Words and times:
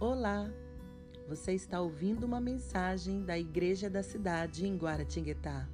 Olá! 0.00 0.48
Você 1.28 1.52
está 1.52 1.78
ouvindo 1.78 2.24
uma 2.24 2.40
mensagem 2.40 3.22
da 3.22 3.38
Igreja 3.38 3.90
da 3.90 4.02
Cidade 4.02 4.66
em 4.66 4.74
Guaratinguetá. 4.74 5.68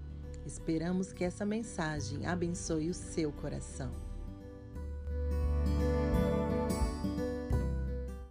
Esperamos 0.44 1.12
que 1.12 1.22
essa 1.22 1.46
mensagem 1.46 2.26
abençoe 2.26 2.90
o 2.90 2.94
seu 2.94 3.32
coração. 3.32 3.92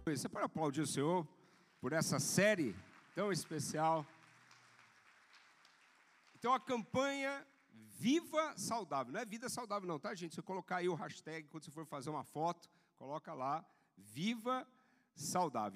Você 0.04 0.28
pode 0.28 0.44
aplaudir 0.44 0.82
o 0.82 0.86
Senhor 0.86 1.26
por 1.80 1.94
essa 1.94 2.18
série 2.18 2.76
tão 3.14 3.32
especial. 3.32 4.04
Então, 6.38 6.52
a 6.52 6.60
campanha 6.60 7.42
Viva 7.72 8.52
Saudável, 8.58 9.14
não 9.14 9.20
é 9.20 9.24
vida 9.24 9.48
saudável, 9.48 9.88
não, 9.88 9.98
tá, 9.98 10.14
gente? 10.14 10.34
Você 10.34 10.42
colocar 10.42 10.76
aí 10.76 10.90
o 10.90 10.94
hashtag 10.94 11.48
quando 11.48 11.64
você 11.64 11.70
for 11.70 11.86
fazer 11.86 12.10
uma 12.10 12.22
foto, 12.22 12.68
coloca 12.98 13.32
lá, 13.32 13.64
Viva 13.96 14.58
Saudável. 14.58 14.75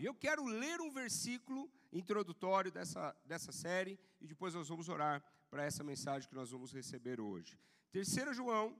Eu 0.04 0.14
quero 0.14 0.44
ler 0.44 0.80
um 0.80 0.90
versículo 0.90 1.70
introdutório 1.92 2.70
dessa, 2.70 3.16
dessa 3.24 3.50
série 3.50 3.98
e 4.20 4.26
depois 4.26 4.54
nós 4.54 4.68
vamos 4.68 4.88
orar 4.88 5.24
para 5.50 5.64
essa 5.64 5.82
mensagem 5.82 6.28
que 6.28 6.34
nós 6.34 6.50
vamos 6.50 6.72
receber 6.72 7.20
hoje. 7.20 7.58
3 7.90 8.36
João, 8.36 8.78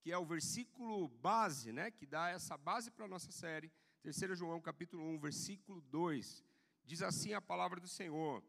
que 0.00 0.12
é 0.12 0.18
o 0.18 0.24
versículo 0.24 1.08
base, 1.08 1.72
né, 1.72 1.90
que 1.90 2.06
dá 2.06 2.28
essa 2.28 2.58
base 2.58 2.90
para 2.90 3.06
a 3.06 3.08
nossa 3.08 3.30
série. 3.30 3.72
3 4.02 4.38
João, 4.38 4.60
capítulo 4.60 5.02
1, 5.14 5.18
versículo 5.18 5.80
2. 5.82 6.44
Diz 6.84 7.02
assim 7.02 7.32
a 7.32 7.40
palavra 7.40 7.80
do 7.80 7.88
Senhor: 7.88 8.42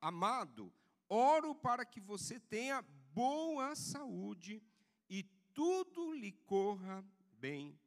Amado, 0.00 0.72
oro 1.08 1.54
para 1.54 1.84
que 1.84 2.00
você 2.00 2.40
tenha 2.40 2.82
boa 3.14 3.74
saúde 3.74 4.62
e 5.08 5.22
tudo 5.54 6.12
lhe 6.12 6.32
corra 6.32 7.04
bem, 7.38 7.78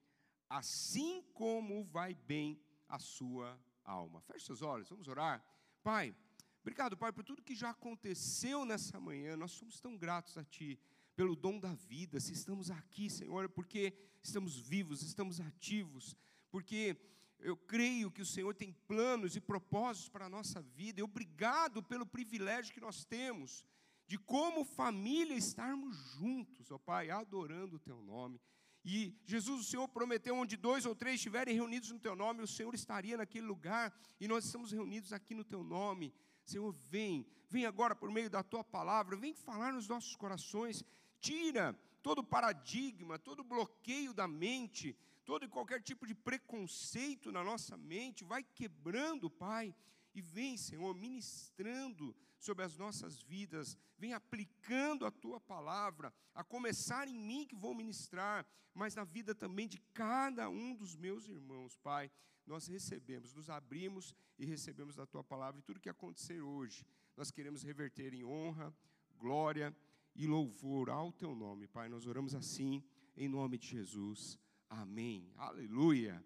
assim 0.52 1.24
como 1.34 1.84
vai 1.86 2.14
bem 2.14 2.60
a 2.88 3.00
sua 3.00 3.58
alma. 3.86 4.22
Feche 4.22 4.46
seus 4.46 4.62
olhos, 4.62 4.90
vamos 4.90 5.08
orar. 5.08 5.44
Pai, 5.82 6.14
obrigado, 6.62 6.98
Pai, 6.98 7.12
por 7.14 7.24
tudo 7.24 7.42
que 7.42 7.56
já 7.56 7.70
aconteceu 7.70 8.66
nessa 8.66 9.00
manhã. 9.00 9.38
Nós 9.38 9.54
somos 9.54 9.80
tão 9.80 9.98
gratos 9.98 10.38
a 10.38 10.44
Ti 10.44 10.78
pelo 11.16 11.38
dom 11.38 11.58
da 11.58 11.74
vida. 11.74 12.20
Se 12.20 12.34
estamos 12.34 12.70
aqui, 12.70 13.10
Senhor, 13.10 13.46
é 13.46 13.48
porque 13.48 13.94
estamos 14.22 14.58
vivos, 14.58 15.02
estamos 15.02 15.40
ativos, 15.40 16.18
porque 16.50 16.98
eu 17.40 17.56
creio 17.56 18.12
que 18.12 18.22
o 18.22 18.26
Senhor 18.26 18.54
tem 18.54 18.74
planos 18.88 19.38
e 19.38 19.42
propósitos 19.42 20.10
para 20.10 20.26
a 20.26 20.30
nossa 20.30 20.62
vida. 20.62 21.00
E 21.00 21.04
obrigado 21.04 21.82
pelo 21.82 22.06
privilégio 22.06 22.74
que 22.74 22.82
nós 22.82 23.06
temos 23.06 23.66
de 24.06 24.18
como 24.18 24.66
família 24.66 25.34
estarmos 25.34 25.96
juntos, 26.18 26.70
ó 26.70 26.78
Pai, 26.78 27.10
adorando 27.10 27.78
o 27.78 27.80
Teu 27.80 28.02
nome. 28.02 28.38
E 28.84 29.16
Jesus, 29.26 29.62
o 29.62 29.64
Senhor 29.64 29.88
prometeu: 29.88 30.36
onde 30.36 30.58
dois 30.58 30.86
ou 30.86 30.96
três 30.96 31.16
estiverem 31.16 31.56
reunidos 31.56 31.92
no 31.92 32.00
Teu 32.00 32.16
nome, 32.16 32.42
o 32.42 32.48
Senhor 32.48 32.74
estaria 32.74 33.18
naquele 33.18 33.46
lugar, 33.46 33.94
e 34.20 34.28
nós 34.28 34.46
estamos 34.46 34.72
reunidos 34.72 35.14
aqui 35.14 35.36
no 35.36 35.44
Teu 35.44 35.64
nome. 35.64 36.14
Senhor, 36.44 36.72
vem, 36.90 37.26
vem 37.50 37.66
agora 37.66 37.96
por 37.96 38.10
meio 38.10 38.30
da 38.30 38.42
Tua 38.42 38.64
palavra, 38.64 39.16
vem 39.16 39.34
falar 39.34 39.72
nos 39.72 39.88
nossos 39.88 40.16
corações, 40.16 40.84
tira 41.20 41.80
todo 42.02 42.24
paradigma, 42.24 43.20
todo 43.20 43.44
bloqueio 43.44 44.14
da 44.14 44.28
mente, 44.28 44.98
todo 45.24 45.46
e 45.46 45.48
qualquer 45.48 45.82
tipo 45.82 46.08
de 46.08 46.16
preconceito 46.16 47.32
na 47.32 47.44
nossa 47.44 47.78
mente, 47.78 48.24
vai 48.24 48.44
quebrando, 48.44 49.30
Pai, 49.30 49.76
e 50.14 50.22
vem, 50.22 50.58
Senhor, 50.58 50.94
ministrando 50.96 52.16
sobre 52.42 52.66
as 52.66 52.76
nossas 52.76 53.22
vidas, 53.22 53.78
vem 54.00 54.14
aplicando 54.14 55.06
a 55.06 55.12
tua 55.12 55.40
palavra, 55.40 56.12
a 56.34 56.44
começar 56.44 57.08
em 57.08 57.18
mim 57.18 57.46
que 57.46 57.56
vou 57.56 57.76
ministrar, 57.76 58.46
mas 58.74 58.96
na 58.96 59.04
vida 59.04 59.36
também 59.36 59.68
de 59.68 59.78
cada 59.94 60.50
um 60.50 60.76
dos 60.76 60.96
meus 60.96 61.28
irmãos, 61.28 61.78
Pai. 61.78 62.12
Nós 62.48 62.66
recebemos, 62.66 63.32
nos 63.32 63.48
abrimos 63.48 64.16
e 64.40 64.46
recebemos 64.46 64.96
da 64.96 65.06
tua 65.06 65.24
palavra 65.24 65.60
e 65.60 65.64
tudo 65.64 65.80
que 65.80 65.88
acontecer 65.88 66.42
hoje, 66.42 66.84
nós 67.16 67.30
queremos 67.30 67.62
reverter 67.62 68.12
em 68.12 68.26
honra, 68.26 68.74
glória 69.20 69.76
e 70.16 70.26
louvor 70.26 70.90
ao 70.90 71.12
teu 71.12 71.36
nome, 71.36 71.68
Pai. 71.68 71.90
Nós 71.90 72.08
oramos 72.08 72.34
assim, 72.34 72.84
em 73.16 73.30
nome 73.30 73.60
de 73.60 73.68
Jesus. 73.68 74.40
Amém. 74.68 75.32
Aleluia. 75.38 76.24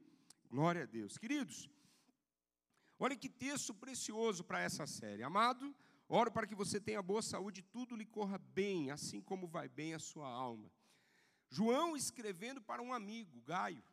Glória 0.50 0.84
a 0.84 0.86
Deus. 0.86 1.18
Queridos, 1.18 1.70
olha 2.98 3.18
que 3.18 3.28
texto 3.28 3.74
precioso 3.74 4.46
para 4.46 4.62
essa 4.62 4.88
série. 4.88 5.22
Amado, 5.22 5.76
oro 6.08 6.32
para 6.32 6.48
que 6.48 6.56
você 6.56 6.80
tenha 6.80 7.02
boa 7.02 7.22
saúde 7.22 7.62
e 7.62 7.64
tudo 7.64 7.96
lhe 7.96 8.06
corra 8.06 8.38
bem, 8.38 8.92
assim 8.92 9.22
como 9.22 9.48
vai 9.48 9.68
bem 9.68 9.94
a 9.94 10.00
sua 10.00 10.28
alma. 10.28 10.72
João 11.50 11.96
escrevendo 11.96 12.62
para 12.62 12.82
um 12.82 12.94
amigo, 12.94 13.42
Gaio. 13.42 13.84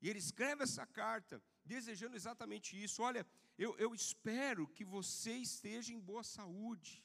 E 0.00 0.08
ele 0.08 0.18
escreve 0.18 0.64
essa 0.64 0.84
carta 0.86 1.42
desejando 1.64 2.16
exatamente 2.16 2.80
isso. 2.82 3.02
Olha, 3.02 3.26
eu, 3.56 3.76
eu 3.78 3.94
espero 3.94 4.66
que 4.66 4.84
você 4.84 5.32
esteja 5.36 5.92
em 5.92 6.00
boa 6.00 6.24
saúde. 6.24 7.04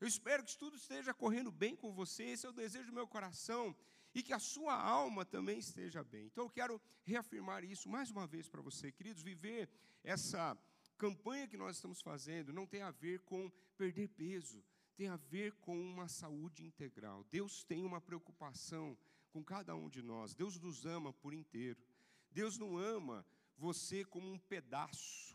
Eu 0.00 0.08
espero 0.08 0.42
que 0.42 0.56
tudo 0.56 0.76
esteja 0.76 1.12
correndo 1.12 1.50
bem 1.50 1.76
com 1.76 1.92
você, 1.92 2.24
esse 2.24 2.46
é 2.46 2.48
o 2.48 2.52
desejo 2.52 2.86
do 2.86 2.94
meu 2.94 3.06
coração, 3.06 3.76
e 4.14 4.22
que 4.22 4.32
a 4.32 4.38
sua 4.38 4.74
alma 4.74 5.26
também 5.26 5.58
esteja 5.58 6.02
bem. 6.02 6.26
Então 6.26 6.44
eu 6.44 6.50
quero 6.50 6.80
reafirmar 7.04 7.62
isso 7.64 7.88
mais 7.88 8.10
uma 8.10 8.26
vez 8.26 8.48
para 8.48 8.62
você, 8.62 8.90
queridos, 8.90 9.22
viver 9.22 9.68
essa 10.02 10.56
campanha 11.00 11.48
que 11.48 11.56
nós 11.56 11.76
estamos 11.76 12.02
fazendo 12.02 12.52
não 12.52 12.66
tem 12.66 12.82
a 12.82 12.90
ver 12.90 13.20
com 13.20 13.50
perder 13.78 14.08
peso, 14.08 14.62
tem 14.94 15.08
a 15.08 15.16
ver 15.16 15.54
com 15.54 15.74
uma 15.80 16.08
saúde 16.08 16.62
integral. 16.62 17.24
Deus 17.24 17.64
tem 17.64 17.86
uma 17.86 18.02
preocupação 18.02 18.98
com 19.30 19.42
cada 19.42 19.74
um 19.74 19.88
de 19.88 20.02
nós, 20.02 20.34
Deus 20.34 20.60
nos 20.60 20.84
ama 20.84 21.10
por 21.10 21.32
inteiro. 21.32 21.80
Deus 22.30 22.58
não 22.58 22.76
ama 22.76 23.26
você 23.56 24.04
como 24.04 24.30
um 24.30 24.38
pedaço. 24.38 25.34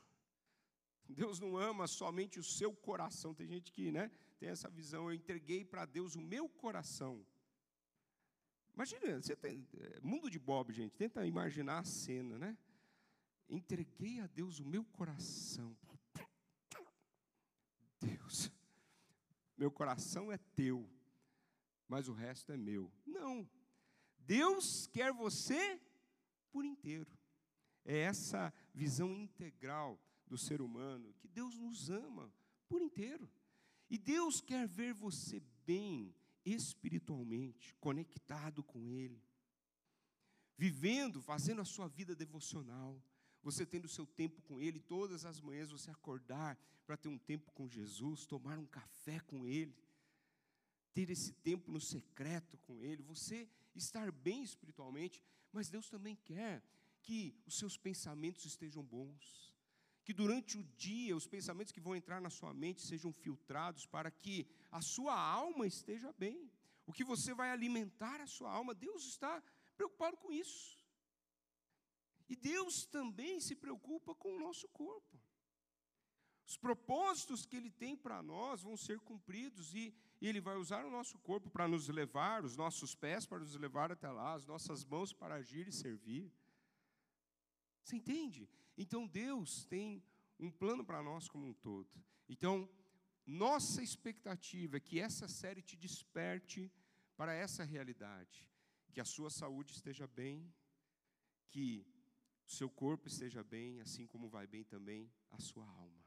Deus 1.10 1.40
não 1.40 1.58
ama 1.58 1.88
somente 1.88 2.40
o 2.40 2.44
seu 2.44 2.72
coração. 2.72 3.34
Tem 3.34 3.48
gente 3.48 3.72
que 3.72 3.92
né, 3.92 4.12
tem 4.40 4.50
essa 4.50 4.70
visão. 4.70 5.10
Eu 5.10 5.16
entreguei 5.16 5.66
para 5.66 5.86
Deus 5.86 6.16
o 6.16 6.22
meu 6.22 6.48
coração. 6.48 7.26
Imagina, 8.76 9.20
você 9.22 9.36
tem, 9.36 9.68
é, 9.80 10.00
mundo 10.02 10.30
de 10.30 10.38
Bob, 10.38 10.72
gente. 10.72 10.96
Tenta 10.96 11.26
imaginar 11.26 11.80
a 11.80 11.84
cena, 11.84 12.38
né? 12.38 12.58
Entreguei 13.48 14.20
a 14.20 14.28
Deus 14.28 14.60
o 14.60 14.66
meu 14.66 14.84
coração. 14.86 15.76
Deus, 18.00 18.52
meu 19.58 19.72
coração 19.72 20.32
é 20.32 20.38
teu, 20.38 20.88
mas 21.88 22.08
o 22.08 22.14
resto 22.14 22.52
é 22.52 22.58
meu. 22.58 22.92
Não. 23.06 23.50
Deus 24.20 24.88
quer 24.88 25.12
você 25.12 25.80
por 26.52 26.66
inteiro. 26.66 27.18
É 27.84 28.00
essa 28.00 28.54
visão 28.74 29.12
integral 29.12 30.00
do 30.28 30.38
ser 30.38 30.62
humano, 30.62 31.14
que 31.20 31.28
Deus 31.28 31.58
nos 31.58 31.90
ama 31.90 32.34
por 32.68 32.82
inteiro. 32.82 33.30
E 33.90 33.98
Deus 33.98 34.42
quer 34.42 34.68
ver 34.68 34.94
você 34.94 35.40
bem 35.66 36.16
espiritualmente, 36.44 37.76
conectado 37.76 38.64
com 38.64 38.88
Ele, 38.88 39.22
vivendo, 40.58 41.22
fazendo 41.22 41.62
a 41.62 41.66
sua 41.66 41.88
vida 41.88 42.16
devocional, 42.16 43.02
você 43.46 43.64
tendo 43.64 43.88
seu 43.88 44.08
tempo 44.08 44.42
com 44.42 44.60
Ele, 44.60 44.80
todas 44.80 45.24
as 45.24 45.40
manhãs 45.40 45.70
você 45.70 45.92
acordar 45.92 46.58
para 46.84 46.98
ter 46.98 47.10
um 47.10 47.18
tempo 47.18 47.52
com 47.52 47.70
Jesus, 47.70 48.26
tomar 48.26 48.58
um 48.58 48.66
café 48.66 49.20
com 49.20 49.46
Ele, 49.46 49.78
ter 50.96 51.12
esse 51.12 51.32
tempo 51.32 51.70
no 51.70 51.80
secreto 51.80 52.58
com 52.58 52.84
Ele, 52.84 53.04
você 53.04 53.48
estar 53.76 54.12
bem 54.12 54.42
espiritualmente, 54.42 55.22
mas 55.54 55.70
Deus 55.70 55.88
também 55.88 56.16
quer 56.16 56.64
que 57.04 57.40
os 57.46 57.60
seus 57.60 57.78
pensamentos 57.78 58.46
estejam 58.46 58.84
bons, 58.84 59.54
que 60.04 60.12
durante 60.12 60.58
o 60.58 60.64
dia 60.76 61.16
os 61.16 61.28
pensamentos 61.28 61.72
que 61.72 61.80
vão 61.80 61.96
entrar 61.96 62.20
na 62.20 62.32
sua 62.32 62.52
mente 62.52 62.82
sejam 62.82 63.14
filtrados 63.14 63.86
para 63.86 64.10
que 64.10 64.48
a 64.72 64.82
sua 64.82 65.14
alma 65.14 65.68
esteja 65.68 66.12
bem. 66.14 66.50
O 66.88 66.92
que 66.92 67.04
você 67.04 67.32
vai 67.32 67.52
alimentar 67.52 68.20
a 68.22 68.26
sua 68.26 68.52
alma, 68.52 68.74
Deus 68.74 69.06
está 69.06 69.40
preocupado 69.78 70.18
com 70.18 70.32
isso. 70.32 70.75
E 72.28 72.36
Deus 72.36 72.86
também 72.86 73.40
se 73.40 73.56
preocupa 73.56 74.16
com 74.16 74.36
o 74.36 74.40
nosso 74.40 74.68
corpo. 74.70 75.20
Os 76.48 76.58
propósitos 76.58 77.46
que 77.46 77.56
Ele 77.56 77.72
tem 77.72 77.96
para 77.96 78.22
nós 78.22 78.62
vão 78.62 78.78
ser 78.78 79.00
cumpridos 79.00 79.74
e 79.74 79.94
Ele 80.22 80.40
vai 80.40 80.56
usar 80.58 80.86
o 80.86 80.92
nosso 80.92 81.18
corpo 81.20 81.50
para 81.50 81.68
nos 81.68 81.88
levar, 81.88 82.46
os 82.46 82.56
nossos 82.56 82.94
pés 82.94 83.26
para 83.26 83.40
nos 83.40 83.56
levar 83.56 83.92
até 83.92 84.10
lá, 84.10 84.34
as 84.34 84.46
nossas 84.46 84.86
mãos 84.86 85.12
para 85.12 85.36
agir 85.36 85.68
e 85.68 85.72
servir. 85.72 86.32
Você 87.84 87.96
entende? 87.96 88.50
Então 88.78 89.08
Deus 89.08 89.66
tem 89.66 90.04
um 90.40 90.52
plano 90.52 90.84
para 90.84 91.02
nós 91.02 91.28
como 91.28 91.48
um 91.48 91.54
todo. 91.54 91.90
Então, 92.28 92.70
nossa 93.26 93.82
expectativa 93.82 94.78
é 94.78 94.80
que 94.80 95.00
essa 95.00 95.28
série 95.28 95.62
te 95.62 95.76
desperte 95.76 96.72
para 97.16 97.34
essa 97.34 97.64
realidade, 97.64 98.48
que 98.94 99.02
a 99.02 99.06
sua 99.06 99.30
saúde 99.30 99.72
esteja 99.72 100.06
bem, 100.06 100.54
que 101.50 101.86
o 102.48 102.52
seu 102.52 102.70
corpo 102.70 103.08
esteja 103.08 103.44
bem, 103.44 103.82
assim 103.82 104.06
como 104.06 104.30
vai 104.30 104.46
bem 104.46 104.64
também 104.64 105.12
a 105.32 105.40
sua 105.40 105.66
alma, 105.66 106.04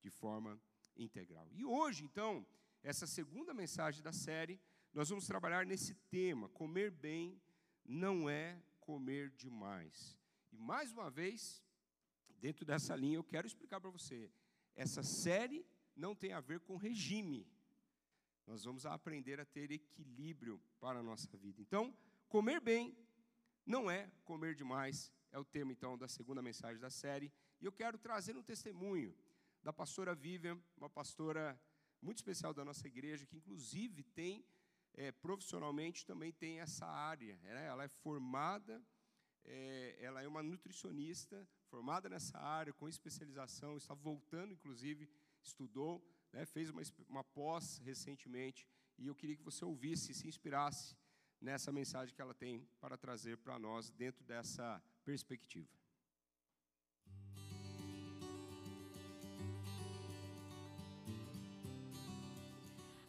de 0.00 0.10
forma 0.10 0.60
integral. 0.96 1.48
E 1.52 1.64
hoje, 1.64 2.04
então, 2.04 2.46
essa 2.82 3.06
segunda 3.06 3.54
mensagem 3.54 4.02
da 4.02 4.12
série, 4.12 4.60
nós 4.92 5.08
vamos 5.08 5.26
trabalhar 5.26 5.64
nesse 5.66 5.94
tema: 5.94 6.48
comer 6.50 6.90
bem 6.90 7.40
não 7.84 8.28
é 8.28 8.62
comer 8.80 9.30
demais. 9.30 10.18
E 10.52 10.58
mais 10.58 10.92
uma 10.92 11.10
vez, 11.10 11.62
dentro 12.38 12.64
dessa 12.64 12.94
linha, 12.94 13.16
eu 13.16 13.24
quero 13.24 13.46
explicar 13.46 13.80
para 13.80 13.90
você. 13.90 14.30
Essa 14.76 15.02
série 15.02 15.66
não 15.96 16.14
tem 16.14 16.32
a 16.32 16.40
ver 16.40 16.60
com 16.60 16.76
regime. 16.76 17.46
Nós 18.46 18.64
vamos 18.64 18.84
aprender 18.84 19.40
a 19.40 19.44
ter 19.44 19.70
equilíbrio 19.70 20.60
para 20.78 20.98
a 20.98 21.02
nossa 21.02 21.34
vida. 21.38 21.62
Então, 21.62 21.96
comer 22.28 22.60
bem 22.60 22.96
não 23.64 23.90
é 23.90 24.10
comer 24.24 24.54
demais, 24.54 25.10
é 25.34 25.38
o 25.38 25.44
tema 25.44 25.72
então 25.72 25.98
da 25.98 26.06
segunda 26.06 26.40
mensagem 26.40 26.80
da 26.80 26.90
série. 26.90 27.32
E 27.60 27.64
eu 27.64 27.72
quero 27.72 27.98
trazer 27.98 28.36
um 28.36 28.42
testemunho 28.42 29.12
da 29.64 29.72
pastora 29.72 30.14
Vivian, 30.14 30.56
uma 30.76 30.88
pastora 30.88 31.60
muito 32.00 32.18
especial 32.18 32.54
da 32.54 32.64
nossa 32.64 32.86
igreja, 32.86 33.26
que 33.26 33.36
inclusive 33.36 34.04
tem, 34.04 34.46
é, 34.94 35.10
profissionalmente, 35.10 36.06
também 36.06 36.30
tem 36.30 36.60
essa 36.60 36.86
área. 36.86 37.36
Né? 37.42 37.66
Ela 37.66 37.82
é 37.82 37.88
formada, 37.88 38.80
é, 39.44 39.96
ela 39.98 40.22
é 40.22 40.28
uma 40.28 40.40
nutricionista, 40.40 41.48
formada 41.68 42.08
nessa 42.08 42.38
área, 42.38 42.72
com 42.72 42.88
especialização, 42.88 43.76
está 43.76 43.92
voltando, 43.92 44.54
inclusive, 44.54 45.10
estudou, 45.42 46.00
né? 46.32 46.46
fez 46.46 46.70
uma, 46.70 46.82
uma 47.08 47.24
pós 47.24 47.78
recentemente, 47.78 48.68
e 48.96 49.08
eu 49.08 49.16
queria 49.16 49.36
que 49.36 49.42
você 49.42 49.64
ouvisse, 49.64 50.14
se 50.14 50.28
inspirasse 50.28 50.96
nessa 51.40 51.72
mensagem 51.72 52.14
que 52.14 52.22
ela 52.22 52.34
tem 52.34 52.68
para 52.80 52.96
trazer 52.96 53.36
para 53.38 53.58
nós 53.58 53.90
dentro 53.90 54.22
dessa 54.24 54.80
perspectiva. 55.04 55.68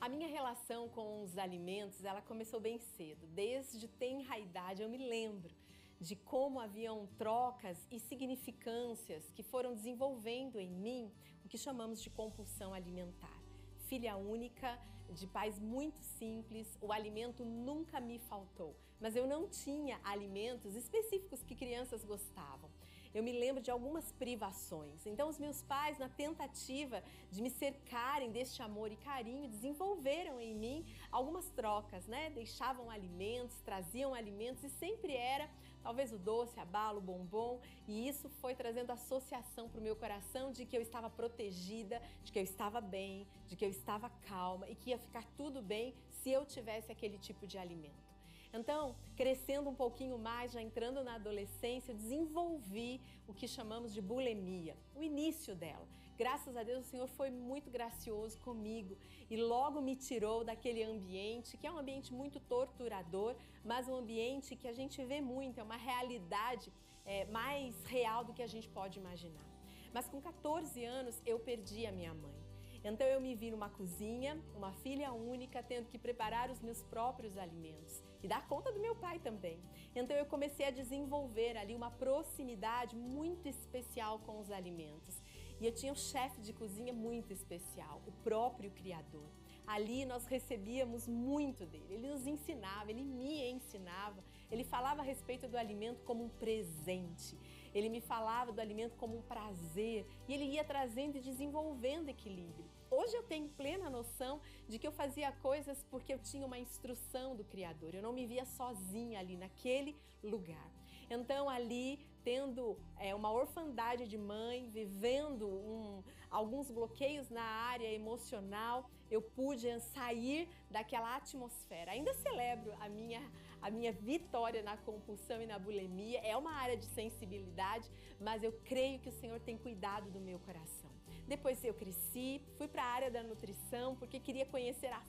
A 0.05 0.09
minha 0.09 0.27
relação 0.27 0.87
com 0.89 1.23
os 1.23 1.35
alimentos, 1.35 2.05
ela 2.05 2.21
começou 2.21 2.59
bem 2.59 2.77
cedo. 2.77 3.25
Desde 3.27 3.87
tenra 3.87 4.37
idade 4.37 4.83
eu 4.83 4.89
me 4.89 4.99
lembro 4.99 5.51
de 5.99 6.15
como 6.15 6.59
haviam 6.59 7.07
trocas 7.17 7.87
e 7.89 7.99
significâncias 7.99 9.31
que 9.31 9.41
foram 9.41 9.73
desenvolvendo 9.73 10.59
em 10.59 10.69
mim 10.69 11.11
o 11.43 11.49
que 11.49 11.57
chamamos 11.57 12.01
de 12.03 12.09
compulsão 12.09 12.73
alimentar. 12.73 13.41
Filha 13.87 14.15
única, 14.15 14.79
de 15.13 15.27
pais 15.27 15.59
muito 15.59 15.99
simples, 15.99 16.77
o 16.81 16.91
alimento 16.91 17.43
nunca 17.45 17.99
me 17.99 18.19
faltou, 18.19 18.75
mas 18.99 19.15
eu 19.15 19.27
não 19.27 19.47
tinha 19.47 19.99
alimentos 20.03 20.75
específicos 20.75 21.43
que 21.43 21.55
crianças 21.55 22.03
gostavam 22.03 22.69
eu 23.15 23.23
me 23.23 23.31
lembro 23.31 23.63
de 23.63 23.71
algumas 23.71 24.11
privações. 24.11 25.07
Então, 25.07 25.29
os 25.29 25.39
meus 25.39 25.61
pais, 25.61 25.97
na 25.97 26.09
tentativa 26.09 27.01
de 27.31 27.41
me 27.41 27.49
cercarem 27.49 28.29
deste 28.29 28.61
amor 28.61 28.91
e 28.91 28.97
carinho, 28.97 29.47
desenvolveram 29.47 30.41
em 30.41 30.53
mim 30.53 30.85
algumas 31.09 31.49
trocas, 31.51 32.05
né? 32.07 32.29
Deixavam 32.31 32.91
alimentos, 32.91 33.55
traziam 33.61 34.13
alimentos 34.13 34.65
e 34.65 34.69
sempre 34.69 35.13
era 35.15 35.49
talvez 35.85 36.11
o 36.11 36.17
doce, 36.17 36.59
a 36.59 36.65
bala, 36.65 36.97
o 36.97 37.07
bombom, 37.09 37.59
e 37.87 38.07
isso 38.07 38.27
foi 38.41 38.55
trazendo 38.55 38.89
associação 38.89 39.69
para 39.69 39.79
o 39.79 39.83
meu 39.83 39.95
coração 39.95 40.51
de 40.51 40.65
que 40.65 40.75
eu 40.75 40.81
estava 40.81 41.11
protegida, 41.11 42.01
de 42.23 42.31
que 42.31 42.39
eu 42.39 42.43
estava 42.43 42.81
bem, 42.81 43.27
de 43.47 43.55
que 43.55 43.63
eu 43.63 43.69
estava 43.69 44.09
calma 44.31 44.67
e 44.67 44.73
que 44.73 44.89
ia 44.89 44.97
ficar 44.97 45.23
tudo 45.37 45.61
bem 45.61 45.93
se 46.09 46.31
eu 46.31 46.43
tivesse 46.43 46.91
aquele 46.91 47.19
tipo 47.19 47.45
de 47.45 47.59
alimento. 47.59 48.03
Então, 48.51 48.95
crescendo 49.15 49.69
um 49.69 49.75
pouquinho 49.75 50.17
mais, 50.17 50.53
já 50.53 50.61
entrando 50.61 51.03
na 51.03 51.15
adolescência, 51.15 51.93
desenvolvi 51.93 52.99
o 53.27 53.33
que 53.33 53.47
chamamos 53.47 53.93
de 53.93 54.01
bulimia, 54.01 54.75
o 54.95 55.03
início 55.03 55.53
dela. 55.55 55.87
Graças 56.17 56.55
a 56.55 56.63
Deus, 56.63 56.85
o 56.85 56.89
Senhor 56.89 57.09
foi 57.09 57.29
muito 57.29 57.69
gracioso 57.69 58.39
comigo 58.39 58.97
e 59.29 59.35
logo 59.35 59.81
me 59.81 59.97
tirou 59.97 60.45
daquele 60.45 60.81
ambiente, 60.81 61.57
que 61.57 61.67
é 61.67 61.71
um 61.71 61.77
ambiente 61.77 62.13
muito 62.13 62.39
torturador, 62.39 63.35
mas 63.65 63.89
um 63.89 63.95
ambiente 63.95 64.55
que 64.55 64.67
a 64.67 64.71
gente 64.71 65.03
vê 65.03 65.19
muito, 65.19 65.59
é 65.59 65.63
uma 65.63 65.75
realidade 65.75 66.71
é, 67.05 67.25
mais 67.25 67.83
real 67.85 68.23
do 68.23 68.33
que 68.33 68.41
a 68.41 68.47
gente 68.47 68.69
pode 68.69 68.97
imaginar. 68.97 69.45
Mas 69.93 70.07
com 70.07 70.21
14 70.21 70.85
anos, 70.85 71.21
eu 71.25 71.37
perdi 71.37 71.85
a 71.85 71.91
minha 71.91 72.13
mãe. 72.13 72.45
Então 72.87 73.07
eu 73.07 73.19
me 73.19 73.33
vi 73.33 73.49
numa 73.49 73.67
cozinha, 73.67 74.39
uma 74.55 74.71
filha 74.71 75.11
única, 75.11 75.61
tendo 75.63 75.89
que 75.89 75.97
preparar 75.97 76.51
os 76.51 76.61
meus 76.61 76.83
próprios 76.83 77.35
alimentos 77.35 78.03
e 78.21 78.27
dar 78.27 78.47
conta 78.47 78.71
do 78.71 78.79
meu 78.79 78.95
pai 78.95 79.17
também. 79.19 79.59
Então 79.95 80.15
eu 80.15 80.25
comecei 80.27 80.67
a 80.67 80.71
desenvolver 80.71 81.57
ali 81.57 81.73
uma 81.75 81.89
proximidade 81.89 82.95
muito 82.95 83.47
especial 83.47 84.19
com 84.19 84.39
os 84.39 84.51
alimentos. 84.51 85.19
E 85.59 85.65
eu 85.65 85.71
tinha 85.71 85.91
um 85.91 85.95
chefe 85.95 86.41
de 86.41 86.51
cozinha 86.53 86.93
muito 86.93 87.31
especial, 87.31 88.01
o 88.05 88.11
próprio 88.23 88.71
Criador. 88.71 89.29
Ali 89.65 90.05
nós 90.05 90.25
recebíamos 90.27 91.07
muito 91.07 91.65
dele. 91.65 91.95
Ele 91.95 92.07
nos 92.07 92.27
ensinava, 92.27 92.91
ele 92.91 93.03
me 93.03 93.49
ensinava, 93.49 94.23
ele 94.51 94.63
falava 94.63 95.01
a 95.01 95.03
respeito 95.03 95.47
do 95.47 95.57
alimento 95.57 96.03
como 96.03 96.23
um 96.23 96.29
presente. 96.29 97.37
Ele 97.73 97.89
me 97.89 97.99
falava 97.99 98.51
do 98.51 98.61
alimento 98.61 98.95
como 98.95 99.17
um 99.17 99.21
prazer 99.21 100.05
e 100.27 100.33
ele 100.33 100.45
ia 100.45 100.63
trazendo 100.63 101.17
e 101.17 101.21
desenvolvendo 101.21 102.09
equilíbrio. 102.09 102.65
Hoje 102.91 103.15
eu 103.15 103.23
tenho 103.23 103.49
plena 103.49 103.89
noção 103.89 104.39
de 104.69 104.77
que 104.77 104.87
eu 104.87 104.91
fazia 104.91 105.31
coisas 105.31 105.83
porque 105.89 106.13
eu 106.13 106.19
tinha 106.19 106.45
uma 106.45 106.59
instrução 106.59 107.35
do 107.35 107.43
Criador. 107.43 107.93
Eu 107.93 108.01
não 108.01 108.13
me 108.13 108.25
via 108.25 108.45
sozinha 108.45 109.19
ali 109.19 109.35
naquele 109.35 109.97
lugar. 110.23 110.71
Então 111.09 111.49
ali 111.49 111.99
tendo 112.25 112.75
é, 112.97 113.13
uma 113.13 113.31
orfandade 113.31 114.07
de 114.07 114.17
mãe, 114.17 114.67
vivendo 114.71 115.47
um, 115.47 116.03
alguns 116.29 116.71
bloqueios 116.71 117.29
na 117.29 117.43
área 117.43 117.89
emocional, 117.93 118.89
eu 119.11 119.21
pude 119.21 119.67
sair 119.93 120.49
daquela 120.69 121.15
atmosfera. 121.15 121.91
Ainda 121.91 122.13
celebro 122.15 122.73
a 122.81 122.89
minha, 122.89 123.21
a 123.61 123.69
minha 123.69 123.93
vitória 123.93 124.63
na 124.63 124.75
compulsão 124.75 125.39
e 125.39 125.45
na 125.45 125.59
bulimia. 125.59 126.19
É 126.21 126.35
uma 126.35 126.53
área 126.53 126.75
de 126.75 126.87
sensibilidade, 126.87 127.87
mas 128.19 128.43
eu 128.43 128.51
creio 128.65 128.99
que 128.99 129.09
o 129.09 129.17
Senhor 129.21 129.39
tem 129.39 129.55
cuidado 129.55 130.09
do 130.09 130.19
meu 130.19 130.39
coração. 130.39 130.89
Depois 131.27 131.63
eu 131.63 131.75
cresci, 131.75 132.41
fui 132.57 132.67
para 132.67 132.83
a 132.83 132.87
área 132.87 133.11
da 133.11 133.21
nutrição 133.21 133.95
porque 133.95 134.19
queria 134.19 134.47
conhecer 134.47 134.91
a 134.91 135.01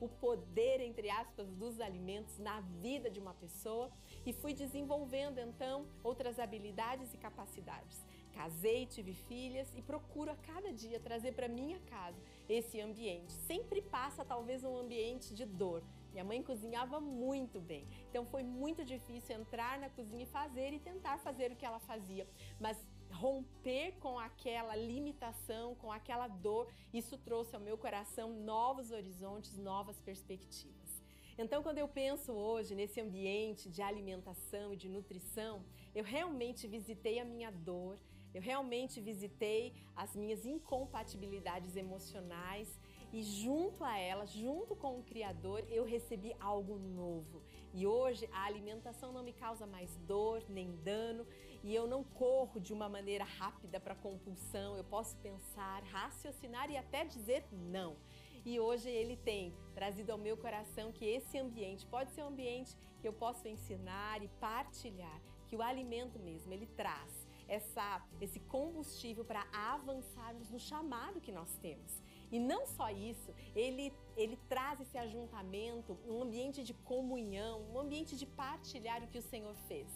o 0.00 0.08
poder, 0.08 0.80
entre 0.80 1.10
aspas, 1.10 1.48
dos 1.54 1.80
alimentos 1.80 2.38
na 2.38 2.60
vida 2.60 3.10
de 3.10 3.18
uma 3.18 3.34
pessoa 3.34 3.90
e 4.24 4.32
fui 4.32 4.52
desenvolvendo 4.52 5.38
então 5.38 5.86
outras 6.02 6.38
habilidades 6.38 7.12
e 7.14 7.16
capacidades. 7.16 8.04
Casei, 8.32 8.84
tive 8.84 9.14
filhas 9.14 9.66
e 9.74 9.80
procuro 9.80 10.30
a 10.30 10.36
cada 10.36 10.70
dia 10.70 11.00
trazer 11.00 11.32
para 11.32 11.48
minha 11.48 11.80
casa 11.80 12.20
esse 12.48 12.80
ambiente. 12.80 13.32
Sempre 13.32 13.80
passa 13.80 14.24
talvez 14.24 14.62
um 14.62 14.76
ambiente 14.76 15.34
de 15.34 15.46
dor. 15.46 15.82
Minha 16.12 16.24
mãe 16.24 16.42
cozinhava 16.42 16.98
muito 17.00 17.60
bem, 17.60 17.86
então 18.08 18.24
foi 18.24 18.42
muito 18.42 18.84
difícil 18.84 19.36
entrar 19.36 19.78
na 19.78 19.90
cozinha 19.90 20.22
e 20.22 20.26
fazer 20.26 20.72
e 20.72 20.78
tentar 20.78 21.18
fazer 21.18 21.52
o 21.52 21.56
que 21.56 21.64
ela 21.64 21.78
fazia. 21.78 22.26
Mas 22.58 22.76
romper 23.22 23.92
com 24.04 24.14
aquela 24.18 24.74
limitação, 24.76 25.74
com 25.82 25.90
aquela 25.90 26.28
dor, 26.28 26.64
isso 26.92 27.16
trouxe 27.28 27.54
ao 27.54 27.66
meu 27.68 27.76
coração 27.84 28.28
novos 28.52 28.90
horizontes, 28.90 29.56
novas 29.56 29.98
perspectivas. 30.08 30.90
Então, 31.38 31.62
quando 31.62 31.78
eu 31.78 31.88
penso 31.88 32.32
hoje 32.32 32.74
nesse 32.74 32.98
ambiente 33.00 33.68
de 33.68 33.82
alimentação 33.82 34.72
e 34.72 34.76
de 34.76 34.88
nutrição, 34.88 35.54
eu 35.94 36.04
realmente 36.04 36.66
visitei 36.66 37.18
a 37.18 37.24
minha 37.24 37.50
dor, 37.50 37.98
eu 38.34 38.42
realmente 38.50 39.00
visitei 39.00 39.72
as 39.94 40.14
minhas 40.14 40.44
incompatibilidades 40.44 41.74
emocionais 41.76 42.68
e 43.12 43.22
junto 43.22 43.82
a 43.84 43.96
ela, 43.98 44.26
junto 44.26 44.74
com 44.76 44.98
o 44.98 45.02
Criador, 45.02 45.64
eu 45.70 45.84
recebi 45.84 46.34
algo 46.38 46.78
novo. 46.78 47.42
E 47.78 47.86
hoje 47.86 48.26
a 48.32 48.44
alimentação 48.46 49.12
não 49.12 49.22
me 49.22 49.34
causa 49.34 49.66
mais 49.66 49.94
dor 50.08 50.42
nem 50.48 50.74
dano, 50.76 51.26
e 51.62 51.74
eu 51.74 51.86
não 51.86 52.02
corro 52.02 52.58
de 52.58 52.72
uma 52.72 52.88
maneira 52.88 53.22
rápida 53.22 53.78
para 53.78 53.94
compulsão. 53.94 54.78
Eu 54.78 54.84
posso 54.84 55.14
pensar, 55.18 55.82
raciocinar 55.82 56.70
e 56.70 56.78
até 56.78 57.04
dizer 57.04 57.44
não. 57.52 57.98
E 58.46 58.58
hoje 58.58 58.88
ele 58.88 59.14
tem 59.14 59.52
trazido 59.74 60.10
ao 60.10 60.16
meu 60.16 60.38
coração 60.38 60.90
que 60.90 61.04
esse 61.04 61.36
ambiente 61.36 61.84
pode 61.84 62.12
ser 62.12 62.22
um 62.22 62.28
ambiente 62.28 62.74
que 63.02 63.06
eu 63.06 63.12
posso 63.12 63.46
ensinar 63.46 64.22
e 64.22 64.28
partilhar, 64.40 65.20
que 65.46 65.54
o 65.54 65.60
alimento 65.60 66.18
mesmo 66.18 66.54
ele 66.54 66.66
traz 66.78 67.26
essa, 67.46 68.02
esse 68.22 68.40
combustível 68.40 69.22
para 69.22 69.46
avançarmos 69.52 70.48
no 70.48 70.58
chamado 70.58 71.20
que 71.20 71.30
nós 71.30 71.54
temos. 71.58 72.00
E 72.30 72.38
não 72.38 72.66
só 72.66 72.90
isso, 72.90 73.32
ele, 73.54 73.92
ele 74.16 74.36
traz 74.48 74.80
esse 74.80 74.98
ajuntamento, 74.98 75.98
um 76.06 76.22
ambiente 76.22 76.62
de 76.62 76.74
comunhão, 76.74 77.62
um 77.72 77.78
ambiente 77.78 78.16
de 78.16 78.26
partilhar 78.26 79.02
o 79.02 79.06
que 79.08 79.18
o 79.18 79.22
Senhor 79.22 79.54
fez. 79.68 79.88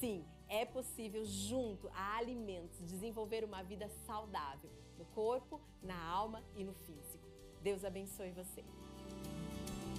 Sim, 0.00 0.24
é 0.48 0.64
possível, 0.64 1.24
junto 1.24 1.88
a 1.88 2.16
alimentos, 2.16 2.78
desenvolver 2.86 3.44
uma 3.44 3.62
vida 3.62 3.88
saudável 4.06 4.70
no 4.96 5.04
corpo, 5.06 5.60
na 5.82 6.00
alma 6.00 6.42
e 6.56 6.64
no 6.64 6.74
físico. 6.74 7.26
Deus 7.62 7.84
abençoe 7.84 8.30
você. 8.32 8.64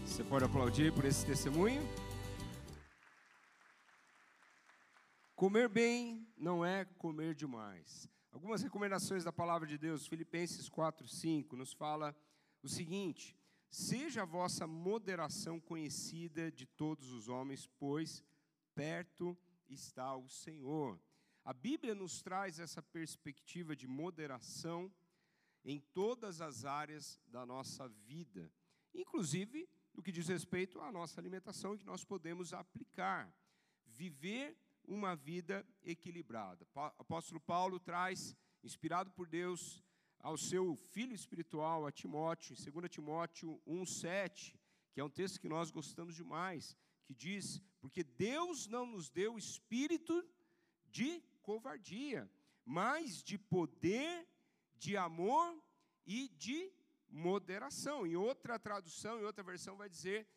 Você 0.06 0.24
pode 0.24 0.46
aplaudir 0.46 0.94
por 0.94 1.06
esse 1.06 1.26
testemunho? 1.26 1.82
Comer 5.36 5.70
bem 5.70 6.28
não 6.38 6.66
é 6.66 6.84
comer 6.98 7.36
demais. 7.36 8.10
Algumas 8.32 8.62
recomendações 8.62 9.24
da 9.24 9.34
palavra 9.34 9.68
de 9.68 9.78
Deus, 9.78 10.06
Filipenses 10.06 10.70
4, 10.70 11.08
5, 11.08 11.56
nos 11.56 11.74
fala 11.74 12.16
o 12.62 12.70
seguinte: 12.70 13.36
Seja 13.72 14.22
a 14.22 14.26
vossa 14.26 14.68
moderação 14.68 15.60
conhecida 15.60 16.52
de 16.52 16.66
todos 16.66 17.12
os 17.12 17.28
homens, 17.28 17.68
pois 17.80 18.24
perto 18.76 19.38
está 19.68 20.16
o 20.16 20.30
Senhor. 20.30 21.02
A 21.44 21.54
Bíblia 21.54 21.96
nos 21.96 22.22
traz 22.22 22.60
essa 22.60 22.84
perspectiva 22.84 23.76
de 23.76 23.88
moderação 23.88 24.94
em 25.66 25.80
todas 25.80 26.40
as 26.40 26.66
áreas 26.66 27.20
da 27.26 27.46
nossa 27.46 27.88
vida, 27.88 28.52
inclusive 28.94 29.68
no 29.94 30.04
que 30.04 30.12
diz 30.12 30.28
respeito 30.28 30.80
à 30.82 30.92
nossa 30.92 31.20
alimentação 31.20 31.76
que 31.76 31.86
nós 31.86 32.04
podemos 32.04 32.54
aplicar. 32.54 33.34
Viver 33.88 34.56
uma 34.90 35.16
vida 35.16 35.66
equilibrada. 35.84 36.68
O 36.76 36.80
apóstolo 36.80 37.40
Paulo 37.40 37.80
traz, 37.80 38.36
inspirado 38.64 39.12
por 39.12 39.28
Deus, 39.28 39.84
ao 40.20 40.36
seu 40.36 40.76
filho 40.76 41.14
espiritual, 41.14 41.86
a 41.86 41.92
Timóteo, 41.92 42.54
em 42.54 42.72
2 42.72 42.90
Timóteo 42.90 43.62
1,7, 43.68 44.56
que 44.92 45.00
é 45.00 45.04
um 45.04 45.10
texto 45.10 45.40
que 45.40 45.48
nós 45.48 45.70
gostamos 45.70 46.16
demais, 46.16 46.76
que 47.06 47.14
diz: 47.14 47.62
Porque 47.80 48.04
Deus 48.04 48.68
não 48.68 48.86
nos 48.86 49.10
deu 49.10 49.38
espírito 49.38 50.28
de 50.88 51.22
covardia, 51.44 52.30
mas 52.66 53.24
de 53.24 53.38
poder, 53.38 54.28
de 54.76 54.98
amor 54.98 55.56
e 56.06 56.30
de 56.30 56.74
moderação. 57.08 58.08
Em 58.08 58.16
outra 58.16 58.58
tradução, 58.58 59.20
em 59.20 59.24
outra 59.24 59.44
versão, 59.44 59.78
vai 59.78 59.88
dizer 59.88 60.28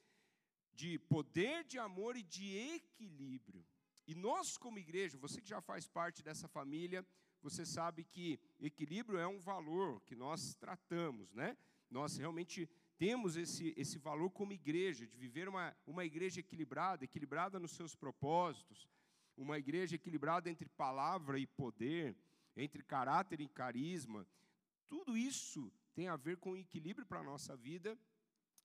de 0.75 0.99
poder, 0.99 1.65
de 1.65 1.79
amor 1.79 2.17
e 2.17 2.23
de 2.23 2.57
equilíbrio. 2.57 3.65
E 4.13 4.15
nós, 4.15 4.59
como 4.59 4.79
igreja, 4.79 5.17
você 5.17 5.41
que 5.41 5.49
já 5.49 5.63
faz 5.63 5.89
parte 5.89 6.23
dessa 6.23 6.47
família, 6.47 7.01
você 7.41 7.65
sabe 7.65 8.05
que 8.05 8.39
equilíbrio 8.61 9.19
é 9.19 9.27
um 9.27 9.41
valor 9.41 10.03
que 10.03 10.15
nós 10.15 10.55
tratamos, 10.57 11.33
né? 11.33 11.57
Nós 11.91 12.19
realmente 12.19 12.69
temos 12.99 13.37
esse, 13.37 13.73
esse 13.75 13.97
valor 13.97 14.29
como 14.31 14.53
igreja, 14.53 15.07
de 15.07 15.17
viver 15.17 15.49
uma, 15.49 15.75
uma 15.87 16.05
igreja 16.05 16.41
equilibrada, 16.41 17.05
equilibrada 17.05 17.59
nos 17.59 17.73
seus 17.73 17.95
propósitos, 17.95 18.87
uma 19.35 19.59
igreja 19.59 19.97
equilibrada 19.97 20.51
entre 20.51 20.69
palavra 20.69 21.39
e 21.39 21.47
poder, 21.47 22.15
entre 22.55 22.83
caráter 22.83 23.41
e 23.41 23.49
carisma. 23.49 24.27
Tudo 24.91 25.17
isso 25.17 25.73
tem 25.95 26.09
a 26.09 26.17
ver 26.17 26.37
com 26.37 26.55
equilíbrio 26.55 27.07
para 27.07 27.21
a 27.21 27.25
nossa 27.25 27.57
vida. 27.57 27.99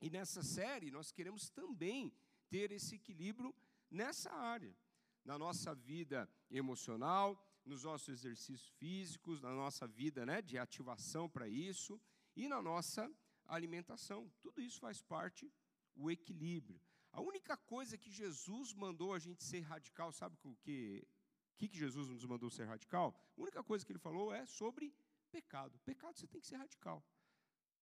E 0.01 0.10
nessa 0.10 0.44
série 0.44 0.92
nós 0.92 1.10
queremos 1.10 1.50
também 1.50 2.12
ter 2.50 2.70
esse 2.74 2.96
equilíbrio 2.96 3.56
nessa 3.89 4.30
área, 4.34 4.75
na 5.27 5.38
nossa 5.38 5.75
vida 5.75 6.27
emocional, 6.50 7.38
nos 7.65 7.84
nossos 7.84 8.07
exercícios 8.07 8.69
físicos, 8.79 9.41
na 9.41 9.53
nossa 9.53 9.86
vida 9.86 10.25
né, 10.25 10.41
de 10.41 10.57
ativação 10.57 11.29
para 11.29 11.50
isso 11.50 12.00
e 12.34 12.48
na 12.48 12.62
nossa 12.62 13.12
alimentação. 13.46 14.31
Tudo 14.39 14.62
isso 14.62 14.79
faz 14.79 15.01
parte 15.01 15.51
o 15.93 16.10
equilíbrio. 16.10 16.79
A 17.12 17.19
única 17.19 17.57
coisa 17.57 17.98
que 17.98 18.10
Jesus 18.10 18.74
mandou 18.74 19.13
a 19.13 19.19
gente 19.19 19.43
ser 19.43 19.60
radical, 19.60 20.13
sabe 20.13 20.38
o 20.43 20.55
que, 20.55 21.05
que, 21.57 21.67
que 21.67 21.77
Jesus 21.77 22.07
nos 22.07 22.24
mandou 22.24 22.50
ser 22.50 22.63
radical? 22.63 23.13
A 23.38 23.41
única 23.41 23.62
coisa 23.62 23.86
que 23.86 23.91
ele 23.91 24.00
falou 24.00 24.34
é 24.34 24.46
sobre 24.46 24.96
pecado. 25.29 25.77
Pecado 25.79 26.17
você 26.17 26.25
tem 26.25 26.39
que 26.39 26.48
ser 26.48 26.55
radical. 26.55 27.03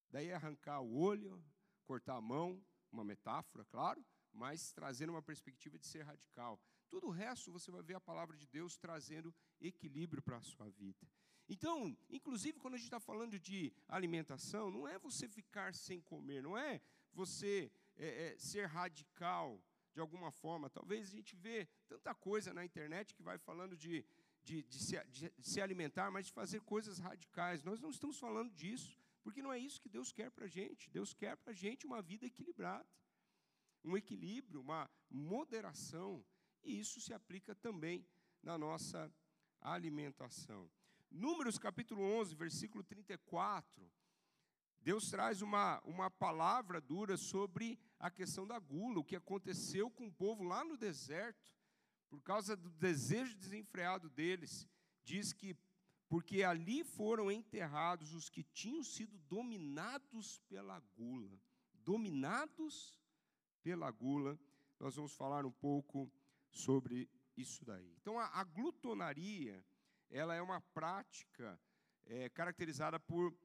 Daí 0.09 0.31
arrancar 0.31 0.81
o 0.81 0.97
olho, 0.97 1.43
cortar 1.85 2.15
a 2.15 2.21
mão, 2.21 2.59
uma 2.91 3.03
metáfora, 3.03 3.63
claro, 3.65 4.03
mas 4.33 4.71
trazendo 4.71 5.11
uma 5.11 5.21
perspectiva 5.21 5.77
de 5.77 5.85
ser 5.85 6.01
radical. 6.01 6.59
Tudo 6.95 7.07
o 7.07 7.11
resto 7.11 7.51
você 7.51 7.69
vai 7.69 7.81
ver 7.81 7.95
a 7.95 7.99
palavra 7.99 8.37
de 8.37 8.47
Deus 8.47 8.77
trazendo 8.77 9.35
equilíbrio 9.59 10.21
para 10.23 10.37
a 10.37 10.41
sua 10.41 10.69
vida. 10.69 11.05
Então, 11.49 11.93
inclusive 12.09 12.57
quando 12.57 12.75
a 12.75 12.77
gente 12.77 12.85
está 12.85 13.01
falando 13.01 13.37
de 13.37 13.73
alimentação, 13.85 14.71
não 14.71 14.87
é 14.87 14.97
você 14.97 15.27
ficar 15.27 15.75
sem 15.75 15.99
comer, 15.99 16.41
não 16.41 16.57
é 16.57 16.79
você 17.11 17.69
é, 17.97 18.07
é, 18.27 18.37
ser 18.37 18.67
radical 18.67 19.61
de 19.93 19.99
alguma 19.99 20.31
forma. 20.31 20.69
Talvez 20.69 21.09
a 21.09 21.11
gente 21.11 21.35
vê 21.35 21.67
tanta 21.85 22.15
coisa 22.15 22.53
na 22.53 22.63
internet 22.63 23.13
que 23.13 23.21
vai 23.21 23.37
falando 23.37 23.75
de, 23.75 24.05
de, 24.41 24.63
de, 24.63 24.79
se, 24.79 24.95
de 25.09 25.33
se 25.41 25.59
alimentar, 25.59 26.09
mas 26.09 26.27
de 26.27 26.31
fazer 26.31 26.61
coisas 26.61 26.97
radicais. 26.97 27.61
Nós 27.61 27.81
não 27.81 27.89
estamos 27.89 28.17
falando 28.17 28.53
disso, 28.53 28.97
porque 29.21 29.41
não 29.41 29.51
é 29.51 29.59
isso 29.59 29.81
que 29.81 29.89
Deus 29.89 30.13
quer 30.13 30.31
para 30.31 30.45
a 30.45 30.47
gente. 30.47 30.89
Deus 30.89 31.13
quer 31.13 31.35
para 31.35 31.51
a 31.51 31.53
gente 31.53 31.85
uma 31.85 32.01
vida 32.01 32.25
equilibrada, 32.25 32.87
um 33.83 33.97
equilíbrio, 33.97 34.61
uma 34.61 34.89
moderação, 35.09 36.25
e 36.65 36.79
isso 36.79 36.99
se 36.99 37.13
aplica 37.13 37.53
também 37.53 38.05
na 38.41 38.57
nossa 38.57 39.13
alimentação. 39.61 40.69
Números 41.11 41.57
capítulo 41.57 42.01
11, 42.01 42.35
versículo 42.35 42.83
34, 42.83 43.89
Deus 44.81 45.09
traz 45.09 45.41
uma, 45.41 45.79
uma 45.81 46.11
palavra 46.11 46.81
dura 46.81 47.17
sobre 47.17 47.79
a 47.99 48.11
questão 48.11 48.45
da 48.45 48.59
gula, 48.59 48.99
o 48.99 49.03
que 49.03 49.15
aconteceu 49.15 49.89
com 49.89 50.07
o 50.07 50.11
povo 50.11 50.43
lá 50.43 50.63
no 50.63 50.77
deserto, 50.77 51.53
por 52.09 52.21
causa 52.21 52.55
do 52.55 52.69
desejo 52.69 53.35
desenfreado 53.35 54.09
deles. 54.09 54.67
Diz 55.03 55.33
que, 55.33 55.55
porque 56.07 56.43
ali 56.43 56.83
foram 56.83 57.31
enterrados 57.31 58.13
os 58.13 58.29
que 58.29 58.43
tinham 58.43 58.83
sido 58.83 59.17
dominados 59.19 60.39
pela 60.47 60.79
gula. 60.95 61.39
Dominados 61.73 62.99
pela 63.63 63.89
gula, 63.89 64.39
nós 64.79 64.95
vamos 64.95 65.13
falar 65.13 65.45
um 65.45 65.51
pouco 65.51 66.11
sobre 66.55 67.09
isso 67.35 67.65
daí. 67.65 67.93
Então, 68.01 68.17
a, 68.17 68.27
a 68.27 68.43
glutonaria, 68.43 69.63
ela 70.09 70.33
é 70.33 70.41
uma 70.41 70.61
prática 70.61 71.59
é, 72.05 72.29
caracterizada 72.29 72.99
por 72.99 73.35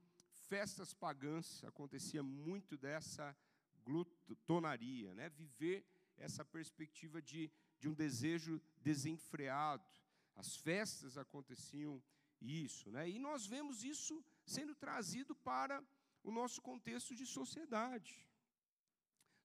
festas 0.49 0.95
pagãs, 0.95 1.63
acontecia 1.65 2.23
muito 2.23 2.77
dessa 2.77 3.37
glutonaria, 3.85 5.15
né? 5.15 5.29
viver 5.29 5.85
essa 6.17 6.45
perspectiva 6.45 7.21
de, 7.21 7.51
de 7.79 7.89
um 7.89 7.95
desejo 7.95 8.61
desenfreado. 8.81 9.85
As 10.37 10.57
festas 10.57 11.19
aconteciam 11.19 12.03
isso, 12.41 12.91
né? 12.91 13.09
e 13.09 13.19
nós 13.19 13.47
vemos 13.47 13.85
isso 13.85 14.25
sendo 14.47 14.75
trazido 14.75 15.35
para 15.35 15.83
o 16.23 16.31
nosso 16.31 16.61
contexto 16.63 17.15
de 17.15 17.27
sociedade. 17.27 18.27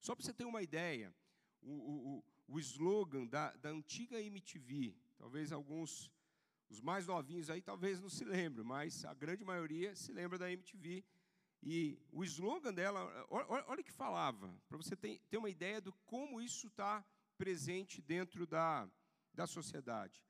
Só 0.00 0.14
para 0.14 0.24
você 0.24 0.32
ter 0.32 0.44
uma 0.44 0.62
ideia, 0.62 1.14
o, 1.62 1.72
o, 1.72 2.24
o 2.48 2.58
slogan 2.60 3.26
da, 3.26 3.52
da 3.56 3.70
antiga 3.70 4.20
MTV, 4.20 4.94
talvez 5.16 5.52
alguns, 5.52 6.10
os 6.68 6.80
mais 6.80 7.06
novinhos 7.06 7.50
aí 7.50 7.60
talvez 7.60 8.00
não 8.00 8.08
se 8.08 8.24
lembrem, 8.24 8.64
mas 8.64 9.04
a 9.04 9.14
grande 9.14 9.44
maioria 9.44 9.94
se 9.94 10.12
lembra 10.12 10.38
da 10.38 10.50
MTV. 10.50 11.04
E 11.62 11.98
o 12.12 12.22
slogan 12.24 12.72
dela, 12.72 13.26
olha, 13.28 13.64
olha 13.66 13.82
que 13.82 13.92
falava, 13.92 14.54
para 14.68 14.76
você 14.76 14.94
ter, 14.94 15.18
ter 15.28 15.36
uma 15.36 15.50
ideia 15.50 15.80
do 15.80 15.92
como 16.04 16.40
isso 16.40 16.68
está 16.68 17.04
presente 17.36 18.00
dentro 18.00 18.46
da, 18.46 18.88
da 19.34 19.46
sociedade. 19.46 20.24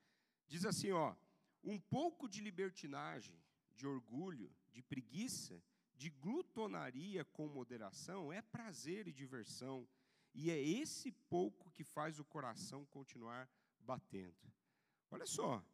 Diz 0.47 0.65
assim, 0.65 0.93
ó, 0.93 1.15
um 1.63 1.79
pouco 1.79 2.29
de 2.29 2.41
libertinagem, 2.41 3.39
de 3.75 3.87
orgulho, 3.87 4.51
de 4.73 4.83
preguiça, 4.83 5.63
de 5.97 6.11
glutonaria 6.11 7.25
com 7.25 7.49
moderação 7.49 8.33
é 8.33 8.43
prazer 8.43 9.09
e 9.09 9.13
diversão, 9.13 9.89
e 10.37 10.51
é 10.51 10.61
esse 10.61 11.11
pouco 11.31 11.73
que 11.73 11.83
faz 11.83 12.19
o 12.19 12.25
coração 12.25 12.85
continuar 12.85 13.49
batendo. 13.81 14.37
Olha 15.11 15.25
só, 15.25 15.65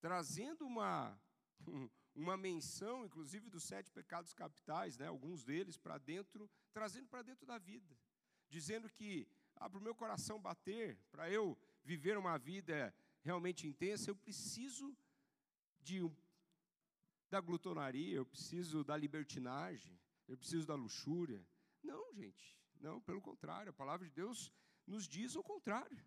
trazendo 0.00 0.64
uma, 0.64 1.20
uma 2.14 2.36
menção, 2.36 3.04
inclusive, 3.04 3.50
dos 3.50 3.64
sete 3.64 3.90
pecados 3.90 4.32
capitais, 4.32 4.96
né, 4.96 5.08
alguns 5.08 5.42
deles 5.42 5.76
para 5.76 5.98
dentro, 5.98 6.48
trazendo 6.72 7.08
para 7.08 7.22
dentro 7.22 7.44
da 7.44 7.58
vida, 7.58 7.98
dizendo 8.48 8.88
que 8.88 9.26
ah, 9.56 9.68
para 9.68 9.80
o 9.80 9.82
meu 9.82 9.96
coração 9.96 10.40
bater, 10.40 10.96
para 11.10 11.28
eu 11.28 11.58
viver 11.82 12.16
uma 12.16 12.38
vida 12.38 12.94
realmente 13.20 13.66
intensa, 13.66 14.10
eu 14.10 14.14
preciso 14.14 14.96
de 15.80 16.00
da 17.28 17.40
glutonaria, 17.40 18.14
eu 18.14 18.26
preciso 18.26 18.84
da 18.84 18.96
libertinagem, 18.96 19.98
eu 20.28 20.36
preciso 20.36 20.66
da 20.66 20.76
luxúria. 20.76 21.44
Não, 21.82 22.14
gente. 22.14 22.61
Não, 22.82 23.00
pelo 23.00 23.22
contrário, 23.22 23.70
a 23.70 23.72
palavra 23.72 24.04
de 24.06 24.12
Deus 24.12 24.52
nos 24.84 25.06
diz 25.06 25.36
o 25.36 25.42
contrário. 25.42 26.04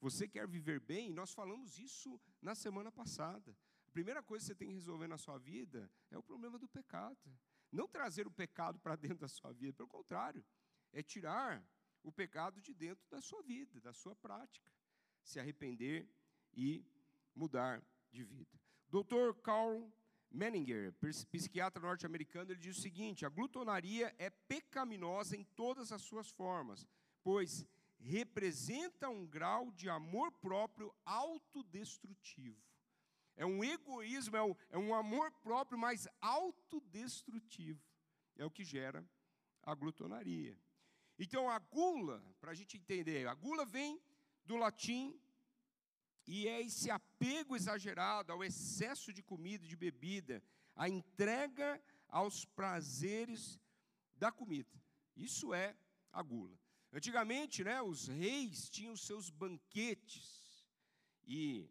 Você 0.00 0.28
quer 0.28 0.46
viver 0.46 0.78
bem? 0.78 1.14
Nós 1.14 1.32
falamos 1.32 1.78
isso 1.78 2.20
na 2.42 2.54
semana 2.54 2.92
passada. 2.92 3.56
A 3.88 3.90
primeira 3.90 4.22
coisa 4.22 4.44
que 4.44 4.48
você 4.48 4.54
tem 4.54 4.68
que 4.68 4.74
resolver 4.74 5.08
na 5.08 5.16
sua 5.16 5.38
vida 5.38 5.90
é 6.10 6.18
o 6.18 6.22
problema 6.22 6.58
do 6.58 6.68
pecado. 6.68 7.18
Não 7.72 7.88
trazer 7.88 8.26
o 8.26 8.30
pecado 8.30 8.78
para 8.78 8.96
dentro 8.96 9.18
da 9.18 9.28
sua 9.28 9.52
vida, 9.52 9.72
pelo 9.72 9.88
contrário, 9.88 10.44
é 10.92 11.02
tirar 11.02 11.66
o 12.02 12.12
pecado 12.12 12.60
de 12.60 12.74
dentro 12.74 13.08
da 13.08 13.22
sua 13.22 13.42
vida, 13.42 13.80
da 13.80 13.92
sua 13.94 14.14
prática. 14.14 14.70
Se 15.22 15.40
arrepender 15.40 16.06
e 16.52 16.84
mudar 17.34 17.82
de 18.10 18.24
vida. 18.24 18.60
Dr. 18.88 19.40
Carl 19.42 19.90
Menninger, 20.30 20.94
psiquiatra 21.30 21.82
norte-americano, 21.82 22.52
ele 22.52 22.60
diz 22.60 22.78
o 22.78 22.80
seguinte: 22.80 23.26
a 23.26 23.28
glutonaria 23.28 24.14
é 24.18 24.30
pecaminosa 24.30 25.36
em 25.36 25.44
todas 25.44 25.90
as 25.90 26.02
suas 26.02 26.30
formas, 26.30 26.86
pois 27.22 27.66
representa 27.98 29.08
um 29.08 29.26
grau 29.26 29.70
de 29.72 29.88
amor 29.88 30.32
próprio 30.32 30.94
autodestrutivo. 31.04 32.62
É 33.36 33.44
um 33.44 33.64
egoísmo, 33.64 34.36
é 34.36 34.42
um, 34.42 34.54
é 34.70 34.78
um 34.78 34.94
amor 34.94 35.30
próprio 35.42 35.78
mais 35.78 36.06
autodestrutivo. 36.20 37.82
É 38.36 38.44
o 38.44 38.50
que 38.50 38.64
gera 38.64 39.04
a 39.62 39.74
glutonaria. 39.74 40.58
Então, 41.18 41.50
a 41.50 41.58
gula, 41.58 42.24
para 42.40 42.52
a 42.52 42.54
gente 42.54 42.76
entender, 42.76 43.26
a 43.26 43.34
gula 43.34 43.64
vem 43.64 44.00
do 44.44 44.56
latim 44.56 45.18
E 46.32 46.46
é 46.46 46.60
esse 46.62 46.88
apego 46.92 47.56
exagerado 47.56 48.30
ao 48.30 48.44
excesso 48.44 49.12
de 49.12 49.20
comida 49.20 49.64
e 49.64 49.68
de 49.68 49.74
bebida, 49.74 50.40
a 50.76 50.88
entrega 50.88 51.82
aos 52.08 52.44
prazeres 52.44 53.58
da 54.14 54.30
comida. 54.30 54.80
Isso 55.16 55.52
é 55.52 55.76
a 56.12 56.22
gula. 56.22 56.56
Antigamente, 56.92 57.64
né, 57.64 57.82
os 57.82 58.06
reis 58.06 58.70
tinham 58.70 58.96
seus 58.96 59.28
banquetes 59.28 60.64
e 61.26 61.68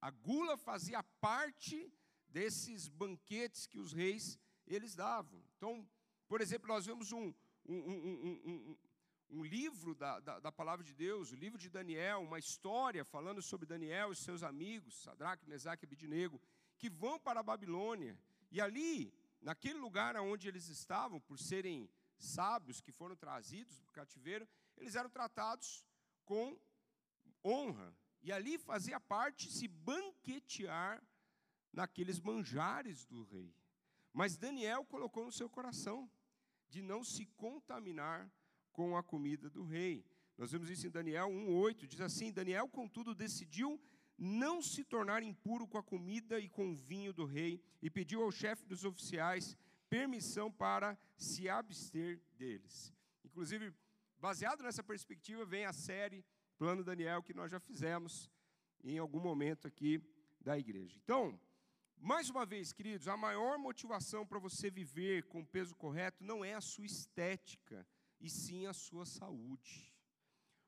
a 0.00 0.10
gula 0.10 0.56
fazia 0.56 1.04
parte 1.20 1.88
desses 2.28 2.88
banquetes 2.88 3.68
que 3.68 3.78
os 3.78 3.92
reis 3.92 4.40
eles 4.66 4.96
davam. 4.96 5.40
Então, 5.56 5.88
por 6.26 6.40
exemplo, 6.40 6.66
nós 6.66 6.84
vemos 6.84 7.12
um, 7.12 7.32
um, 7.64 7.76
um, 7.78 8.76
um 9.30 9.44
livro 9.44 9.94
da, 9.94 10.18
da, 10.20 10.40
da, 10.40 10.52
palavra 10.52 10.84
de 10.84 10.92
Deus, 10.92 11.30
o 11.30 11.36
livro 11.36 11.58
de 11.58 11.70
Daniel, 11.70 12.22
uma 12.22 12.38
história 12.38 13.04
falando 13.04 13.40
sobre 13.40 13.66
Daniel 13.66 14.12
e 14.12 14.16
seus 14.16 14.42
amigos, 14.42 15.02
Sadraque, 15.02 15.48
Mesaque 15.48 15.84
e 15.84 15.86
Abidinego, 15.86 16.40
que 16.76 16.90
vão 16.90 17.18
para 17.18 17.40
a 17.40 17.42
Babilônia. 17.42 18.18
E 18.50 18.60
ali, 18.60 19.12
naquele 19.40 19.78
lugar 19.78 20.16
onde 20.16 20.48
eles 20.48 20.68
estavam, 20.68 21.20
por 21.20 21.38
serem 21.38 21.88
sábios 22.18 22.80
que 22.80 22.90
foram 22.90 23.14
trazidos 23.14 23.78
para 23.78 23.90
o 23.90 23.92
cativeiro, 23.92 24.48
eles 24.76 24.96
eram 24.96 25.08
tratados 25.08 25.84
com 26.24 26.58
honra. 27.44 27.96
E 28.22 28.32
ali 28.32 28.58
fazia 28.58 28.98
parte 28.98 29.50
se 29.50 29.68
banquetear 29.68 31.02
naqueles 31.72 32.18
manjares 32.20 33.06
do 33.06 33.22
rei. 33.22 33.54
Mas 34.12 34.36
Daniel 34.36 34.84
colocou 34.84 35.24
no 35.24 35.32
seu 35.32 35.48
coração 35.48 36.10
de 36.68 36.82
não 36.82 37.04
se 37.04 37.26
contaminar 37.26 38.30
com 38.80 38.96
a 38.96 39.02
comida 39.02 39.50
do 39.50 39.62
rei. 39.62 40.06
Nós 40.38 40.52
vemos 40.52 40.70
isso 40.70 40.86
em 40.86 40.90
Daniel 40.90 41.28
1:8, 41.28 41.86
diz 41.86 42.00
assim: 42.00 42.32
Daniel, 42.32 42.66
contudo, 42.66 43.14
decidiu 43.14 43.78
não 44.16 44.62
se 44.62 44.82
tornar 44.82 45.22
impuro 45.22 45.68
com 45.68 45.76
a 45.76 45.82
comida 45.82 46.40
e 46.40 46.48
com 46.48 46.70
o 46.70 46.74
vinho 46.74 47.12
do 47.12 47.26
rei, 47.26 47.62
e 47.82 47.90
pediu 47.90 48.22
ao 48.22 48.32
chefe 48.32 48.64
dos 48.64 48.82
oficiais 48.82 49.54
permissão 49.90 50.50
para 50.50 50.98
se 51.14 51.46
abster 51.46 52.22
deles. 52.38 52.90
Inclusive, 53.22 53.70
baseado 54.18 54.62
nessa 54.62 54.82
perspectiva, 54.82 55.44
vem 55.44 55.66
a 55.66 55.74
série 55.74 56.24
Plano 56.56 56.82
Daniel, 56.82 57.22
que 57.22 57.34
nós 57.34 57.50
já 57.50 57.60
fizemos 57.60 58.30
em 58.82 58.96
algum 58.96 59.20
momento 59.20 59.68
aqui 59.68 60.02
da 60.40 60.58
igreja. 60.58 60.98
Então, 61.04 61.38
mais 61.98 62.30
uma 62.30 62.46
vez, 62.46 62.72
queridos, 62.72 63.08
a 63.08 63.16
maior 63.16 63.58
motivação 63.58 64.26
para 64.26 64.38
você 64.38 64.70
viver 64.70 65.24
com 65.24 65.40
o 65.40 65.46
peso 65.46 65.76
correto 65.76 66.24
não 66.24 66.42
é 66.42 66.54
a 66.54 66.60
sua 66.62 66.86
estética, 66.86 67.86
e 68.20 68.28
sim 68.28 68.66
a 68.66 68.72
sua 68.72 69.06
saúde. 69.06 69.92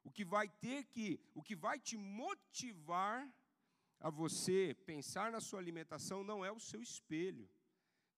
O 0.03 0.11
que 0.11 0.25
vai 0.25 0.49
ter 0.49 0.85
que, 0.85 1.21
o 1.35 1.43
que 1.43 1.55
vai 1.55 1.79
te 1.79 1.97
motivar 1.97 3.33
a 4.01 4.11
você 4.11 4.75
pensar 4.85 5.31
na 5.31 5.41
sua 5.41 5.61
alimentação 5.61 6.25
não 6.25 6.45
é 6.45 6.51
o 6.51 6.59
seu 6.59 6.83
espelho, 6.83 7.49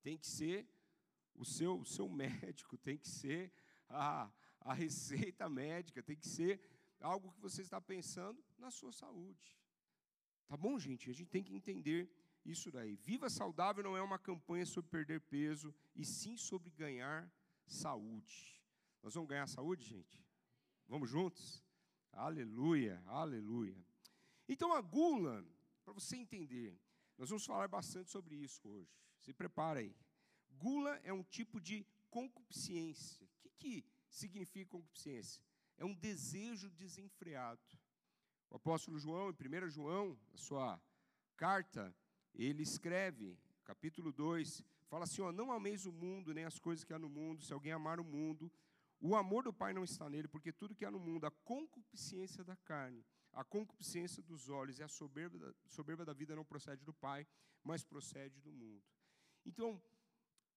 tem 0.03 0.17
que 0.17 0.27
ser 0.27 0.67
o 1.35 1.45
seu, 1.45 1.79
o 1.79 1.85
seu 1.85 2.09
médico, 2.09 2.79
tem 2.79 2.97
que 2.97 3.09
ser 3.09 3.53
a, 3.89 4.31
a 4.61 4.73
receita 4.73 5.49
médica, 5.49 6.03
tem 6.03 6.17
que 6.17 6.29
ser 6.29 6.61
algo 7.01 7.33
que 7.33 7.41
você 7.41 7.61
está 7.61 7.81
pensando 7.81 8.43
na 8.57 8.71
sua 8.71 8.93
saúde. 8.93 9.59
Tá 10.47 10.57
bom, 10.57 10.79
gente? 10.79 11.11
A 11.11 11.13
gente 11.13 11.31
tem 11.31 11.43
que 11.43 11.55
entender 11.55 12.11
isso 12.45 12.71
daí. 12.71 12.97
Viva 12.97 13.29
saudável 13.29 13.83
não 13.83 13.97
é 13.97 14.03
uma 14.03 14.19
campanha 14.19 14.65
sobre 14.65 14.91
perder 14.91 15.21
peso, 15.21 15.75
e 15.95 16.05
sim 16.05 16.37
sobre 16.37 16.71
ganhar 16.71 17.31
saúde. 17.67 18.64
Nós 19.05 19.13
vamos 19.13 19.29
ganhar 19.29 19.47
saúde, 19.47 19.85
gente? 19.85 20.19
Vamos 20.89 21.11
juntos? 21.11 21.63
Aleluia, 22.11 23.03
aleluia. 23.05 23.77
Então 24.49 24.73
a 24.73 24.81
gula, 24.81 25.45
para 25.85 25.93
você 25.93 26.17
entender, 26.17 26.81
nós 27.19 27.29
vamos 27.29 27.45
falar 27.45 27.69
bastante 27.69 28.11
sobre 28.11 28.35
isso 28.35 28.67
hoje. 28.67 28.91
Se 29.21 29.31
prepara 29.35 29.81
aí. 29.81 29.95
Gula 30.53 30.99
é 31.05 31.13
um 31.13 31.23
tipo 31.23 31.61
de 31.61 31.87
concupiscência. 32.09 33.27
O 33.27 33.39
que, 33.41 33.51
que 33.51 33.85
significa 34.09 34.71
concupiscência? 34.71 35.45
É 35.77 35.85
um 35.85 35.93
desejo 35.93 36.71
desenfreado. 36.71 37.61
O 38.49 38.57
apóstolo 38.57 38.99
João, 38.99 39.29
em 39.29 39.67
1 39.67 39.69
João, 39.69 40.19
a 40.33 40.39
sua 40.39 40.83
carta, 41.37 41.95
ele 42.35 42.63
escreve, 42.63 43.39
capítulo 43.67 44.15
2, 44.15 44.65
fala 44.87 45.05
assim: 45.05 45.21
ó, 45.21 45.31
não 45.31 45.53
ameis 45.53 45.85
o 45.85 45.93
mundo, 45.93 46.33
nem 46.33 46.47
as 46.47 46.59
coisas 46.59 46.85
que 46.87 46.95
há 46.95 46.99
no 46.99 47.11
mundo. 47.11 47.43
Se 47.43 47.53
alguém 47.53 47.73
amar 47.73 48.01
o 48.01 48.05
mundo, 48.05 48.51
o 49.01 49.15
amor 49.15 49.45
do 49.45 49.53
Pai 49.53 49.73
não 49.73 49.85
está 49.85 50.09
nele, 50.09 50.29
porque 50.29 50.53
tudo 50.53 50.75
que 50.75 50.85
há 50.85 50.91
no 50.91 50.99
mundo, 50.99 51.27
a 51.27 51.31
concupiscência 51.31 52.43
da 52.45 52.57
carne, 52.57 53.05
a 53.33 53.45
concupiscência 53.45 54.23
dos 54.23 54.49
olhos 54.49 54.79
e 54.79 54.83
a 54.83 54.89
soberba 54.89 55.39
da, 55.39 55.55
soberba 55.69 56.05
da 56.05 56.13
vida 56.13 56.35
não 56.35 56.45
procede 56.45 56.85
do 56.85 56.95
Pai, 56.95 57.27
mas 57.63 57.85
procede 57.85 58.41
do 58.41 58.53
mundo. 58.53 58.85
Então, 59.45 59.83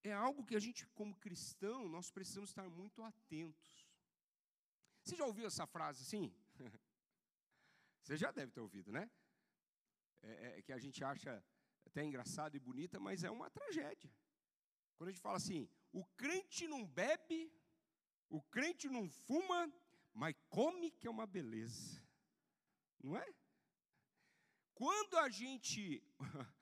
é 0.04 0.14
algo 0.14 0.46
que 0.46 0.56
a 0.56 0.60
gente, 0.60 0.86
como 0.88 1.16
cristão, 1.16 1.88
nós 1.90 2.10
precisamos 2.10 2.50
estar 2.50 2.70
muito 2.70 3.04
atentos. 3.04 3.88
Você 5.04 5.16
já 5.16 5.26
ouviu 5.26 5.48
essa 5.48 5.66
frase 5.66 6.02
assim? 6.02 6.34
Você 8.04 8.16
já 8.16 8.32
deve 8.32 8.52
ter 8.52 8.62
ouvido, 8.62 8.92
né? 8.92 9.10
É, 10.22 10.60
é, 10.60 10.62
que 10.62 10.72
a 10.72 10.78
gente 10.78 11.04
acha 11.04 11.44
até 11.86 12.04
engraçada 12.04 12.56
e 12.56 12.60
bonita, 12.60 13.00
mas 13.00 13.24
é 13.24 13.30
uma 13.30 13.50
tragédia. 13.50 14.12
Quando 14.98 15.10
a 15.10 15.12
gente 15.12 15.22
fala 15.22 15.38
assim, 15.38 15.70
o 15.92 16.06
crente 16.06 16.68
não 16.68 16.86
bebe, 16.86 17.52
o 18.30 18.42
crente 18.42 18.90
não 18.90 19.10
fuma, 19.10 19.72
mas 20.14 20.36
come 20.50 20.92
que 20.92 21.08
é 21.08 21.10
uma 21.10 21.28
beleza. 21.28 22.02
Não 23.04 23.16
é? 23.18 23.34
Quando 24.74 25.18
a 25.18 25.30
gente 25.30 26.04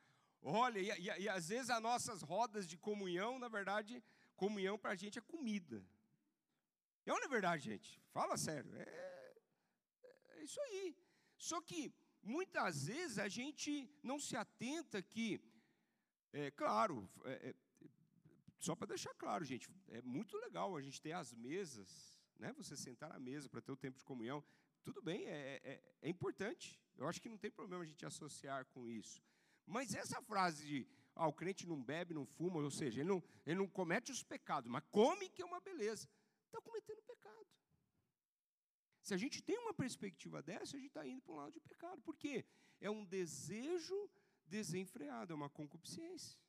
olha, 0.42 0.80
e, 0.80 0.90
e, 0.90 1.24
e 1.24 1.30
às 1.30 1.50
vezes 1.50 1.70
as 1.70 1.82
nossas 1.82 2.22
rodas 2.22 2.68
de 2.68 2.78
comunhão, 2.78 3.40
na 3.40 3.48
verdade, 3.48 4.04
comunhão 4.36 4.78
para 4.78 4.92
a 4.92 4.96
gente 4.96 5.20
é 5.20 5.22
comida. 5.22 5.86
É 7.06 7.12
ou 7.12 7.20
não 7.20 7.26
é 7.26 7.30
verdade, 7.30 7.64
gente? 7.64 8.02
Fala 8.12 8.38
sério. 8.38 8.74
É, 8.76 9.36
é 10.30 10.44
isso 10.44 10.60
aí. 10.62 10.96
Só 11.38 11.62
que 11.62 11.94
muitas 12.22 12.86
vezes 12.86 13.20
a 13.20 13.28
gente 13.28 13.90
não 14.02 14.20
se 14.20 14.36
atenta 14.36 15.02
que, 15.02 15.40
é, 16.34 16.50
claro, 16.52 17.10
é, 17.26 17.50
é, 17.50 17.56
só 18.66 18.76
para 18.76 18.88
deixar 18.88 19.14
claro, 19.16 19.44
gente, 19.46 19.70
é 19.90 20.02
muito 20.02 20.38
legal 20.38 20.76
a 20.76 20.82
gente 20.82 21.02
ter 21.02 21.12
as 21.12 21.34
mesas, 21.34 22.20
né? 22.40 22.52
Você 22.54 22.76
sentar 22.76 23.12
à 23.12 23.20
mesa 23.20 23.48
para 23.48 23.62
ter 23.62 23.72
o 23.72 23.78
tempo 23.78 23.98
de 23.98 24.04
comunhão, 24.04 24.44
tudo 24.84 25.02
bem, 25.02 25.26
é, 25.26 25.62
é, 25.64 25.82
é 26.02 26.10
importante. 26.10 26.80
Eu 26.98 27.08
acho 27.08 27.22
que 27.22 27.30
não 27.30 27.38
tem 27.38 27.52
problema 27.52 27.84
a 27.84 27.88
gente 27.88 28.06
associar 28.06 28.66
com 28.74 28.88
isso. 28.88 29.22
Mas 29.66 29.94
essa 29.94 30.22
frase 30.22 30.66
de 30.66 30.88
ah, 31.16 31.28
o 31.28 31.34
crente 31.34 31.68
não 31.68 31.82
bebe, 31.82 32.14
não 32.14 32.26
fuma, 32.26 32.60
ou 32.60 32.72
seja, 32.72 33.02
ele 33.02 33.10
não, 33.10 33.24
ele 33.46 33.58
não 33.58 33.68
comete 33.68 34.12
os 34.12 34.24
pecados, 34.24 34.70
mas 34.70 34.84
come 34.92 35.30
que 35.30 35.42
é 35.42 35.46
uma 35.46 35.62
beleza 35.62 36.08
está 36.58 36.62
cometendo 36.62 37.02
pecado. 37.04 37.48
Se 39.02 39.14
a 39.14 39.18
gente 39.18 39.42
tem 39.42 39.58
uma 39.60 39.74
perspectiva 39.74 40.42
dessa, 40.42 40.78
a 40.78 40.80
gente 40.80 40.88
está 40.88 41.08
indo 41.08 41.22
para 41.22 41.34
um 41.34 41.38
lado 41.38 41.52
de 41.52 41.60
pecado. 41.60 42.02
Por 42.02 42.16
quê? 42.16 42.46
É 42.80 42.90
um 42.90 43.06
desejo 43.06 44.10
desenfreado, 44.46 45.34
é 45.34 45.36
uma 45.36 45.50
concupiscência. 45.50 46.40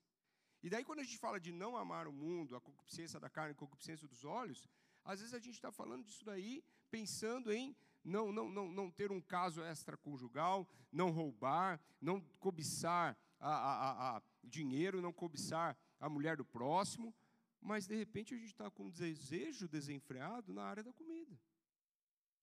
E 0.66 0.68
daí, 0.68 0.84
quando 0.84 0.98
a 0.98 1.04
gente 1.04 1.16
fala 1.16 1.38
de 1.38 1.52
não 1.52 1.76
amar 1.76 2.08
o 2.08 2.12
mundo, 2.12 2.56
a 2.56 2.60
concupiscência 2.60 3.20
da 3.20 3.30
carne, 3.30 3.52
a 3.52 3.54
concupiscência 3.54 4.08
dos 4.08 4.24
olhos, 4.24 4.68
às 5.04 5.20
vezes 5.20 5.32
a 5.32 5.38
gente 5.38 5.54
está 5.54 5.70
falando 5.70 6.04
disso 6.04 6.24
daí, 6.24 6.60
pensando 6.90 7.52
em 7.52 7.76
não, 8.02 8.32
não, 8.32 8.48
não, 8.50 8.66
não 8.72 8.90
ter 8.90 9.12
um 9.12 9.20
caso 9.20 9.62
extraconjugal, 9.62 10.68
não 10.90 11.12
roubar, 11.12 11.80
não 12.00 12.20
cobiçar 12.40 13.16
a, 13.38 13.48
a, 13.48 14.16
a 14.16 14.22
dinheiro, 14.42 15.00
não 15.00 15.12
cobiçar 15.12 15.78
a 16.00 16.08
mulher 16.08 16.36
do 16.36 16.44
próximo, 16.44 17.14
mas 17.60 17.86
de 17.86 17.94
repente 17.94 18.34
a 18.34 18.36
gente 18.36 18.48
está 18.48 18.68
com 18.68 18.86
um 18.86 18.90
desejo 18.90 19.68
desenfreado 19.68 20.52
na 20.52 20.64
área 20.64 20.82
da 20.82 20.92
comida. 20.92 21.38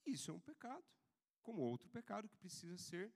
Isso 0.05 0.31
é 0.31 0.33
um 0.33 0.39
pecado, 0.39 0.85
como 1.41 1.61
outro 1.61 1.89
pecado 1.89 2.29
que 2.29 2.37
precisa 2.37 2.77
ser 2.77 3.13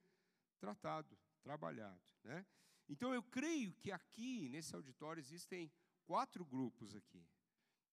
tratado, 0.59 1.17
trabalhado. 1.41 2.03
Né? 2.25 2.45
Então 2.89 3.13
eu 3.13 3.21
creio 3.21 3.73
que 3.73 3.91
aqui, 3.91 4.49
nesse 4.49 4.75
auditório, 4.75 5.19
existem 5.19 5.71
quatro 6.05 6.45
grupos 6.45 6.95
aqui. 6.95 7.25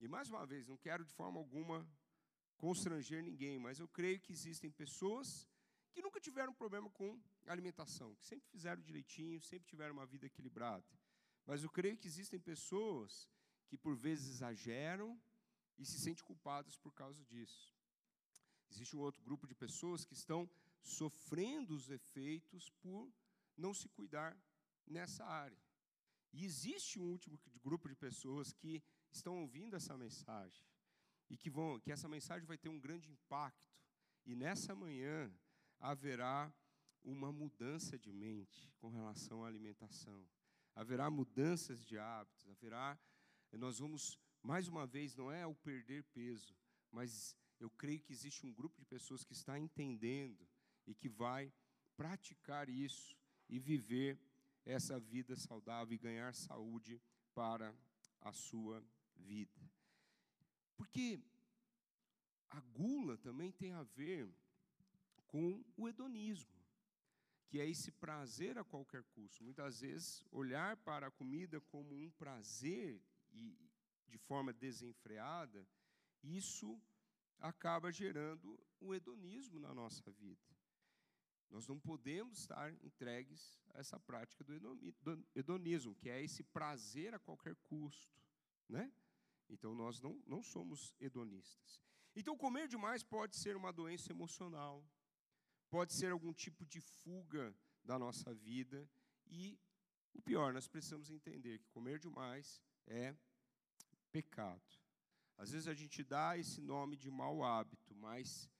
E 0.00 0.08
mais 0.08 0.28
uma 0.28 0.46
vez, 0.46 0.66
não 0.66 0.76
quero 0.76 1.04
de 1.04 1.12
forma 1.12 1.38
alguma 1.38 1.86
constranger 2.56 3.22
ninguém, 3.22 3.58
mas 3.58 3.78
eu 3.80 3.88
creio 3.88 4.20
que 4.20 4.32
existem 4.32 4.70
pessoas 4.70 5.48
que 5.92 6.02
nunca 6.02 6.20
tiveram 6.20 6.52
problema 6.52 6.88
com 6.90 7.20
alimentação, 7.46 8.14
que 8.16 8.24
sempre 8.24 8.48
fizeram 8.48 8.82
direitinho, 8.82 9.40
sempre 9.40 9.68
tiveram 9.68 9.94
uma 9.94 10.06
vida 10.06 10.26
equilibrada. 10.26 10.84
Mas 11.46 11.62
eu 11.62 11.70
creio 11.70 11.96
que 11.96 12.06
existem 12.06 12.40
pessoas 12.40 13.28
que 13.66 13.76
por 13.76 13.94
vezes 13.94 14.28
exageram 14.36 15.20
e 15.78 15.84
se 15.84 15.98
sentem 15.98 16.24
culpadas 16.24 16.76
por 16.76 16.92
causa 16.92 17.22
disso. 17.24 17.74
Existe 18.70 18.96
um 18.96 19.00
outro 19.00 19.22
grupo 19.22 19.46
de 19.46 19.54
pessoas 19.54 20.04
que 20.04 20.14
estão 20.14 20.48
sofrendo 20.82 21.74
os 21.74 21.90
efeitos 21.90 22.70
por 22.80 23.12
não 23.56 23.72
se 23.72 23.88
cuidar 23.88 24.36
nessa 24.86 25.24
área. 25.24 25.58
E 26.32 26.44
existe 26.44 26.98
um 26.98 27.10
último 27.10 27.38
grupo 27.62 27.88
de 27.88 27.94
pessoas 27.94 28.52
que 28.52 28.82
estão 29.10 29.40
ouvindo 29.40 29.76
essa 29.76 29.96
mensagem 29.96 30.64
e 31.30 31.36
que 31.36 31.48
vão 31.48 31.78
que 31.80 31.92
essa 31.92 32.08
mensagem 32.08 32.46
vai 32.46 32.58
ter 32.58 32.68
um 32.68 32.80
grande 32.80 33.10
impacto. 33.10 33.72
E 34.26 34.34
nessa 34.34 34.74
manhã 34.74 35.32
haverá 35.78 36.52
uma 37.02 37.30
mudança 37.30 37.98
de 37.98 38.12
mente 38.12 38.72
com 38.78 38.88
relação 38.88 39.44
à 39.44 39.46
alimentação. 39.46 40.26
Haverá 40.74 41.10
mudanças 41.10 41.84
de 41.84 41.98
hábitos, 41.98 42.48
haverá. 42.48 42.98
Nós 43.52 43.78
vamos, 43.78 44.18
mais 44.42 44.66
uma 44.66 44.86
vez, 44.86 45.14
não 45.14 45.30
é 45.30 45.46
o 45.46 45.54
perder 45.54 46.02
peso, 46.04 46.56
mas 46.90 47.36
eu 47.60 47.70
creio 47.70 48.00
que 48.00 48.12
existe 48.12 48.44
um 48.44 48.52
grupo 48.52 48.78
de 48.78 48.86
pessoas 48.86 49.22
que 49.22 49.32
está 49.32 49.58
entendendo 49.58 50.48
e 50.86 50.94
que 50.94 51.08
vai 51.08 51.52
praticar 51.96 52.68
isso 52.68 53.16
e 53.48 53.58
viver 53.58 54.18
essa 54.64 54.98
vida 54.98 55.36
saudável 55.36 55.94
e 55.94 55.98
ganhar 55.98 56.34
saúde 56.34 57.00
para 57.34 57.74
a 58.20 58.32
sua 58.32 58.82
vida. 59.16 59.60
Porque 60.76 61.20
a 62.50 62.60
gula 62.60 63.16
também 63.18 63.50
tem 63.52 63.72
a 63.72 63.82
ver 63.82 64.32
com 65.26 65.64
o 65.76 65.88
hedonismo, 65.88 66.54
que 67.48 67.60
é 67.60 67.68
esse 67.68 67.90
prazer 67.90 68.56
a 68.58 68.64
qualquer 68.64 69.02
custo. 69.14 69.42
Muitas 69.42 69.80
vezes, 69.80 70.24
olhar 70.30 70.76
para 70.78 71.08
a 71.08 71.10
comida 71.10 71.60
como 71.60 71.94
um 71.94 72.10
prazer 72.12 73.02
e 73.32 73.58
de 74.08 74.18
forma 74.18 74.52
desenfreada, 74.52 75.66
isso 76.22 76.80
acaba 77.38 77.90
gerando 77.90 78.58
o 78.80 78.94
hedonismo 78.94 79.58
na 79.58 79.74
nossa 79.74 80.10
vida. 80.12 80.53
Nós 81.54 81.68
não 81.68 81.78
podemos 81.78 82.40
estar 82.40 82.72
entregues 82.82 83.56
a 83.74 83.78
essa 83.78 84.00
prática 84.00 84.42
do 84.42 84.52
hedonismo, 85.36 85.94
que 85.94 86.10
é 86.10 86.20
esse 86.20 86.42
prazer 86.42 87.14
a 87.14 87.18
qualquer 87.20 87.54
custo, 87.62 88.20
né? 88.68 88.92
Então 89.48 89.72
nós 89.72 90.00
não, 90.00 90.20
não 90.26 90.42
somos 90.42 90.92
hedonistas. 90.98 91.80
Então 92.16 92.36
comer 92.36 92.66
demais 92.66 93.04
pode 93.04 93.36
ser 93.36 93.54
uma 93.54 93.72
doença 93.72 94.10
emocional, 94.10 94.84
pode 95.70 95.92
ser 95.92 96.10
algum 96.10 96.32
tipo 96.32 96.66
de 96.66 96.80
fuga 96.80 97.54
da 97.84 98.00
nossa 98.00 98.34
vida 98.34 98.90
e 99.24 99.56
o 100.12 100.20
pior, 100.20 100.52
nós 100.52 100.66
precisamos 100.66 101.08
entender 101.08 101.60
que 101.60 101.68
comer 101.68 102.00
demais 102.00 102.60
é 102.84 103.14
pecado. 104.10 104.60
Às 105.36 105.52
vezes 105.52 105.68
a 105.68 105.74
gente 105.74 106.02
dá 106.02 106.36
esse 106.36 106.60
nome 106.60 106.96
de 106.96 107.12
mau 107.12 107.44
hábito, 107.44 107.94
mas 107.94 108.50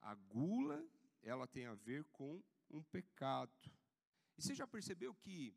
a 0.00 0.16
gula, 0.16 0.84
ela 1.22 1.46
tem 1.46 1.66
a 1.66 1.74
ver 1.74 2.04
com 2.12 2.42
um 2.70 2.82
pecado. 2.82 3.52
E 4.36 4.42
você 4.42 4.54
já 4.54 4.66
percebeu 4.66 5.14
que 5.14 5.54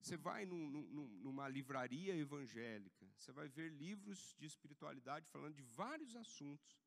você 0.00 0.16
vai 0.16 0.46
num, 0.46 0.70
num, 0.70 1.08
numa 1.18 1.48
livraria 1.48 2.16
evangélica, 2.16 3.06
você 3.18 3.32
vai 3.32 3.48
ver 3.48 3.70
livros 3.72 4.34
de 4.38 4.46
espiritualidade 4.46 5.28
falando 5.28 5.54
de 5.54 5.62
vários 5.62 6.14
assuntos, 6.14 6.78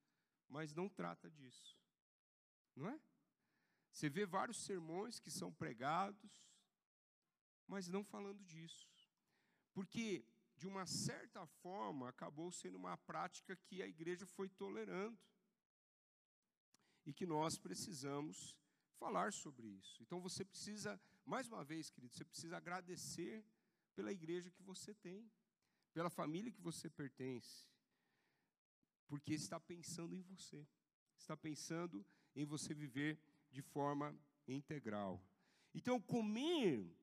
mas 0.47 0.73
não 0.73 0.87
trata 0.87 1.29
disso. 1.29 1.77
Não 2.75 2.87
é? 2.87 2.99
Você 3.91 4.09
vê 4.09 4.25
vários 4.25 4.63
sermões 4.63 5.19
que 5.19 5.29
são 5.29 5.51
pregados, 5.51 6.47
mas 7.67 7.89
não 7.89 8.03
falando 8.03 8.43
disso. 8.45 8.89
Porque, 9.73 10.25
de 10.55 10.67
uma 10.67 10.85
certa 10.85 11.45
forma, 11.45 12.09
acabou 12.09 12.51
sendo 12.51 12.77
uma 12.77 12.97
prática 12.97 13.55
que 13.55 13.81
a 13.81 13.87
igreja 13.87 14.25
foi 14.25 14.49
tolerando. 14.49 15.19
E 17.05 17.13
que 17.13 17.25
nós 17.25 17.57
precisamos 17.57 18.55
falar 18.97 19.33
sobre 19.33 19.67
isso. 19.67 20.01
Então 20.03 20.21
você 20.21 20.45
precisa, 20.45 20.99
mais 21.25 21.47
uma 21.47 21.63
vez, 21.63 21.89
querido, 21.89 22.13
você 22.13 22.23
precisa 22.23 22.57
agradecer 22.57 23.43
pela 23.95 24.11
igreja 24.11 24.51
que 24.51 24.61
você 24.61 24.93
tem, 24.93 25.29
pela 25.93 26.09
família 26.09 26.51
que 26.51 26.61
você 26.61 26.89
pertence, 26.89 27.67
porque 29.07 29.33
está 29.33 29.59
pensando 29.59 30.15
em 30.15 30.21
você, 30.21 30.65
está 31.17 31.35
pensando 31.35 32.05
em 32.35 32.45
você 32.45 32.73
viver 32.73 33.19
de 33.51 33.61
forma 33.61 34.15
integral. 34.47 35.21
Então, 35.73 35.99
comer 35.99 36.95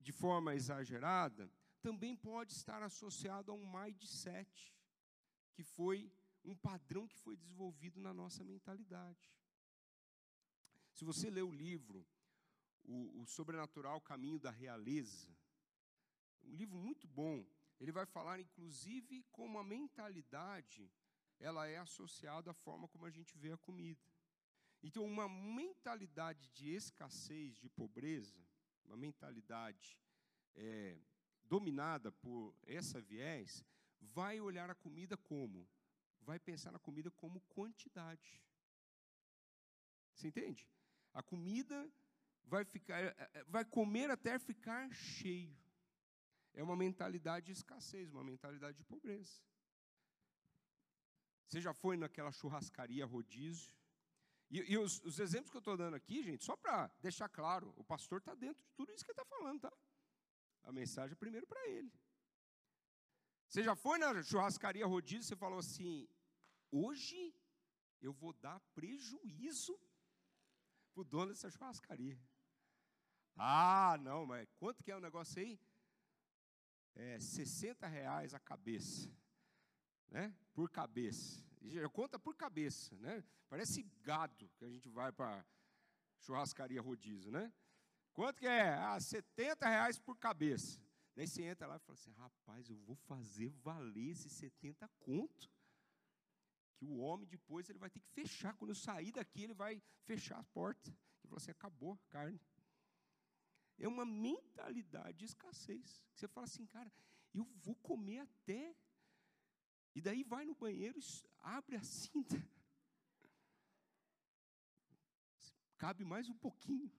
de 0.00 0.12
forma 0.12 0.54
exagerada 0.54 1.50
também 1.80 2.14
pode 2.14 2.52
estar 2.52 2.82
associado 2.82 3.50
a 3.50 3.54
um 3.54 3.66
mindset, 3.70 4.74
que 5.52 5.62
foi 5.62 6.12
um 6.44 6.54
padrão 6.54 7.06
que 7.06 7.16
foi 7.16 7.36
desenvolvido 7.36 8.00
na 8.00 8.12
nossa 8.12 8.44
mentalidade. 8.44 9.32
Se 10.92 11.04
você 11.04 11.30
lê 11.30 11.42
o 11.42 11.52
livro 11.52 12.06
o, 12.84 13.22
o 13.22 13.26
Sobrenatural 13.26 14.00
Caminho 14.00 14.38
da 14.38 14.50
Realeza, 14.50 15.36
um 16.42 16.54
livro 16.54 16.78
muito 16.78 17.06
bom, 17.06 17.44
ele 17.78 17.92
vai 17.92 18.06
falar 18.06 18.40
inclusive 18.40 19.22
como 19.30 19.58
a 19.58 19.64
mentalidade 19.64 20.90
ela 21.38 21.66
é 21.66 21.78
associada 21.78 22.50
à 22.50 22.54
forma 22.54 22.88
como 22.88 23.06
a 23.06 23.10
gente 23.10 23.36
vê 23.36 23.52
a 23.52 23.58
comida. 23.58 24.06
Então, 24.82 25.04
uma 25.04 25.28
mentalidade 25.28 26.48
de 26.50 26.70
escassez, 26.70 27.56
de 27.56 27.68
pobreza, 27.68 28.46
uma 28.84 28.96
mentalidade 28.96 29.98
é, 30.54 30.98
dominada 31.44 32.10
por 32.12 32.54
essa 32.66 33.00
viés, 33.00 33.64
vai 34.00 34.40
olhar 34.40 34.70
a 34.70 34.74
comida 34.74 35.16
como? 35.16 35.68
Vai 36.20 36.38
pensar 36.38 36.70
na 36.70 36.78
comida 36.78 37.10
como 37.10 37.40
quantidade. 37.42 38.42
Você 40.14 40.28
entende? 40.28 40.68
A 41.12 41.22
comida 41.22 41.90
vai 42.44 42.64
ficar, 42.64 42.98
é, 43.00 43.14
é, 43.34 43.44
vai 43.44 43.64
comer 43.64 44.10
até 44.10 44.38
ficar 44.38 44.92
cheio. 44.92 45.56
É 46.52 46.62
uma 46.62 46.76
mentalidade 46.76 47.46
de 47.46 47.52
escassez, 47.52 48.10
uma 48.10 48.24
mentalidade 48.24 48.76
de 48.76 48.84
pobreza. 48.84 49.40
Você 51.46 51.60
já 51.60 51.72
foi 51.72 51.96
naquela 51.96 52.30
churrascaria 52.30 53.06
rodízio? 53.06 53.74
E, 54.50 54.72
e 54.72 54.78
os, 54.78 55.00
os, 55.04 55.20
exemplos 55.20 55.50
que 55.50 55.56
eu 55.56 55.60
estou 55.60 55.76
dando 55.76 55.94
aqui, 55.94 56.22
gente, 56.22 56.44
só 56.44 56.56
para 56.56 56.88
deixar 57.00 57.28
claro, 57.28 57.72
o 57.76 57.84
pastor 57.84 58.18
está 58.18 58.34
dentro 58.34 58.64
de 58.64 58.72
tudo 58.72 58.92
isso 58.92 59.04
que 59.04 59.12
ele 59.12 59.20
está 59.20 59.36
falando, 59.36 59.60
tá? 59.60 59.72
A 60.64 60.72
mensagem 60.72 61.12
é 61.12 61.16
primeiro 61.16 61.46
para 61.46 61.68
ele. 61.68 61.92
Você 63.50 63.64
já 63.64 63.74
foi 63.74 63.98
na 63.98 64.22
churrascaria 64.22 64.86
rodízio 64.86 65.34
e 65.34 65.36
falou 65.36 65.58
assim: 65.58 66.08
hoje 66.70 67.34
eu 68.00 68.12
vou 68.12 68.32
dar 68.32 68.60
prejuízo 68.76 69.76
para 70.92 71.00
o 71.00 71.04
dono 71.04 71.32
dessa 71.32 71.50
churrascaria. 71.50 72.16
Ah, 73.34 73.98
não, 74.00 74.24
mas 74.24 74.48
quanto 74.56 74.84
que 74.84 74.92
é 74.92 74.96
o 74.96 75.00
negócio 75.00 75.42
aí? 75.42 75.58
É 76.94 77.18
60 77.18 77.88
reais 77.88 78.34
a 78.34 78.38
cabeça, 78.38 79.12
né? 80.08 80.32
Por 80.54 80.70
cabeça. 80.70 81.44
Conta 81.92 82.20
por 82.20 82.36
cabeça, 82.36 82.94
né? 82.98 83.24
Parece 83.48 83.82
gado 84.00 84.48
que 84.58 84.64
a 84.64 84.68
gente 84.68 84.88
vai 84.88 85.10
para 85.10 85.44
churrascaria 86.20 86.80
rodízio, 86.80 87.32
né? 87.32 87.52
Quanto 88.12 88.38
que 88.38 88.46
é? 88.46 88.74
Ah, 88.74 89.00
70 89.00 89.68
reais 89.68 89.98
por 89.98 90.16
cabeça. 90.16 90.80
Daí 91.20 91.28
você 91.28 91.42
entra 91.42 91.66
lá 91.66 91.76
e 91.76 91.80
fala 91.80 91.98
assim, 91.98 92.12
rapaz, 92.12 92.70
eu 92.70 92.76
vou 92.78 92.96
fazer 92.96 93.50
valer 93.50 94.12
esses 94.12 94.32
70 94.32 94.88
conto 95.00 95.50
que 96.78 96.86
o 96.86 96.96
homem 96.96 97.28
depois 97.28 97.68
ele 97.68 97.78
vai 97.78 97.90
ter 97.90 98.00
que 98.00 98.08
fechar. 98.08 98.54
Quando 98.54 98.70
eu 98.70 98.74
sair 98.74 99.12
daqui, 99.12 99.42
ele 99.42 99.52
vai 99.52 99.82
fechar 100.06 100.38
a 100.38 100.44
porta. 100.44 100.88
Ele 100.88 101.28
falou 101.28 101.36
assim: 101.36 101.50
acabou 101.50 101.92
a 101.92 101.98
carne. 102.08 102.40
É 103.76 103.86
uma 103.86 104.06
mentalidade 104.06 105.18
de 105.18 105.26
escassez. 105.26 106.02
Você 106.14 106.26
fala 106.26 106.46
assim, 106.46 106.64
cara, 106.64 106.90
eu 107.34 107.44
vou 107.44 107.74
comer 107.74 108.20
até. 108.20 108.74
E 109.94 110.00
daí 110.00 110.24
vai 110.24 110.46
no 110.46 110.54
banheiro, 110.54 110.98
abre 111.40 111.76
a 111.76 111.82
cinta. 111.82 112.42
Cabe 115.76 116.02
mais 116.02 116.30
um 116.30 116.38
pouquinho. 116.38 116.90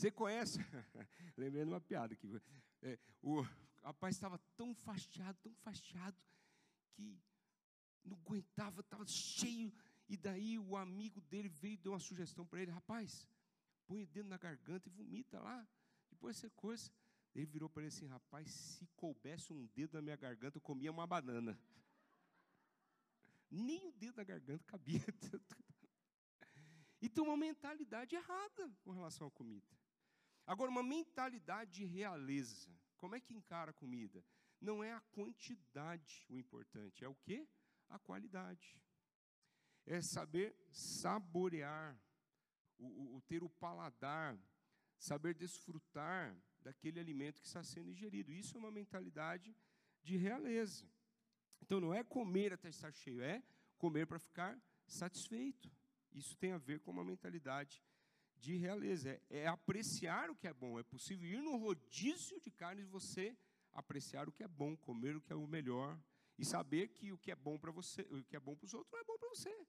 Você 0.00 0.10
conhece? 0.10 0.58
Lembrei 1.36 1.62
de 1.62 1.70
uma 1.70 1.78
piada 1.78 2.14
aqui. 2.14 2.26
É, 2.80 2.98
o 3.20 3.42
rapaz 3.82 4.16
estava 4.16 4.38
tão 4.56 4.74
fastiado, 4.74 5.38
tão 5.42 5.54
fastiado, 5.56 6.16
que 6.94 7.20
não 8.02 8.16
aguentava, 8.16 8.80
estava 8.80 9.06
cheio. 9.06 9.70
E 10.08 10.16
daí 10.16 10.58
o 10.58 10.74
amigo 10.74 11.20
dele 11.20 11.50
veio 11.50 11.74
e 11.74 11.76
deu 11.76 11.92
uma 11.92 11.98
sugestão 11.98 12.46
para 12.46 12.62
ele: 12.62 12.70
rapaz, 12.70 13.28
põe 13.86 14.02
o 14.02 14.06
dedo 14.06 14.26
na 14.26 14.38
garganta 14.38 14.88
e 14.88 14.90
vomita 14.90 15.38
lá. 15.38 15.68
Depois 16.08 16.38
você 16.38 16.48
coisa. 16.48 16.90
Ele 17.34 17.44
virou 17.44 17.68
para 17.68 17.82
ele 17.82 17.88
assim: 17.88 18.06
rapaz, 18.06 18.50
se 18.50 18.86
coubesse 18.96 19.52
um 19.52 19.66
dedo 19.66 19.92
na 19.92 20.00
minha 20.00 20.16
garganta, 20.16 20.56
eu 20.56 20.62
comia 20.62 20.90
uma 20.90 21.06
banana. 21.06 21.60
Nem 23.50 23.86
o 23.86 23.92
dedo 23.92 24.16
na 24.16 24.24
garganta 24.24 24.64
cabia. 24.64 25.04
Então, 27.02 27.24
uma 27.24 27.36
mentalidade 27.36 28.14
errada 28.14 28.70
com 28.82 28.90
relação 28.90 29.26
à 29.26 29.30
comida. 29.30 29.79
Agora, 30.52 30.70
uma 30.70 30.82
mentalidade 30.82 31.70
de 31.78 31.84
realeza. 31.84 32.70
Como 32.96 33.14
é 33.14 33.20
que 33.20 33.34
encara 33.40 33.70
a 33.70 33.78
comida? 33.82 34.24
Não 34.60 34.82
é 34.82 34.92
a 34.92 35.00
quantidade 35.00 36.26
o 36.28 36.36
importante, 36.36 37.04
é 37.04 37.08
o 37.08 37.14
quê? 37.14 37.38
a 37.90 37.98
qualidade. 37.98 38.80
É 39.84 40.00
saber 40.00 40.56
saborear, 40.70 42.00
o, 42.78 42.86
o, 42.86 43.16
o 43.16 43.20
ter 43.22 43.42
o 43.42 43.50
paladar, 43.50 44.38
saber 44.98 45.34
desfrutar 45.34 46.36
daquele 46.62 47.00
alimento 47.00 47.40
que 47.40 47.46
está 47.46 47.62
sendo 47.62 47.90
ingerido. 47.90 48.32
Isso 48.32 48.56
é 48.56 48.60
uma 48.60 48.70
mentalidade 48.70 49.56
de 50.02 50.16
realeza. 50.16 50.86
Então 51.60 51.80
não 51.80 51.92
é 51.92 52.02
comer 52.02 52.52
até 52.52 52.68
estar 52.68 52.92
cheio, 52.92 53.20
é 53.20 53.42
comer 53.76 54.06
para 54.06 54.18
ficar 54.18 54.58
satisfeito. 54.86 55.70
Isso 56.12 56.36
tem 56.36 56.52
a 56.52 56.58
ver 56.58 56.80
com 56.80 56.90
uma 56.90 57.04
mentalidade 57.04 57.82
de 58.40 58.56
realeza, 58.56 59.10
é, 59.10 59.40
é, 59.40 59.46
apreciar 59.46 60.30
o 60.30 60.34
que 60.34 60.48
é 60.48 60.52
bom. 60.52 60.78
É 60.78 60.82
possível 60.82 61.28
ir 61.28 61.42
no 61.42 61.56
rodízio 61.56 62.40
de 62.40 62.50
carnes 62.50 62.84
e 62.84 62.88
você 62.88 63.36
apreciar 63.72 64.28
o 64.28 64.32
que 64.32 64.42
é 64.42 64.48
bom, 64.48 64.76
comer 64.76 65.14
o 65.16 65.20
que 65.20 65.32
é 65.32 65.36
o 65.36 65.46
melhor 65.46 65.98
e 66.38 66.44
saber 66.44 66.88
que 66.88 67.12
o 67.12 67.18
que 67.18 67.30
é 67.30 67.36
bom 67.36 67.58
para 67.58 67.70
você, 67.70 68.02
o 68.02 68.24
que 68.24 68.36
é 68.36 68.40
bom 68.40 68.56
para 68.56 68.66
os 68.66 68.74
outros 68.74 68.90
não 68.92 68.98
é 68.98 69.04
bom 69.04 69.18
para 69.18 69.28
você. 69.28 69.66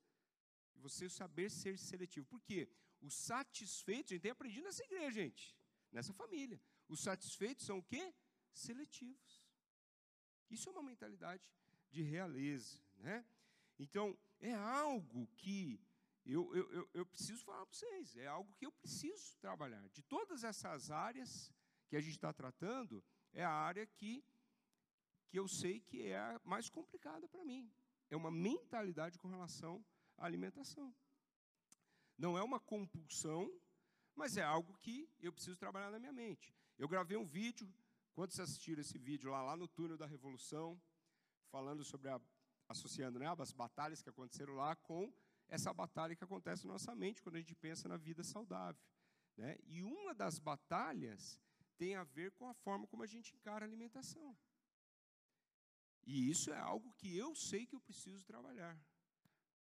E 0.76 0.80
você 0.80 1.10
saber 1.10 1.50
ser 1.50 1.78
seletivo. 1.78 2.26
Por 2.28 2.42
quê? 2.42 2.70
Os 3.02 3.14
satisfeitos, 3.14 4.12
a 4.12 4.16
gente 4.16 4.22
tem 4.22 4.32
aprendido 4.32 4.64
nessa 4.64 4.84
igreja, 4.84 5.12
gente, 5.12 5.56
nessa 5.92 6.14
família. 6.14 6.60
Os 6.88 7.02
satisfeitos 7.02 7.66
são 7.66 7.80
o 7.80 7.84
quê? 7.84 8.14
Seletivos. 8.54 9.44
Isso 10.50 10.70
é 10.70 10.72
uma 10.72 10.84
mentalidade 10.84 11.44
de 11.90 12.02
realeza, 12.04 12.80
né? 12.98 13.26
Então, 13.78 14.18
é 14.40 14.54
algo 14.54 15.28
que 15.36 15.80
eu, 16.26 16.56
eu, 16.56 16.72
eu, 16.72 16.90
eu 16.94 17.06
preciso 17.06 17.44
falar 17.44 17.66
para 17.66 17.74
vocês, 17.74 18.16
é 18.16 18.28
algo 18.28 18.54
que 18.54 18.66
eu 18.66 18.72
preciso 18.72 19.38
trabalhar. 19.40 19.88
De 19.90 20.02
todas 20.04 20.44
essas 20.44 20.92
áreas 20.92 21.52
que 21.90 21.96
a 21.96 22.02
gente 22.02 22.16
está 22.16 22.32
tratando, 22.32 23.04
é 23.34 23.44
a 23.44 23.52
área 23.52 23.86
que, 23.86 24.24
que 25.30 25.40
eu 25.40 25.48
sei 25.48 25.80
que 25.80 26.04
é 26.04 26.18
a 26.18 26.40
mais 26.44 26.70
complicada 26.70 27.28
para 27.28 27.44
mim. 27.44 27.72
É 28.10 28.16
uma 28.16 28.32
mentalidade 28.32 29.18
com 29.18 29.28
relação 29.28 29.84
à 30.18 30.26
alimentação. 30.26 30.94
Não 32.18 32.38
é 32.38 32.44
uma 32.44 32.60
compulsão, 32.60 33.52
mas 34.16 34.38
é 34.38 34.44
algo 34.44 34.78
que 34.78 35.10
eu 35.20 35.34
preciso 35.34 35.58
trabalhar 35.58 35.90
na 35.90 36.00
minha 36.00 36.14
mente. 36.14 36.54
Eu 36.78 36.88
gravei 36.88 37.18
um 37.18 37.26
vídeo, 37.26 37.74
quantos 38.14 38.40
assistiram 38.40 38.82
esse 38.82 38.98
vídeo 38.98 39.32
lá, 39.32 39.42
lá 39.42 39.58
no 39.58 39.68
túnel 39.68 39.98
da 39.98 40.06
Revolução, 40.06 40.80
falando 41.50 41.84
sobre 41.84 42.10
a, 42.10 42.22
associando 42.70 43.18
né, 43.18 43.26
as 43.28 43.52
batalhas 43.52 44.02
que 44.02 44.10
aconteceram 44.10 44.54
lá 44.54 44.76
com 44.76 45.12
essa 45.52 45.74
batalha 45.74 46.16
que 46.16 46.24
acontece 46.24 46.66
na 46.66 46.74
nossa 46.74 46.96
mente 46.96 47.22
quando 47.22 47.36
a 47.36 47.40
gente 47.40 47.54
pensa 47.54 47.88
na 47.88 47.98
vida 47.98 48.24
saudável. 48.24 48.82
Né? 49.36 49.58
E 49.66 49.84
uma 49.84 50.14
das 50.16 50.40
batalhas 50.40 51.40
tem 51.78 51.96
a 51.96 52.04
ver 52.04 52.32
com 52.32 52.48
a 52.48 52.54
forma 52.54 52.88
como 52.88 53.04
a 53.04 53.06
gente 53.06 53.36
encara 53.36 53.66
a 53.66 53.68
alimentação. 53.68 54.36
E 56.04 56.30
isso 56.30 56.52
é 56.52 56.58
algo 56.58 56.94
que 56.94 57.16
eu 57.16 57.36
sei 57.36 57.66
que 57.66 57.76
eu 57.76 57.82
preciso 57.82 58.26
trabalhar. 58.26 58.80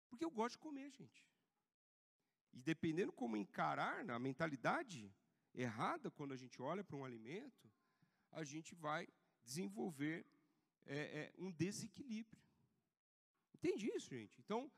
Porque 0.10 0.26
eu 0.26 0.32
gosto 0.32 0.54
de 0.54 0.60
comer, 0.60 0.90
gente. 0.92 1.30
E 2.52 2.62
dependendo 2.62 3.12
como 3.12 3.38
encarar, 3.38 4.04
na 4.04 4.18
mentalidade 4.18 5.14
errada, 5.54 6.10
quando 6.10 6.34
a 6.34 6.38
gente 6.38 6.62
olha 6.62 6.84
para 6.84 6.96
um 6.96 7.06
alimento, 7.06 7.72
a 8.32 8.44
gente 8.44 8.74
vai 8.74 9.08
desenvolver 9.44 10.26
é, 10.86 10.98
é, 10.98 11.34
um 11.38 11.52
desequilíbrio. 11.52 12.42
Entende 13.54 13.88
isso, 13.96 14.10
gente? 14.10 14.40
Então, 14.42 14.72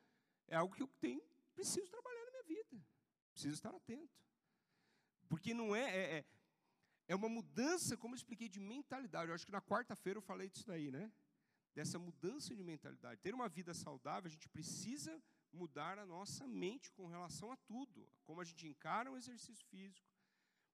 é 0.48 0.56
algo 0.56 0.76
que 0.76 0.84
eu 0.84 0.88
tenho, 1.00 1.22
preciso 1.54 1.88
trabalhar 1.90 2.26
na 2.26 2.32
minha 2.32 2.44
vida. 2.44 2.84
Preciso 3.32 3.56
estar 3.56 3.70
atento. 3.70 4.18
Porque 5.28 5.54
não 5.54 5.76
é, 5.76 5.84
é, 5.84 6.18
é, 6.18 6.26
é 7.10 7.16
uma 7.16 7.30
mudança, 7.30 7.98
como 7.98 8.14
eu 8.14 8.18
expliquei, 8.18 8.50
de 8.50 8.60
mentalidade. 8.60 9.30
Eu 9.30 9.36
acho 9.36 9.46
que 9.46 9.52
na 9.52 9.62
quarta-feira 9.62 10.18
eu 10.18 10.22
falei 10.22 10.50
disso 10.50 10.66
daí, 10.66 10.90
né? 10.90 11.12
Dessa 11.74 12.00
mudança 12.00 12.56
de 12.56 12.64
mentalidade. 12.64 13.22
Ter 13.22 13.34
uma 13.34 13.50
vida 13.50 13.74
saudável, 13.74 14.28
a 14.28 14.32
gente 14.32 14.48
precisa 14.50 15.22
mudar 15.52 16.00
a 16.00 16.06
nossa 16.06 16.48
mente 16.48 16.92
com 16.92 17.08
relação 17.08 17.52
a 17.52 17.58
tudo. 17.58 18.08
Como 18.24 18.42
a 18.42 18.44
gente 18.44 18.68
encara 18.68 19.12
um 19.12 19.18
exercício 19.18 19.66
físico. 19.68 20.08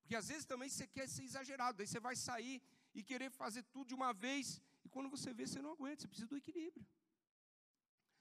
Porque 0.00 0.14
às 0.14 0.28
vezes 0.28 0.44
também 0.44 0.68
você 0.68 0.86
quer 0.86 1.08
ser 1.08 1.24
exagerado, 1.24 1.78
daí 1.78 1.86
você 1.86 1.98
vai 1.98 2.14
sair 2.14 2.62
e 2.94 3.02
querer 3.02 3.30
fazer 3.30 3.62
tudo 3.64 3.88
de 3.88 3.94
uma 3.94 4.12
vez, 4.12 4.60
e 4.84 4.88
quando 4.88 5.08
você 5.08 5.32
vê, 5.32 5.46
você 5.46 5.62
não 5.62 5.72
aguenta, 5.72 6.02
você 6.02 6.08
precisa 6.08 6.28
do 6.28 6.36
equilíbrio. 6.36 6.86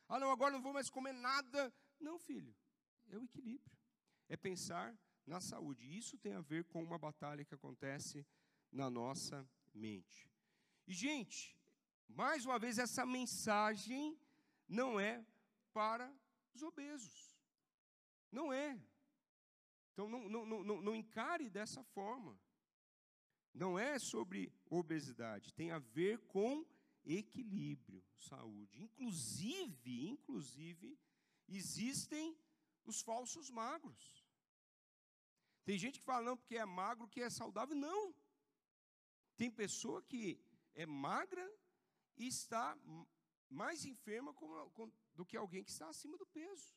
Ah, 0.07 0.19
não, 0.19 0.31
agora 0.31 0.51
não 0.51 0.61
vou 0.61 0.73
mais 0.73 0.89
comer 0.89 1.13
nada. 1.13 1.73
Não, 1.99 2.19
filho, 2.19 2.55
é 3.09 3.17
o 3.17 3.23
equilíbrio. 3.23 3.77
É 4.27 4.37
pensar 4.37 4.97
na 5.25 5.39
saúde. 5.39 5.97
Isso 5.97 6.17
tem 6.17 6.33
a 6.33 6.41
ver 6.41 6.65
com 6.65 6.83
uma 6.83 6.97
batalha 6.97 7.45
que 7.45 7.55
acontece 7.55 8.25
na 8.71 8.89
nossa 8.89 9.47
mente. 9.73 10.29
E, 10.87 10.93
gente, 10.93 11.57
mais 12.07 12.45
uma 12.45 12.59
vez, 12.59 12.77
essa 12.77 13.05
mensagem 13.05 14.19
não 14.67 14.99
é 14.99 15.25
para 15.71 16.13
os 16.53 16.61
obesos. 16.61 17.37
Não 18.31 18.51
é. 18.51 18.79
Então, 19.91 20.09
não, 20.09 20.27
não, 20.27 20.45
não, 20.45 20.81
não 20.81 20.95
encare 20.95 21.49
dessa 21.49 21.83
forma. 21.83 22.39
Não 23.53 23.77
é 23.77 23.99
sobre 23.99 24.51
obesidade, 24.67 25.53
tem 25.53 25.71
a 25.71 25.77
ver 25.77 26.17
com 26.21 26.65
equilíbrio, 27.05 28.03
saúde. 28.17 28.81
Inclusive, 28.81 30.07
inclusive, 30.09 30.97
existem 31.47 32.37
os 32.85 33.01
falsos 33.01 33.49
magros. 33.49 34.23
Tem 35.65 35.77
gente 35.77 35.99
que 35.99 36.05
fala, 36.05 36.25
não, 36.25 36.37
porque 36.37 36.57
é 36.57 36.65
magro 36.65 37.07
que 37.07 37.21
é 37.21 37.29
saudável. 37.29 37.75
Não. 37.75 38.13
Tem 39.37 39.49
pessoa 39.49 40.01
que 40.01 40.39
é 40.75 40.85
magra 40.85 41.45
e 42.17 42.27
está 42.27 42.77
mais 43.49 43.85
enferma 43.85 44.33
do 45.13 45.25
que 45.25 45.37
alguém 45.37 45.63
que 45.63 45.71
está 45.71 45.87
acima 45.87 46.17
do 46.17 46.25
peso. 46.27 46.75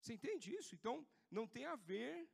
Você 0.00 0.14
entende 0.14 0.54
isso? 0.54 0.74
Então, 0.74 1.06
não 1.30 1.46
tem 1.46 1.64
a 1.64 1.76
ver. 1.76 2.28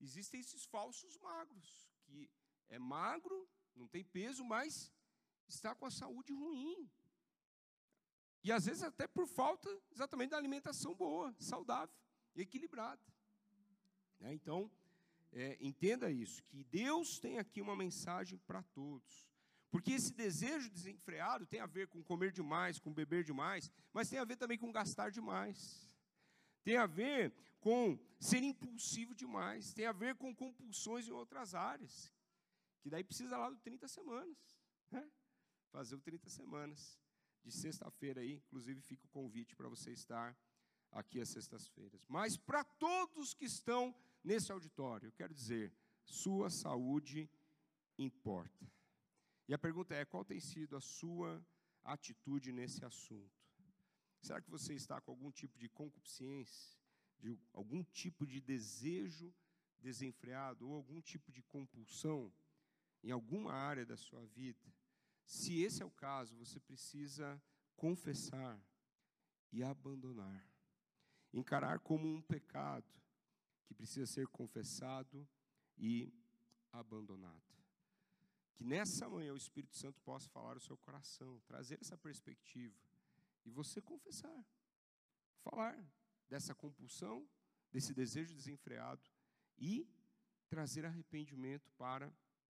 Existem 0.00 0.40
esses 0.40 0.64
falsos 0.64 1.16
magros, 1.18 1.90
que 2.04 2.30
é 2.68 2.78
magro, 2.78 3.48
não 3.74 3.88
tem 3.88 4.04
peso, 4.04 4.44
mas 4.44 4.92
está 5.48 5.74
com 5.74 5.86
a 5.86 5.90
saúde 5.90 6.32
ruim. 6.32 6.88
E 8.44 8.52
às 8.52 8.66
vezes 8.66 8.82
até 8.82 9.06
por 9.06 9.26
falta 9.26 9.68
exatamente 9.92 10.30
da 10.30 10.36
alimentação 10.36 10.94
boa, 10.94 11.34
saudável, 11.38 11.94
equilibrada. 12.36 13.02
Né? 14.20 14.34
Então, 14.34 14.70
é, 15.32 15.58
entenda 15.60 16.10
isso, 16.10 16.42
que 16.44 16.64
Deus 16.64 17.18
tem 17.18 17.38
aqui 17.38 17.60
uma 17.60 17.76
mensagem 17.76 18.38
para 18.46 18.62
todos. 18.62 19.28
Porque 19.70 19.92
esse 19.92 20.12
desejo 20.14 20.70
desenfreado 20.70 21.46
tem 21.46 21.60
a 21.60 21.66
ver 21.66 21.88
com 21.88 22.02
comer 22.02 22.32
demais, 22.32 22.78
com 22.78 22.92
beber 22.92 23.22
demais, 23.22 23.70
mas 23.92 24.08
tem 24.08 24.18
a 24.18 24.24
ver 24.24 24.36
também 24.36 24.56
com 24.56 24.72
gastar 24.72 25.10
demais. 25.10 25.94
Tem 26.64 26.76
a 26.78 26.86
ver 26.86 27.34
com 27.60 27.98
ser 28.18 28.42
impulsivo 28.42 29.14
demais, 29.14 29.74
tem 29.74 29.86
a 29.86 29.92
ver 29.92 30.14
com 30.14 30.34
compulsões 30.34 31.06
em 31.06 31.12
outras 31.12 31.54
áreas, 31.54 32.12
que 32.80 32.88
daí 32.88 33.04
precisa 33.04 33.36
lá 33.36 33.50
do 33.50 33.56
30 33.58 33.86
semanas. 33.88 34.38
Né? 34.90 35.06
Fazer 35.70 35.94
o 35.94 36.00
30 36.00 36.28
semanas 36.28 36.98
de 37.44 37.52
sexta-feira 37.52 38.20
aí, 38.20 38.34
inclusive 38.34 38.80
fica 38.80 39.06
o 39.06 39.08
convite 39.08 39.56
para 39.56 39.68
você 39.68 39.92
estar 39.92 40.36
aqui 40.90 41.20
às 41.20 41.28
sextas-feiras. 41.28 42.06
Mas 42.06 42.36
para 42.36 42.64
todos 42.64 43.34
que 43.34 43.44
estão 43.44 43.94
nesse 44.22 44.50
auditório, 44.52 45.08
eu 45.08 45.12
quero 45.12 45.34
dizer, 45.34 45.72
sua 46.04 46.50
saúde 46.50 47.30
importa. 47.98 48.70
E 49.46 49.54
a 49.54 49.58
pergunta 49.58 49.94
é: 49.94 50.04
qual 50.04 50.24
tem 50.24 50.40
sido 50.40 50.76
a 50.76 50.80
sua 50.80 51.44
atitude 51.84 52.52
nesse 52.52 52.84
assunto? 52.84 53.38
Será 54.20 54.40
que 54.40 54.50
você 54.50 54.74
está 54.74 55.00
com 55.00 55.12
algum 55.12 55.30
tipo 55.30 55.58
de 55.58 55.68
concupiscência, 55.68 56.76
de 57.18 57.38
algum 57.52 57.82
tipo 57.84 58.26
de 58.26 58.40
desejo 58.40 59.32
desenfreado 59.78 60.68
ou 60.68 60.74
algum 60.74 61.00
tipo 61.00 61.30
de 61.30 61.42
compulsão 61.42 62.32
em 63.02 63.10
alguma 63.10 63.52
área 63.52 63.86
da 63.86 63.96
sua 63.96 64.26
vida? 64.26 64.77
Se 65.28 65.60
esse 65.60 65.82
é 65.82 65.84
o 65.84 65.90
caso, 65.90 66.34
você 66.36 66.58
precisa 66.58 67.40
confessar 67.76 68.58
e 69.52 69.62
abandonar. 69.62 70.42
Encarar 71.34 71.80
como 71.80 72.08
um 72.08 72.22
pecado 72.22 72.90
que 73.66 73.74
precisa 73.74 74.06
ser 74.06 74.26
confessado 74.28 75.28
e 75.76 76.10
abandonado. 76.72 77.44
Que 78.54 78.64
nessa 78.64 79.06
manhã 79.06 79.34
o 79.34 79.36
Espírito 79.36 79.76
Santo 79.76 80.00
possa 80.00 80.30
falar 80.30 80.56
o 80.56 80.60
seu 80.60 80.78
coração, 80.78 81.38
trazer 81.46 81.78
essa 81.78 81.98
perspectiva 81.98 82.74
e 83.44 83.50
você 83.50 83.82
confessar, 83.82 84.46
falar 85.42 85.78
dessa 86.26 86.54
compulsão, 86.54 87.28
desse 87.70 87.92
desejo 87.92 88.34
desenfreado 88.34 89.06
e 89.58 89.86
trazer 90.48 90.86
arrependimento 90.86 91.70
para 91.72 92.10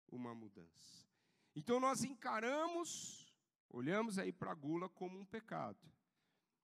uma 0.08 0.34
mudança. 0.34 1.13
Então 1.54 1.78
nós 1.78 2.02
encaramos, 2.02 3.32
olhamos 3.70 4.18
aí 4.18 4.32
para 4.32 4.50
a 4.50 4.54
gula 4.54 4.88
como 4.88 5.18
um 5.18 5.24
pecado. 5.24 5.78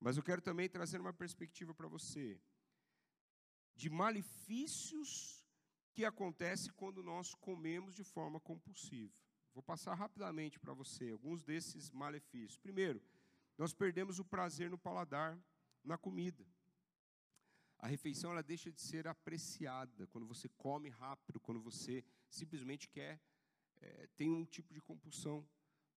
Mas 0.01 0.17
eu 0.17 0.23
quero 0.23 0.41
também 0.41 0.69
trazer 0.69 1.01
uma 1.01 1.13
perspectiva 1.13 1.75
para 1.75 1.87
você 1.87 2.41
de 3.75 3.89
malefícios 3.89 5.47
que 5.93 6.05
acontece 6.05 6.73
quando 6.73 7.03
nós 7.03 7.35
comemos 7.35 7.95
de 7.95 8.05
forma 8.05 8.41
compulsiva. 8.41 9.15
Vou 9.53 9.63
passar 9.63 9.95
rapidamente 9.95 10.59
para 10.59 10.73
você 10.73 11.11
alguns 11.11 11.45
desses 11.45 11.91
malefícios. 11.91 12.59
Primeiro, 12.59 13.03
nós 13.59 13.73
perdemos 13.73 14.19
o 14.19 14.25
prazer 14.25 14.71
no 14.71 14.79
paladar 14.79 15.39
na 15.85 15.99
comida. 15.99 16.47
A 17.79 17.87
refeição 17.87 18.31
ela 18.31 18.43
deixa 18.43 18.71
de 18.71 18.81
ser 18.81 19.09
apreciada 19.09 20.07
quando 20.09 20.27
você 20.27 20.49
come 20.51 20.89
rápido, 20.89 21.41
quando 21.41 21.61
você 21.61 22.05
simplesmente 22.29 22.89
quer 22.89 23.21
é, 23.81 24.07
tem 24.17 24.31
um 24.31 24.45
tipo 24.45 24.73
de 24.73 24.81
compulsão. 24.81 25.47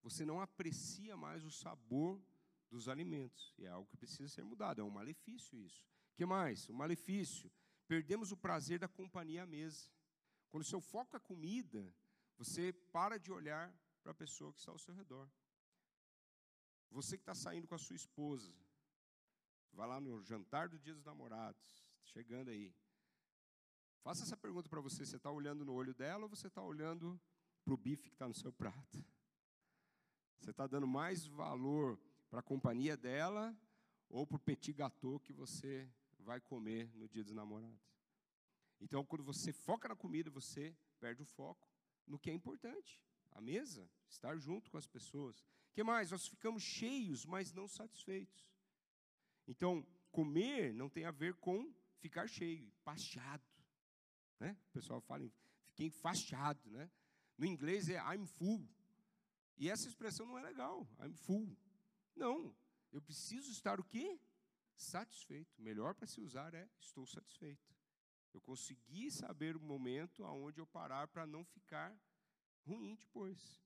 Você 0.01 0.25
não 0.25 0.41
aprecia 0.41 1.15
mais 1.15 1.43
o 1.43 1.51
sabor 1.51 2.21
dos 2.69 2.87
alimentos. 2.87 3.53
E 3.57 3.65
é 3.65 3.69
algo 3.69 3.89
que 3.89 3.97
precisa 3.97 4.27
ser 4.29 4.43
mudado. 4.43 4.81
É 4.81 4.83
um 4.83 4.89
malefício 4.89 5.57
isso. 5.59 5.85
Que 6.15 6.25
mais? 6.25 6.67
O 6.69 6.73
malefício. 6.73 7.51
perdemos 7.87 8.31
o 8.31 8.37
prazer 8.37 8.79
da 8.79 8.87
companhia 8.87 9.43
à 9.43 9.45
mesa. 9.45 9.89
Quando 10.49 10.63
o 10.63 10.67
seu 10.67 10.81
foco 10.81 11.15
é 11.15 11.19
comida, 11.19 11.93
você 12.37 12.73
para 12.91 13.17
de 13.17 13.31
olhar 13.31 13.73
para 14.01 14.11
a 14.11 14.15
pessoa 14.15 14.53
que 14.53 14.59
está 14.59 14.71
ao 14.71 14.77
seu 14.77 14.93
redor. 14.93 15.29
Você 16.91 17.17
que 17.17 17.23
está 17.23 17.33
saindo 17.33 17.67
com 17.67 17.75
a 17.75 17.79
sua 17.79 17.95
esposa, 17.95 18.53
vai 19.71 19.87
lá 19.87 19.99
no 19.99 20.21
jantar 20.23 20.69
do 20.69 20.77
Dia 20.77 20.93
dos 20.93 21.03
Namorados, 21.03 21.91
chegando 22.03 22.49
aí. 22.49 22.73
Faça 24.01 24.23
essa 24.23 24.37
pergunta 24.37 24.69
para 24.69 24.81
você: 24.81 25.05
você 25.05 25.15
está 25.15 25.31
olhando 25.31 25.65
no 25.65 25.73
olho 25.73 25.93
dela 25.93 26.23
ou 26.23 26.29
você 26.29 26.47
está 26.47 26.61
olhando 26.61 27.19
para 27.63 27.73
o 27.73 27.77
bife 27.77 28.09
que 28.09 28.15
está 28.15 28.27
no 28.27 28.33
seu 28.33 28.51
prato? 28.51 29.03
Você 30.39 30.51
está 30.51 30.67
dando 30.67 30.87
mais 30.87 31.25
valor 31.25 31.97
para 32.29 32.39
a 32.39 32.43
companhia 32.43 32.97
dela 32.97 33.55
ou 34.09 34.27
para 34.27 34.35
o 34.35 34.39
petit 34.39 34.73
gâteau 34.73 35.19
que 35.19 35.31
você 35.31 35.89
vai 36.19 36.41
comer 36.41 36.91
no 36.95 37.07
dia 37.07 37.23
dos 37.23 37.33
namorados? 37.33 37.93
Então, 38.81 39.05
quando 39.05 39.23
você 39.23 39.53
foca 39.53 39.87
na 39.87 39.95
comida, 39.95 40.29
você 40.29 40.75
perde 40.99 41.21
o 41.21 41.25
foco 41.25 41.69
no 42.05 42.19
que 42.19 42.29
é 42.29 42.33
importante. 42.33 43.01
A 43.31 43.39
mesa, 43.39 43.89
estar 44.09 44.37
junto 44.37 44.69
com 44.69 44.77
as 44.77 44.85
pessoas. 44.85 45.39
O 45.39 45.73
que 45.73 45.83
mais? 45.83 46.11
Nós 46.11 46.27
ficamos 46.27 46.61
cheios, 46.61 47.25
mas 47.25 47.53
não 47.53 47.67
satisfeitos. 47.67 48.45
Então, 49.47 49.85
comer 50.11 50.73
não 50.73 50.89
tem 50.89 51.05
a 51.05 51.11
ver 51.11 51.35
com 51.35 51.73
ficar 51.99 52.27
cheio, 52.27 52.71
pasteado. 52.83 53.43
Né? 54.39 54.57
O 54.69 54.73
pessoal 54.73 54.99
fala, 54.99 55.25
fiquei 55.67 55.89
fastiado. 55.89 56.69
Né? 56.69 56.91
No 57.37 57.45
inglês 57.45 57.89
é 57.89 57.97
I'm 57.97 58.25
full. 58.25 58.67
E 59.57 59.69
essa 59.69 59.87
expressão 59.87 60.25
não 60.25 60.37
é 60.37 60.41
legal, 60.41 60.87
I'm 60.99 61.13
full. 61.13 61.55
Não, 62.15 62.55
eu 62.91 63.01
preciso 63.01 63.51
estar 63.51 63.79
o 63.79 63.83
quê? 63.83 64.19
Satisfeito. 64.75 65.61
Melhor 65.61 65.93
para 65.95 66.07
se 66.07 66.19
usar 66.21 66.53
é 66.53 66.69
estou 66.79 67.05
satisfeito. 67.05 67.73
Eu 68.33 68.41
consegui 68.41 69.11
saber 69.11 69.55
o 69.55 69.61
momento 69.61 70.23
aonde 70.23 70.59
eu 70.59 70.65
parar 70.65 71.07
para 71.07 71.25
não 71.25 71.43
ficar 71.43 71.95
ruim 72.65 72.95
depois. 72.95 73.61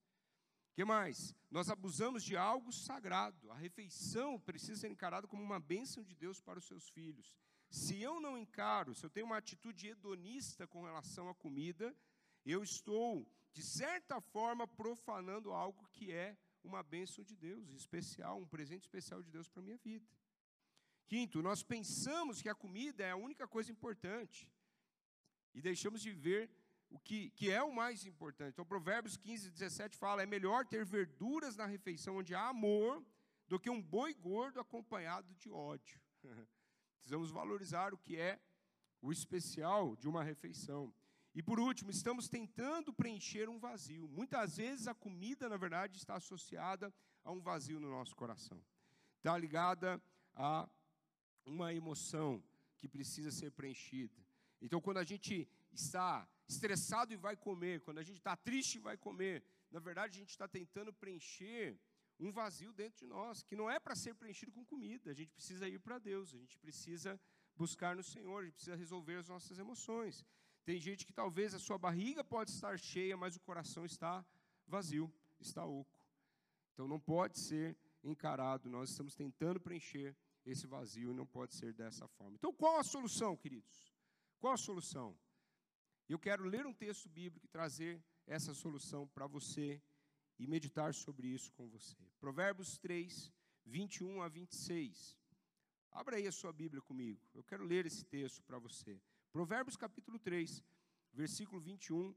Que 0.74 0.86
mais? 0.86 1.34
Nós 1.50 1.70
abusamos 1.70 2.24
de 2.24 2.38
algo 2.38 2.72
sagrado. 2.72 3.50
A 3.50 3.56
refeição 3.56 4.40
precisa 4.40 4.82
ser 4.82 4.90
encarada 4.90 5.28
como 5.28 5.42
uma 5.42 5.60
bênção 5.60 6.04
de 6.04 6.14
Deus 6.14 6.40
para 6.40 6.60
os 6.60 6.66
seus 6.66 6.88
filhos. 6.90 7.36
Se 7.70 8.00
eu 8.00 8.22
não 8.22 8.38
encaro, 8.38 8.94
se 8.94 9.06
eu 9.06 9.10
tenho 9.10 9.26
uma 9.26 9.38
atitude 9.38 9.88
hedonista 9.88 10.68
com 10.68 10.84
relação 10.84 11.30
à 11.30 11.36
comida, 11.36 11.96
eu 12.46 12.62
estou, 12.62 13.28
de 13.58 13.64
certa 13.64 14.22
forma, 14.22 14.68
profanando 14.68 15.52
algo 15.52 15.88
que 15.96 16.12
é 16.12 16.38
uma 16.64 16.84
bênção 16.84 17.24
de 17.24 17.36
Deus, 17.36 17.72
especial, 17.72 18.40
um 18.40 18.46
presente 18.56 18.84
especial 18.84 19.20
de 19.24 19.32
Deus 19.32 19.50
para 19.50 19.62
a 19.62 19.68
minha 19.68 19.78
vida. 19.78 20.08
Quinto, 21.08 21.42
nós 21.42 21.64
pensamos 21.64 22.40
que 22.40 22.50
a 22.50 22.54
comida 22.64 23.04
é 23.04 23.12
a 23.12 23.16
única 23.28 23.48
coisa 23.48 23.72
importante 23.72 24.48
e 25.56 25.60
deixamos 25.70 26.02
de 26.04 26.12
ver 26.12 26.52
o 26.88 27.00
que, 27.00 27.32
que 27.32 27.50
é 27.50 27.64
o 27.64 27.74
mais 27.74 28.06
importante. 28.06 28.54
Então, 28.54 28.72
Provérbios 28.74 29.18
15, 29.18 29.50
17 29.50 29.98
fala: 29.98 30.22
é 30.22 30.28
melhor 30.28 30.64
ter 30.68 30.86
verduras 30.86 31.56
na 31.56 31.66
refeição 31.66 32.18
onde 32.18 32.36
há 32.36 32.50
amor 32.50 33.04
do 33.48 33.60
que 33.60 33.72
um 33.72 33.82
boi 33.82 34.14
gordo 34.14 34.60
acompanhado 34.60 35.34
de 35.34 35.50
ódio. 35.50 36.00
Precisamos 37.00 37.32
valorizar 37.32 37.92
o 37.92 37.98
que 37.98 38.18
é 38.18 38.40
o 39.02 39.12
especial 39.12 39.96
de 39.96 40.08
uma 40.08 40.24
refeição. 40.24 40.94
E 41.38 41.44
por 41.44 41.60
último, 41.60 41.92
estamos 41.92 42.28
tentando 42.28 42.92
preencher 42.92 43.48
um 43.48 43.60
vazio. 43.60 44.08
Muitas 44.08 44.58
vezes 44.58 44.88
a 44.88 44.96
comida, 44.96 45.48
na 45.48 45.56
verdade, 45.56 45.96
está 45.96 46.16
associada 46.16 46.92
a 47.24 47.32
um 47.32 47.40
vazio 47.40 47.80
no 47.80 47.92
nosso 47.92 48.16
coração. 48.16 48.60
Está 49.18 49.38
ligada 49.38 50.02
a 50.34 50.68
uma 51.46 51.72
emoção 51.72 52.44
que 52.76 52.88
precisa 52.88 53.30
ser 53.30 53.52
preenchida. 53.52 54.20
Então, 54.60 54.82
quando 54.82 54.98
a 54.98 55.04
gente 55.04 55.48
está 55.72 56.28
estressado 56.48 57.14
e 57.14 57.16
vai 57.16 57.36
comer, 57.36 57.82
quando 57.82 58.00
a 58.00 58.04
gente 58.04 58.18
está 58.18 58.36
triste 58.36 58.78
e 58.78 58.80
vai 58.80 58.98
comer, 58.98 59.44
na 59.70 59.80
verdade, 59.80 60.18
a 60.18 60.20
gente 60.22 60.32
está 60.32 60.48
tentando 60.48 60.92
preencher 60.92 61.80
um 62.20 62.32
vazio 62.32 62.74
dentro 62.74 62.98
de 62.98 63.06
nós, 63.06 63.44
que 63.44 63.56
não 63.56 63.70
é 63.70 63.80
para 63.80 63.96
ser 63.96 64.16
preenchido 64.16 64.52
com 64.52 64.66
comida. 64.66 65.12
A 65.12 65.14
gente 65.14 65.32
precisa 65.36 65.70
ir 65.70 65.80
para 65.80 66.00
Deus, 66.00 66.34
a 66.34 66.38
gente 66.40 66.58
precisa 66.58 67.22
buscar 67.56 67.96
no 67.96 68.02
Senhor, 68.02 68.42
a 68.42 68.46
gente 68.46 68.56
precisa 68.56 68.76
resolver 68.76 69.18
as 69.18 69.28
nossas 69.28 69.60
emoções. 69.60 70.26
Tem 70.68 70.82
gente 70.82 71.06
que 71.06 71.14
talvez 71.14 71.54
a 71.54 71.60
sua 71.60 71.78
barriga 71.78 72.26
pode 72.26 72.52
estar 72.52 72.78
cheia, 72.78 73.16
mas 73.16 73.38
o 73.38 73.40
coração 73.40 73.86
está 73.86 74.26
vazio, 74.68 75.10
está 75.40 75.66
oco. 75.66 75.98
Então 76.74 76.86
não 76.90 77.00
pode 77.00 77.40
ser 77.40 77.78
encarado, 78.04 78.70
nós 78.70 78.90
estamos 78.90 79.16
tentando 79.16 79.62
preencher 79.62 80.14
esse 80.46 80.68
vazio 80.68 81.12
e 81.12 81.14
não 81.14 81.26
pode 81.26 81.56
ser 81.56 81.72
dessa 81.72 82.06
forma. 82.10 82.36
Então 82.36 82.52
qual 82.52 82.76
a 82.82 82.84
solução, 82.84 83.38
queridos? 83.38 83.96
Qual 84.40 84.52
a 84.52 84.58
solução? 84.58 85.18
Eu 86.10 86.20
quero 86.20 86.44
ler 86.44 86.66
um 86.66 86.74
texto 86.74 87.08
bíblico 87.08 87.46
e 87.46 87.50
trazer 87.50 88.04
essa 88.26 88.54
solução 88.54 89.08
para 89.08 89.26
você 89.26 89.82
e 90.38 90.46
meditar 90.46 90.94
sobre 90.94 91.30
isso 91.30 91.50
com 91.54 91.70
você. 91.70 91.96
Provérbios 92.20 92.78
3, 92.78 93.32
21 93.66 94.22
a 94.22 94.28
26. 94.28 95.18
Abra 95.94 96.18
aí 96.18 96.28
a 96.28 96.32
sua 96.34 96.52
Bíblia 96.52 96.82
comigo. 96.82 97.26
Eu 97.34 97.42
quero 97.42 97.64
ler 97.64 97.86
esse 97.86 98.04
texto 98.04 98.44
para 98.44 98.60
você. 98.60 99.00
Provérbios 99.38 99.78
capítulo 99.78 100.18
3, 100.18 100.64
versículo 101.14 101.62
21 101.62 102.12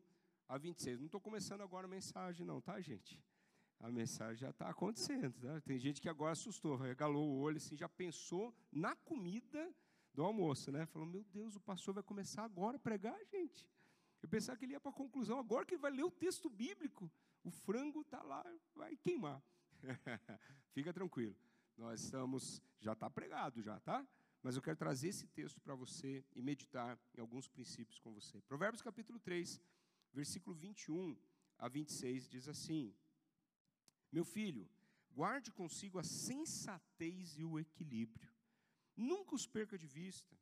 a 0.48 0.56
26. 0.56 0.98
Não 1.00 1.04
estou 1.04 1.20
começando 1.20 1.60
agora 1.60 1.86
a 1.86 1.90
mensagem, 1.90 2.46
não, 2.46 2.62
tá, 2.62 2.80
gente? 2.80 3.22
A 3.78 3.90
mensagem 3.90 4.36
já 4.36 4.48
está 4.48 4.70
acontecendo. 4.70 5.38
Tá? 5.38 5.60
Tem 5.60 5.78
gente 5.78 6.00
que 6.00 6.08
agora 6.08 6.32
assustou, 6.32 6.76
regalou 6.76 7.28
o 7.28 7.40
olho, 7.40 7.58
assim, 7.58 7.76
já 7.76 7.90
pensou 7.90 8.54
na 8.72 8.96
comida 8.96 9.70
do 10.14 10.24
almoço, 10.24 10.72
né? 10.72 10.86
Falou, 10.86 11.06
meu 11.06 11.22
Deus, 11.24 11.56
o 11.56 11.60
pastor 11.60 11.92
vai 11.92 12.02
começar 12.02 12.42
agora 12.42 12.78
a 12.78 12.80
pregar, 12.80 13.22
gente. 13.26 13.68
Eu 14.22 14.28
pensava 14.30 14.56
que 14.56 14.64
ele 14.64 14.72
ia 14.72 14.80
para 14.80 14.90
a 14.90 14.94
conclusão, 14.94 15.38
agora 15.38 15.66
que 15.66 15.74
ele 15.74 15.82
vai 15.82 15.90
ler 15.90 16.04
o 16.04 16.10
texto 16.10 16.48
bíblico 16.48 17.12
o 17.44 17.50
frango 17.50 18.00
está 18.00 18.22
lá, 18.22 18.42
vai 18.74 18.96
queimar. 18.96 19.42
Fica 20.72 20.90
tranquilo. 20.90 21.36
Nós 21.76 22.00
estamos, 22.00 22.62
já 22.78 22.94
está 22.94 23.10
pregado 23.10 23.60
já, 23.60 23.78
tá? 23.80 24.06
Mas 24.42 24.56
eu 24.56 24.62
quero 24.62 24.76
trazer 24.76 25.08
esse 25.08 25.26
texto 25.26 25.60
para 25.60 25.74
você 25.74 26.24
e 26.34 26.42
meditar 26.42 26.98
em 27.14 27.20
alguns 27.20 27.46
princípios 27.46 27.98
com 27.98 28.12
você. 28.12 28.40
Provérbios 28.42 28.82
capítulo 28.82 29.18
3, 29.18 29.60
versículo 30.12 30.56
21 30.56 31.16
a 31.58 31.68
26 31.68 32.28
diz 32.28 32.48
assim: 32.48 32.94
Meu 34.10 34.24
filho, 34.24 34.68
guarde 35.10 35.52
consigo 35.52 35.98
a 35.98 36.04
sensatez 36.04 37.36
e 37.36 37.44
o 37.44 37.58
equilíbrio. 37.58 38.32
Nunca 38.96 39.34
os 39.34 39.46
perca 39.46 39.76
de 39.76 39.86
vista. 39.86 40.36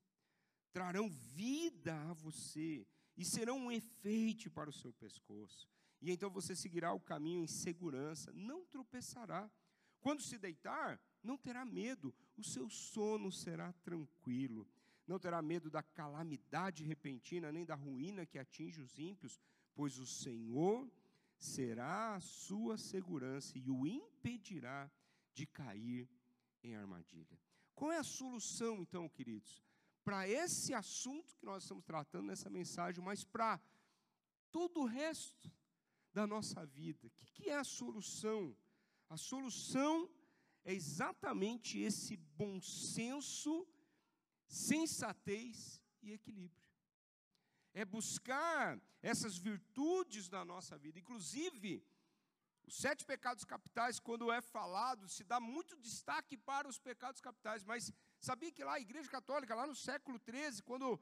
Trarão 0.72 1.08
vida 1.08 1.94
a 2.11 2.12
você 2.12 2.87
e 3.16 3.24
serão 3.24 3.58
um 3.58 3.72
efeito 3.72 4.50
para 4.50 4.70
o 4.70 4.72
seu 4.72 4.92
pescoço 4.92 5.68
e 6.00 6.11
então 6.11 6.30
você 6.30 6.54
seguirá 6.54 6.92
o 6.92 7.00
caminho 7.00 7.42
em 7.42 7.46
segurança, 7.46 8.32
não 8.32 8.64
tropeçará. 8.66 9.50
Quando 10.00 10.22
se 10.22 10.38
deitar, 10.38 11.00
não 11.22 11.37
terá 11.37 11.64
medo, 11.64 12.14
o 12.38 12.44
seu 12.44 12.68
sono 12.68 13.31
será 13.31 13.72
tranquilo. 13.72 14.66
Não 15.07 15.18
terá 15.18 15.40
medo 15.42 15.70
da 15.70 15.83
calamidade 15.83 16.85
repentina, 16.85 17.51
nem 17.51 17.64
da 17.64 17.74
ruína 17.74 18.27
que 18.27 18.38
atinge 18.38 18.81
os 18.81 18.98
ímpios, 18.98 19.40
pois 19.74 19.98
o 19.98 20.07
Senhor 20.07 20.90
será 21.38 22.14
a 22.14 22.20
sua 22.20 22.77
segurança 22.77 23.57
e 23.59 23.70
o 23.70 23.87
impedirá 23.87 24.90
de 25.33 25.46
cair 25.46 26.09
em 26.62 26.77
armadilha. 26.77 27.38
Qual 27.74 27.92
é 27.92 27.98
a 27.98 28.05
solução, 28.05 28.83
então, 28.83 29.09
queridos, 29.09 29.62
para 30.05 30.29
esse 30.29 30.74
assunto 30.74 31.37
que 31.37 31.44
nós 31.44 31.62
estamos 31.62 31.85
tratando 31.85 32.27
nessa 32.27 32.51
mensagem, 32.51 33.03
mas 33.03 33.24
para 33.24 33.61
todo 34.51 34.81
o 34.81 34.87
resto 34.87 35.53
da 36.12 36.27
nossa 36.27 36.64
vida. 36.66 37.07
O 37.07 37.27
que 37.27 37.51
é 37.51 37.57
a 37.57 37.64
solução? 37.64 38.57
A 39.09 39.16
solução 39.16 40.09
é 40.70 40.74
exatamente 40.74 41.78
esse 41.78 42.14
bom 42.40 42.61
senso, 42.61 43.66
sensatez 44.47 45.80
e 46.03 46.12
equilíbrio. 46.12 46.62
É 47.72 47.86
buscar 47.86 48.78
essas 49.01 49.38
virtudes 49.38 50.28
na 50.28 50.45
nossa 50.45 50.76
vida. 50.76 50.99
Inclusive, 50.99 51.82
os 52.66 52.76
sete 52.76 53.03
pecados 53.12 53.47
capitais, 53.47 53.99
quando 53.99 54.30
é 54.30 54.43
falado, 54.43 55.09
se 55.09 55.24
dá 55.24 55.40
muito 55.40 55.74
destaque 55.78 56.36
para 56.36 56.68
os 56.68 56.78
pecados 56.78 57.22
capitais, 57.22 57.64
mas 57.64 57.90
sabia 58.20 58.53
que 58.53 58.62
lá 58.62 58.74
a 58.74 58.80
Igreja 58.80 59.09
Católica, 59.09 59.55
lá 59.55 59.66
no 59.66 59.74
século 59.74 60.20
XIII, 60.28 60.62
quando 60.64 61.01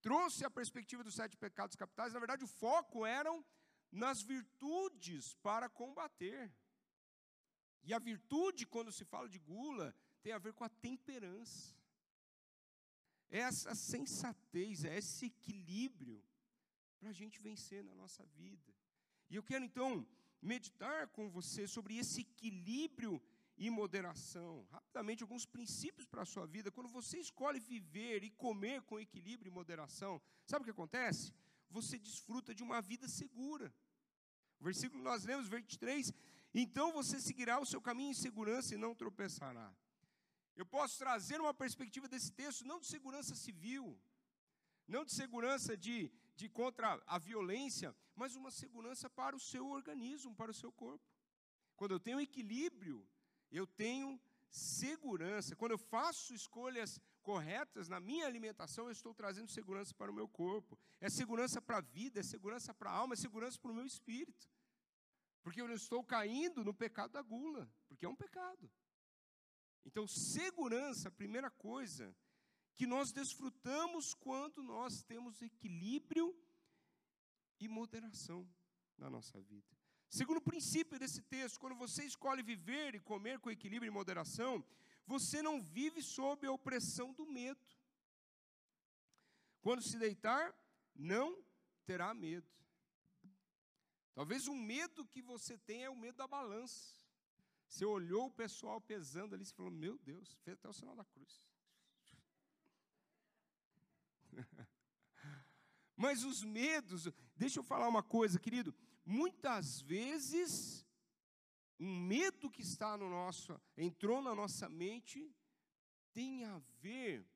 trouxe 0.00 0.46
a 0.46 0.50
perspectiva 0.50 1.04
dos 1.04 1.14
sete 1.14 1.36
pecados 1.36 1.76
capitais, 1.76 2.14
na 2.14 2.20
verdade 2.20 2.44
o 2.44 2.48
foco 2.48 3.04
eram 3.04 3.44
nas 3.92 4.22
virtudes 4.22 5.34
para 5.42 5.68
combater. 5.68 6.50
E 7.84 7.92
a 7.92 7.98
virtude, 7.98 8.66
quando 8.66 8.90
se 8.90 9.04
fala 9.04 9.28
de 9.28 9.38
gula, 9.38 9.94
tem 10.22 10.32
a 10.32 10.38
ver 10.38 10.54
com 10.54 10.64
a 10.64 10.68
temperança. 10.68 11.76
É 13.30 13.40
essa 13.40 13.74
sensatez, 13.74 14.84
é 14.84 14.96
esse 14.96 15.26
equilíbrio 15.26 16.22
para 16.98 17.10
a 17.10 17.12
gente 17.12 17.40
vencer 17.40 17.84
na 17.84 17.94
nossa 17.94 18.24
vida. 18.26 18.72
E 19.28 19.36
eu 19.36 19.42
quero 19.42 19.64
então 19.64 20.06
meditar 20.40 21.08
com 21.08 21.28
você 21.28 21.66
sobre 21.66 21.96
esse 21.96 22.22
equilíbrio 22.22 23.22
e 23.56 23.70
moderação. 23.70 24.66
Rapidamente, 24.70 25.22
alguns 25.22 25.46
princípios 25.46 26.06
para 26.06 26.22
a 26.22 26.26
sua 26.26 26.46
vida. 26.46 26.70
Quando 26.70 26.88
você 26.88 27.18
escolhe 27.18 27.60
viver 27.60 28.24
e 28.24 28.30
comer 28.30 28.82
com 28.82 28.98
equilíbrio 28.98 29.50
e 29.50 29.54
moderação, 29.54 30.20
sabe 30.46 30.62
o 30.62 30.64
que 30.64 30.70
acontece? 30.70 31.32
Você 31.70 31.98
desfruta 31.98 32.54
de 32.54 32.62
uma 32.62 32.80
vida 32.80 33.08
segura. 33.08 33.72
O 34.60 34.64
versículo 34.64 35.02
nós 35.02 35.24
lemos, 35.24 35.48
23, 35.48 36.12
então 36.54 36.92
você 36.92 37.20
seguirá 37.20 37.60
o 37.60 37.66
seu 37.66 37.80
caminho 37.80 38.12
em 38.12 38.14
segurança 38.14 38.74
e 38.74 38.78
não 38.78 38.94
tropeçará. 38.94 39.74
Eu 40.54 40.64
posso 40.64 40.96
trazer 40.96 41.40
uma 41.40 41.52
perspectiva 41.52 42.08
desse 42.08 42.30
texto, 42.32 42.64
não 42.64 42.78
de 42.78 42.86
segurança 42.86 43.34
civil, 43.34 43.98
não 44.86 45.04
de 45.04 45.12
segurança 45.12 45.76
de, 45.76 46.12
de 46.36 46.48
contra 46.48 47.02
a 47.06 47.18
violência, 47.18 47.94
mas 48.14 48.36
uma 48.36 48.52
segurança 48.52 49.10
para 49.10 49.34
o 49.34 49.40
seu 49.40 49.66
organismo, 49.68 50.34
para 50.34 50.52
o 50.52 50.54
seu 50.54 50.70
corpo. 50.70 51.04
Quando 51.74 51.90
eu 51.90 51.98
tenho 51.98 52.20
equilíbrio, 52.20 53.04
eu 53.50 53.66
tenho 53.66 54.20
segurança. 54.48 55.56
Quando 55.56 55.72
eu 55.72 55.78
faço 55.78 56.32
escolhas 56.32 57.00
corretas 57.22 57.88
na 57.88 57.98
minha 57.98 58.26
alimentação, 58.26 58.86
eu 58.86 58.92
estou 58.92 59.12
trazendo 59.12 59.50
segurança 59.50 59.92
para 59.92 60.10
o 60.10 60.14
meu 60.14 60.28
corpo. 60.28 60.78
É 61.00 61.10
segurança 61.10 61.60
para 61.60 61.78
a 61.78 61.80
vida, 61.80 62.20
é 62.20 62.22
segurança 62.22 62.72
para 62.72 62.90
a 62.90 62.94
alma, 62.94 63.14
é 63.14 63.16
segurança 63.16 63.58
para 63.58 63.72
o 63.72 63.74
meu 63.74 63.86
espírito. 63.86 64.48
Porque 65.44 65.60
eu 65.60 65.68
não 65.68 65.74
estou 65.74 66.02
caindo 66.02 66.64
no 66.64 66.74
pecado 66.74 67.12
da 67.12 67.22
gula, 67.22 67.70
porque 67.86 68.06
é 68.06 68.08
um 68.08 68.16
pecado. 68.16 68.68
Então, 69.84 70.08
segurança, 70.08 71.08
a 71.08 71.12
primeira 71.12 71.50
coisa 71.50 72.16
que 72.74 72.86
nós 72.86 73.12
desfrutamos 73.12 74.14
quando 74.14 74.62
nós 74.62 75.02
temos 75.06 75.40
equilíbrio 75.42 76.34
e 77.60 77.68
moderação 77.68 78.48
na 78.96 79.08
nossa 79.10 79.40
vida. 79.42 79.68
Segundo 80.08 80.40
princípio 80.40 80.98
desse 80.98 81.20
texto, 81.22 81.60
quando 81.60 81.76
você 81.76 82.04
escolhe 82.04 82.42
viver 82.42 82.94
e 82.94 83.00
comer 83.00 83.38
com 83.38 83.50
equilíbrio 83.50 83.90
e 83.90 83.94
moderação, 83.94 84.64
você 85.06 85.42
não 85.42 85.60
vive 85.60 86.02
sob 86.02 86.46
a 86.46 86.52
opressão 86.52 87.12
do 87.12 87.26
medo. 87.26 87.60
Quando 89.60 89.82
se 89.82 89.98
deitar, 89.98 90.54
não 90.94 91.44
terá 91.84 92.14
medo. 92.14 92.48
Talvez 94.14 94.46
o 94.46 94.54
medo 94.54 95.06
que 95.06 95.20
você 95.20 95.58
tem 95.58 95.84
é 95.84 95.90
o 95.90 95.96
medo 95.96 96.16
da 96.16 96.26
balança. 96.26 97.04
Você 97.66 97.84
olhou 97.84 98.26
o 98.26 98.30
pessoal 98.30 98.80
pesando 98.80 99.34
ali 99.34 99.42
e 99.42 99.52
falou: 99.52 99.72
Meu 99.72 99.98
Deus, 99.98 100.38
fez 100.44 100.56
até 100.56 100.68
o 100.68 100.72
sinal 100.72 100.94
da 100.94 101.04
cruz. 101.04 101.42
Mas 105.96 106.24
os 106.24 106.42
medos, 106.42 107.08
deixa 107.36 107.58
eu 107.58 107.64
falar 107.64 107.88
uma 107.88 108.02
coisa, 108.02 108.38
querido. 108.38 108.74
Muitas 109.04 109.80
vezes, 109.80 110.86
um 111.78 111.98
medo 112.00 112.50
que 112.50 112.62
está 112.62 112.96
no 112.96 113.08
nosso, 113.08 113.60
entrou 113.76 114.22
na 114.22 114.34
nossa 114.34 114.68
mente, 114.68 115.34
tem 116.12 116.44
a 116.44 116.58
ver 116.80 117.26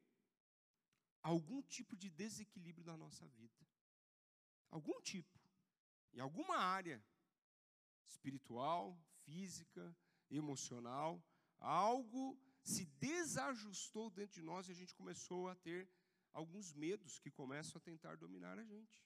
algum 1.22 1.61
tipo 1.62 1.97
de 1.97 2.09
desequilíbrio 2.09 2.87
na 2.87 2.97
nossa 2.97 3.26
vida. 3.29 3.66
Algum 4.70 5.01
tipo. 5.01 5.38
Em 6.12 6.20
alguma 6.20 6.56
área 6.56 7.02
espiritual, 8.06 8.98
física, 9.24 9.96
emocional, 10.30 11.22
algo 11.59 12.38
se 12.62 12.84
desajustou 12.84 14.11
dentro 14.11 14.34
de 14.40 14.42
nós 14.42 14.68
e 14.68 14.72
a 14.72 14.74
gente 14.74 14.94
começou 14.94 15.48
a 15.48 15.54
ter 15.54 15.88
alguns 16.32 16.72
medos 16.72 17.18
que 17.18 17.30
começam 17.30 17.78
a 17.78 17.80
tentar 17.80 18.16
dominar 18.16 18.59
a 18.59 18.64
gente. 18.64 19.00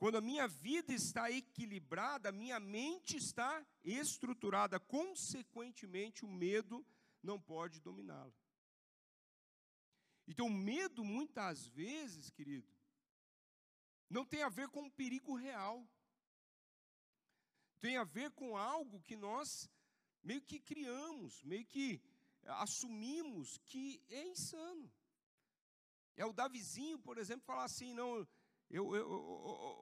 Quando 0.00 0.16
a 0.16 0.20
minha 0.22 0.48
vida 0.48 0.94
está 0.94 1.30
equilibrada, 1.30 2.30
a 2.30 2.32
minha 2.32 2.58
mente 2.58 3.16
está 3.16 3.66
estruturada, 3.84 4.80
consequentemente, 4.80 6.24
o 6.24 6.28
medo 6.28 6.86
não 7.22 7.38
pode 7.38 7.80
dominá-la. 7.80 8.32
Então, 10.26 10.46
o 10.46 10.50
medo, 10.50 11.04
muitas 11.04 11.66
vezes, 11.66 12.30
querido, 12.30 12.66
não 14.10 14.26
tem 14.26 14.42
a 14.42 14.48
ver 14.48 14.68
com 14.68 14.82
um 14.82 14.90
perigo 14.90 15.34
real 15.34 15.86
tem 17.80 17.96
a 17.96 18.04
ver 18.04 18.30
com 18.32 18.56
algo 18.56 19.00
que 19.02 19.16
nós 19.16 19.68
meio 20.22 20.42
que 20.42 20.60
criamos, 20.60 21.42
meio 21.42 21.64
que 21.64 22.00
assumimos 22.44 23.58
que 23.64 24.02
é 24.08 24.22
insano. 24.28 24.90
É 26.16 26.24
o 26.24 26.32
Davizinho, 26.32 26.98
por 26.98 27.16
exemplo, 27.16 27.46
falar 27.46 27.64
assim: 27.64 27.94
não, 27.94 28.26
eu, 28.68 28.94
eu, 28.94 29.10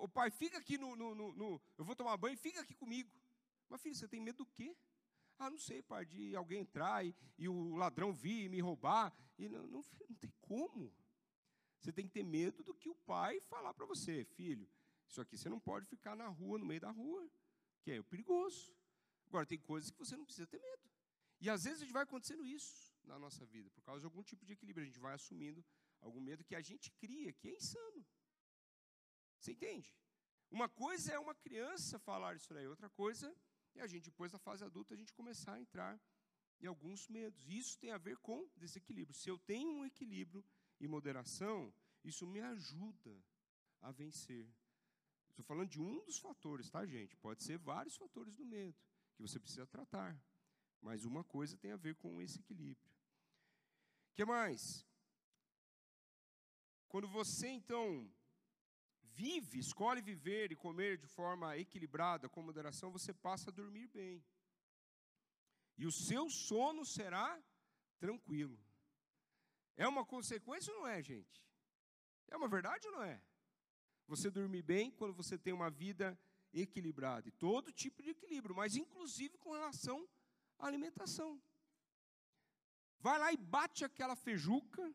o 0.01 0.09
pai, 0.09 0.31
fica 0.31 0.59
aqui 0.59 0.79
no, 0.79 0.95
no, 0.95 1.14
no, 1.14 1.33
no, 1.33 1.62
Eu 1.76 1.85
vou 1.85 1.97
tomar 1.97 2.16
banho, 2.16 2.39
fica 2.39 2.61
aqui 2.61 2.74
comigo. 2.74 3.11
Mas 3.68 3.83
filho, 3.83 3.95
você 3.95 4.07
tem 4.07 4.20
medo 4.20 4.39
do 4.39 4.47
quê? 4.47 4.76
Ah, 5.39 5.51
não 5.51 5.59
sei, 5.59 5.83
pai, 5.83 6.07
de 6.07 6.35
alguém 6.35 6.61
entrar 6.61 7.05
e, 7.05 7.14
e 7.37 7.49
o 7.49 7.74
ladrão 7.74 8.12
vir 8.12 8.45
e 8.45 8.49
me 8.49 8.61
roubar. 8.61 9.12
E 9.37 9.49
não, 9.49 9.66
não, 9.66 9.85
não 10.09 10.16
tem 10.16 10.33
como. 10.41 10.93
Você 11.79 11.93
tem 11.93 12.07
que 12.07 12.12
ter 12.12 12.24
medo 12.24 12.62
do 12.62 12.74
que 12.74 12.89
o 12.89 12.95
pai 12.95 13.41
falar 13.43 13.72
para 13.74 13.87
você, 13.87 14.24
filho. 14.24 14.68
Isso 15.09 15.20
aqui 15.20 15.37
você 15.37 15.49
não 15.49 15.61
pode 15.61 15.87
ficar 15.87 16.16
na 16.16 16.29
rua, 16.29 16.59
no 16.59 16.66
meio 16.66 16.81
da 16.81 16.91
rua 16.91 17.29
que 17.83 17.93
é 17.93 18.03
perigoso. 18.03 18.76
Agora, 19.26 19.47
tem 19.47 19.59
coisas 19.59 19.91
que 19.91 19.99
você 19.99 20.16
não 20.16 20.24
precisa 20.24 20.47
ter 20.47 20.61
medo. 20.61 20.91
E 21.41 21.49
às 21.49 21.64
vezes 21.64 21.81
a 21.81 21.85
gente 21.85 21.93
vai 21.93 22.03
acontecendo 22.03 22.45
isso 22.45 22.93
na 23.05 23.18
nossa 23.18 23.47
vida, 23.47 23.70
por 23.70 23.83
causa 23.83 24.01
de 24.01 24.07
algum 24.07 24.22
tipo 24.22 24.45
de 24.45 24.53
equilíbrio. 24.53 24.83
A 24.83 24.87
gente 24.87 24.99
vai 24.99 25.14
assumindo 25.14 25.64
algum 26.01 26.20
medo 26.20 26.45
que 26.45 26.55
a 26.55 26.61
gente 26.61 26.91
cria, 26.93 27.33
que 27.33 27.49
é 27.49 27.55
insano. 27.55 28.05
Você 29.39 29.53
entende? 29.53 29.97
Uma 30.51 30.68
coisa 30.68 31.12
é 31.12 31.18
uma 31.18 31.35
criança 31.35 31.99
falar 31.99 32.35
isso 32.37 32.53
aí, 32.55 32.66
outra 32.66 32.91
coisa 32.91 33.35
é 33.74 33.83
a 33.83 33.87
gente, 33.87 34.07
depois 34.07 34.33
da 34.33 34.39
fase 34.39 34.64
adulta, 34.64 34.95
a 34.95 34.97
gente 34.97 35.12
começar 35.12 35.55
a 35.55 35.61
entrar 35.61 36.01
em 36.61 36.66
alguns 36.66 37.07
medos. 37.09 37.47
E 37.47 37.57
isso 37.57 37.79
tem 37.79 37.91
a 37.93 37.99
ver 37.99 38.16
com 38.18 38.49
desequilíbrio. 38.57 39.14
Se 39.14 39.29
eu 39.29 39.39
tenho 39.39 39.70
um 39.70 39.85
equilíbrio 39.85 40.45
e 40.81 40.87
moderação, 40.87 41.72
isso 42.05 42.26
me 42.26 42.41
ajuda 42.41 43.16
a 43.81 43.91
vencer 43.91 44.49
Estou 45.39 45.47
falando 45.47 45.70
de 45.70 45.81
um 45.81 46.05
dos 46.05 46.18
fatores, 46.18 46.68
tá, 46.68 46.85
gente? 46.85 47.16
Pode 47.16 47.45
ser 47.45 47.59
vários 47.59 47.97
fatores 47.97 48.35
do 48.35 48.45
medo 48.45 48.76
que 49.14 49.22
você 49.22 49.39
precisa 49.39 49.64
tratar. 49.68 50.20
Mas 50.81 51.05
uma 51.05 51.22
coisa 51.22 51.57
tem 51.57 51.70
a 51.70 51.76
ver 51.76 51.95
com 51.95 52.20
esse 52.20 52.41
equilíbrio. 52.41 52.93
O 54.11 54.14
que 54.16 54.24
mais? 54.24 54.85
Quando 56.89 57.07
você, 57.07 57.47
então, 57.47 58.12
vive, 59.01 59.61
escolhe 59.61 60.03
viver 60.03 60.51
e 60.51 60.57
comer 60.57 60.99
de 60.99 61.07
forma 61.07 61.57
equilibrada, 61.57 62.29
com 62.29 62.43
moderação, 62.43 62.91
você 62.91 63.14
passa 63.14 63.51
a 63.51 63.55
dormir 63.55 63.87
bem. 63.87 64.20
E 65.76 65.87
o 65.87 65.93
seu 65.93 66.29
sono 66.29 66.85
será 66.85 67.41
tranquilo. 68.01 68.59
É 69.79 69.89
uma 69.89 70.05
consequência 70.05 70.70
ou 70.74 70.81
não 70.81 70.87
é, 70.87 71.03
gente? 71.03 71.43
É 72.29 72.37
uma 72.37 72.49
verdade 72.49 72.87
ou 72.89 72.93
não 72.93 73.03
é? 73.03 73.22
você 74.09 74.31
dormir 74.31 74.62
bem 74.62 74.91
quando 74.91 75.12
você 75.12 75.37
tem 75.37 75.53
uma 75.53 75.70
vida 75.70 76.18
equilibrada. 76.53 77.29
E 77.29 77.33
todo 77.33 77.70
tipo 77.70 78.03
de 78.03 78.11
equilíbrio, 78.11 78.57
mas 78.57 78.74
inclusive 78.74 79.37
com 79.37 79.53
relação 79.53 80.09
à 80.59 80.66
alimentação. 80.66 81.41
Vai 82.99 83.18
lá 83.18 83.33
e 83.33 83.37
bate 83.37 83.85
aquela 83.85 84.16
feijuca, 84.16 84.93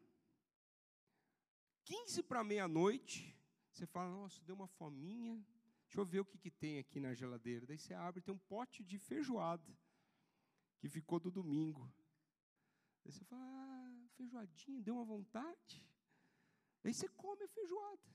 15 1.86 2.24
para 2.24 2.44
meia-noite, 2.44 3.38
você 3.72 3.86
fala, 3.86 4.10
nossa, 4.10 4.42
deu 4.44 4.56
uma 4.56 4.68
fominha, 4.68 5.36
deixa 5.86 6.00
eu 6.00 6.06
ver 6.06 6.22
o 6.22 6.26
que, 6.26 6.38
que 6.38 6.50
tem 6.52 6.80
aqui 6.80 7.00
na 7.00 7.14
geladeira. 7.14 7.68
Daí 7.68 7.78
você 7.78 7.94
abre, 7.94 8.22
tem 8.22 8.34
um 8.34 8.40
pote 8.40 8.84
de 8.84 8.98
feijoada, 8.98 9.78
que 10.80 10.90
ficou 10.90 11.20
do 11.20 11.32
domingo. 11.32 11.94
Daí 13.04 13.14
você 13.14 13.24
fala, 13.26 13.44
ah, 13.44 13.93
feijoadinha, 14.14 14.82
deu 14.82 14.96
uma 14.96 15.06
vontade. 15.06 15.88
Daí 16.82 16.94
você 16.94 17.08
come 17.10 17.44
a 17.44 17.48
feijoada. 17.48 18.10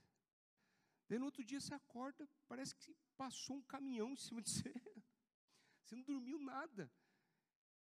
Daí 1.09 1.19
no 1.19 1.25
outro 1.25 1.45
dia 1.45 1.61
você 1.61 1.75
acorda, 1.75 2.29
parece 2.47 2.75
que 2.77 2.95
passou 3.17 3.57
um 3.57 3.63
caminhão 3.63 4.13
em 4.13 4.17
cima 4.17 4.43
de 4.43 4.51
você. 4.53 4.73
Você 5.83 5.97
não 5.97 6.05
dormiu 6.05 6.39
nada. 6.39 6.91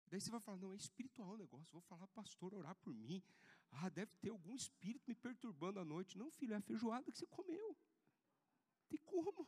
Daí 0.06 0.20
você 0.20 0.30
vai 0.30 0.40
falar, 0.40 0.56
não, 0.58 0.72
é 0.72 0.76
espiritual 0.76 1.34
o 1.34 1.36
negócio, 1.36 1.72
vou 1.72 1.82
falar 1.82 2.06
pastor 2.08 2.54
orar 2.54 2.74
por 2.76 2.94
mim. 2.94 3.22
Ah, 3.70 3.90
deve 3.90 4.10
ter 4.16 4.30
algum 4.30 4.54
espírito 4.54 5.04
me 5.06 5.14
perturbando 5.14 5.78
à 5.78 5.84
noite. 5.84 6.16
Não, 6.16 6.30
filho, 6.30 6.54
é 6.54 6.56
a 6.56 6.62
feijoada 6.62 7.12
que 7.12 7.18
você 7.18 7.26
comeu. 7.26 7.76
Tem 8.88 8.98
como. 9.00 9.46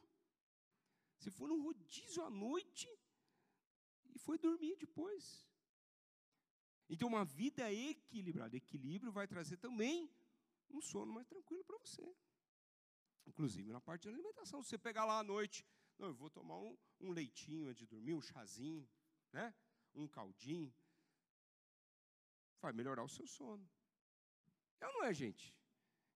Você 1.18 1.30
foi 1.30 1.48
num 1.48 1.62
rodízio 1.62 2.22
à 2.22 2.30
noite 2.30 2.86
e 4.14 4.18
foi 4.18 4.38
dormir 4.38 4.76
depois. 4.76 5.49
Então, 6.92 7.06
uma 7.06 7.24
vida 7.24 7.72
equilibrada. 7.72 8.56
Equilíbrio 8.56 9.12
vai 9.12 9.26
trazer 9.26 9.56
também 9.56 10.10
um 10.68 10.82
sono 10.82 11.12
mais 11.12 11.26
tranquilo 11.26 11.64
para 11.64 11.78
você. 11.78 12.04
Inclusive 13.24 13.72
na 13.72 13.80
parte 13.80 14.02
de 14.02 14.08
alimentação. 14.08 14.60
Se 14.60 14.70
você 14.70 14.78
pegar 14.78 15.04
lá 15.04 15.20
à 15.20 15.22
noite, 15.22 15.64
não, 15.96 16.08
eu 16.08 16.14
vou 16.14 16.28
tomar 16.28 16.58
um, 16.58 16.76
um 17.00 17.12
leitinho 17.12 17.68
antes 17.68 17.78
de 17.78 17.86
dormir, 17.86 18.14
um 18.14 18.20
chazinho, 18.20 18.88
né? 19.32 19.54
um 19.94 20.08
caldinho. 20.08 20.74
Vai 22.60 22.72
melhorar 22.72 23.04
o 23.04 23.08
seu 23.08 23.26
sono. 23.26 23.70
É 24.80 24.86
ou 24.88 24.92
não 24.94 25.04
é, 25.04 25.14
gente? 25.14 25.54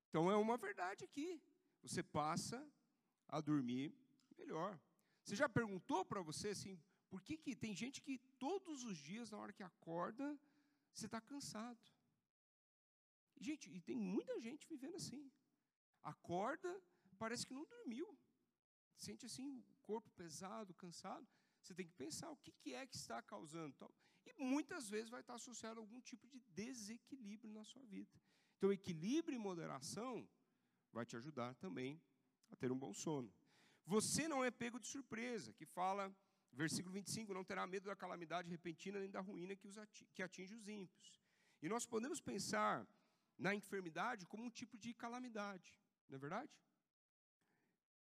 Então 0.09 0.29
é 0.29 0.37
uma 0.37 0.57
verdade 0.57 1.05
aqui. 1.05 1.41
Você 1.83 2.03
passa 2.03 2.67
a 3.29 3.41
dormir 3.41 3.95
melhor. 4.37 4.79
Você 5.23 5.37
já 5.37 5.49
perguntou 5.49 6.05
para 6.05 6.21
você 6.21 6.49
assim, 6.49 6.81
Por 7.09 7.23
que, 7.23 7.37
que 7.37 7.55
tem 7.55 7.77
gente 7.77 8.01
que 8.01 8.19
todos 8.39 8.83
os 8.83 8.99
dias, 8.99 9.31
na 9.31 9.39
hora 9.39 9.53
que 9.53 9.63
acorda, 9.63 10.37
você 10.95 11.07
está 11.07 11.21
cansado? 11.21 11.81
Gente, 13.41 13.69
e 13.71 13.81
tem 13.81 13.97
muita 13.97 14.41
gente 14.41 14.67
vivendo 14.69 14.97
assim. 14.97 15.31
Acorda, 16.03 16.81
parece 17.19 17.47
que 17.47 17.53
não 17.53 17.65
dormiu. 17.65 18.19
Sente 18.97 19.27
assim 19.27 19.59
o 19.59 19.75
corpo 19.83 20.09
pesado, 20.13 20.73
cansado. 20.75 21.27
Você 21.61 21.75
tem 21.75 21.87
que 21.87 21.95
pensar 21.95 22.31
o 22.31 22.37
que, 22.37 22.75
é 22.75 22.87
que 22.87 22.97
está 22.97 23.21
causando. 23.23 23.75
E 24.27 24.33
muitas 24.45 24.89
vezes 24.89 25.11
vai 25.11 25.21
estar 25.21 25.35
associado 25.35 25.81
a 25.81 25.83
algum 25.83 26.01
tipo 26.01 26.29
de 26.29 26.41
desequilíbrio 26.41 27.53
na 27.53 27.65
sua 27.65 27.85
vida. 27.85 28.11
Então, 28.57 28.73
equilíbrio 28.73 29.37
e 29.37 29.39
moderação 29.39 30.29
vai 30.93 31.05
te 31.05 31.17
ajudar 31.17 31.55
também 31.57 32.01
a 32.51 32.57
ter 32.57 32.71
um 32.71 32.79
bom 32.79 32.95
sono. 32.95 33.33
Você 33.87 34.29
não 34.29 34.45
é 34.45 34.51
pego 34.51 34.79
de 34.79 34.87
surpresa, 34.87 35.53
que 35.53 35.67
fala, 35.67 36.15
versículo 36.55 36.95
25, 36.95 37.35
não 37.35 37.45
terá 37.45 37.67
medo 37.67 37.87
da 37.87 37.97
calamidade 37.97 38.51
repentina 38.51 38.99
nem 38.99 39.11
da 39.11 39.21
ruína 39.21 39.57
que, 39.57 39.67
os 39.67 39.77
atinge, 39.77 40.11
que 40.15 40.23
atinge 40.23 40.55
os 40.55 40.69
ímpios. 40.69 41.21
E 41.61 41.69
nós 41.69 41.87
podemos 41.87 42.21
pensar 42.21 42.87
na 43.39 43.55
enfermidade 43.55 44.27
como 44.27 44.45
um 44.45 44.51
tipo 44.51 44.79
de 44.79 44.95
calamidade, 44.95 45.81
não 46.09 46.17
é 46.17 46.19
verdade? 46.19 46.53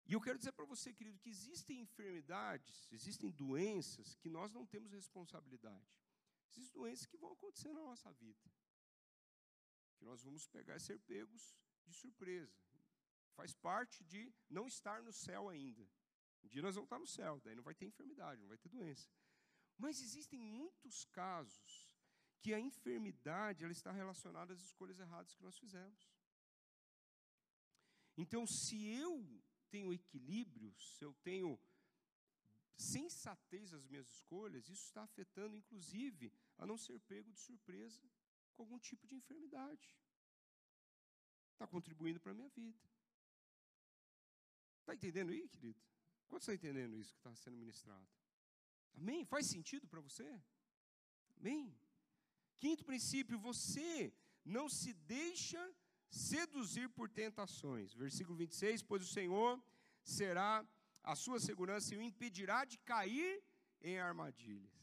E 0.09 0.13
eu 0.13 0.21
quero 0.21 0.39
dizer 0.39 0.53
para 0.53 0.65
você, 0.65 0.93
querido, 0.93 1.19
que 1.19 1.31
existem 1.31 1.81
enfermidades, 1.81 2.89
existem 2.93 3.31
doenças 3.31 4.15
que 4.15 4.29
nós 4.29 4.53
não 4.53 4.65
temos 4.65 4.93
responsabilidade. 4.93 5.85
Existem 6.49 6.81
doenças 6.81 7.07
que 7.07 7.17
vão 7.17 7.33
acontecer 7.33 7.73
na 7.73 7.81
nossa 7.81 8.13
vida. 8.13 8.49
Que 9.97 10.05
nós 10.05 10.23
vamos 10.23 10.47
pegar 10.47 10.77
e 10.77 10.81
ser 10.81 11.01
pegos 11.01 11.57
de 11.85 11.93
surpresa. 11.93 12.57
Faz 13.35 13.53
parte 13.53 14.05
de 14.05 14.33
não 14.49 14.69
estar 14.69 15.03
no 15.03 15.13
céu 15.13 15.49
ainda. 15.49 15.85
Um 16.47 16.49
dia 16.49 16.63
nós 16.63 16.77
vamos 16.77 16.87
estar 16.87 16.99
no 17.01 17.07
céu, 17.09 17.41
daí 17.41 17.57
não 17.57 17.63
vai 17.65 17.75
ter 17.75 17.87
enfermidade, 17.87 18.41
não 18.41 18.49
vai 18.49 18.57
ter 18.57 18.69
doença. 18.69 19.11
Mas 19.77 20.01
existem 20.01 20.39
muitos 20.39 21.05
casos 21.07 21.91
que 22.41 22.55
a 22.55 22.61
enfermidade 22.61 23.65
ela 23.65 23.73
está 23.73 23.91
relacionada 23.91 24.53
às 24.53 24.61
escolhas 24.61 25.01
erradas 25.01 25.35
que 25.35 25.43
nós 25.43 25.59
fizemos. 25.59 26.09
Então, 28.17 28.47
se 28.47 28.77
eu 28.87 29.43
tenho 29.69 29.93
equilíbrio, 29.93 30.73
se 30.79 31.05
eu 31.05 31.13
tenho 31.15 31.59
sensatez 32.77 33.73
nas 33.73 33.85
minhas 33.85 34.09
escolhas, 34.09 34.69
isso 34.69 34.85
está 34.85 35.03
afetando, 35.03 35.57
inclusive, 35.57 36.33
a 36.59 36.65
não 36.65 36.79
ser 36.79 37.01
pego 37.01 37.33
de 37.33 37.41
surpresa 37.41 38.09
com 38.55 38.63
algum 38.63 38.79
tipo 38.79 39.05
de 39.05 39.17
enfermidade. 39.17 39.99
Está 41.55 41.67
contribuindo 41.67 42.21
para 42.21 42.31
a 42.31 42.35
minha 42.37 42.49
vida. 42.51 42.79
Está 44.81 44.95
entendendo 44.95 45.31
aí, 45.33 45.49
querido? 45.49 45.96
Quanto 46.29 46.43
está 46.43 46.55
entendendo 46.55 46.97
isso 46.97 47.13
que 47.13 47.21
está 47.21 47.35
sendo 47.35 47.57
ministrado? 47.57 48.07
Amém? 48.95 49.25
Faz 49.25 49.47
sentido 49.47 49.87
para 49.87 50.01
você? 50.01 50.29
Amém? 51.39 51.75
Quinto 52.57 52.85
princípio, 52.85 53.39
você 53.39 54.13
não 54.45 54.69
se 54.69 54.93
deixa 54.93 55.63
seduzir 56.09 56.89
por 56.91 57.09
tentações. 57.11 57.93
Versículo 57.93 58.37
26, 58.37 58.83
pois 58.83 59.03
o 59.03 59.13
Senhor 59.13 59.63
será 60.03 60.67
a 61.03 61.15
sua 61.15 61.39
segurança 61.39 61.95
e 61.95 61.99
o 61.99 62.03
impedirá 62.03 62.65
de 62.65 62.79
cair 62.79 63.43
em 63.81 63.99
armadilhas. 63.99 64.75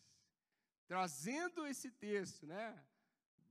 Trazendo 0.85 1.65
esse 1.65 1.89
texto, 1.91 2.45
né, 2.45 2.85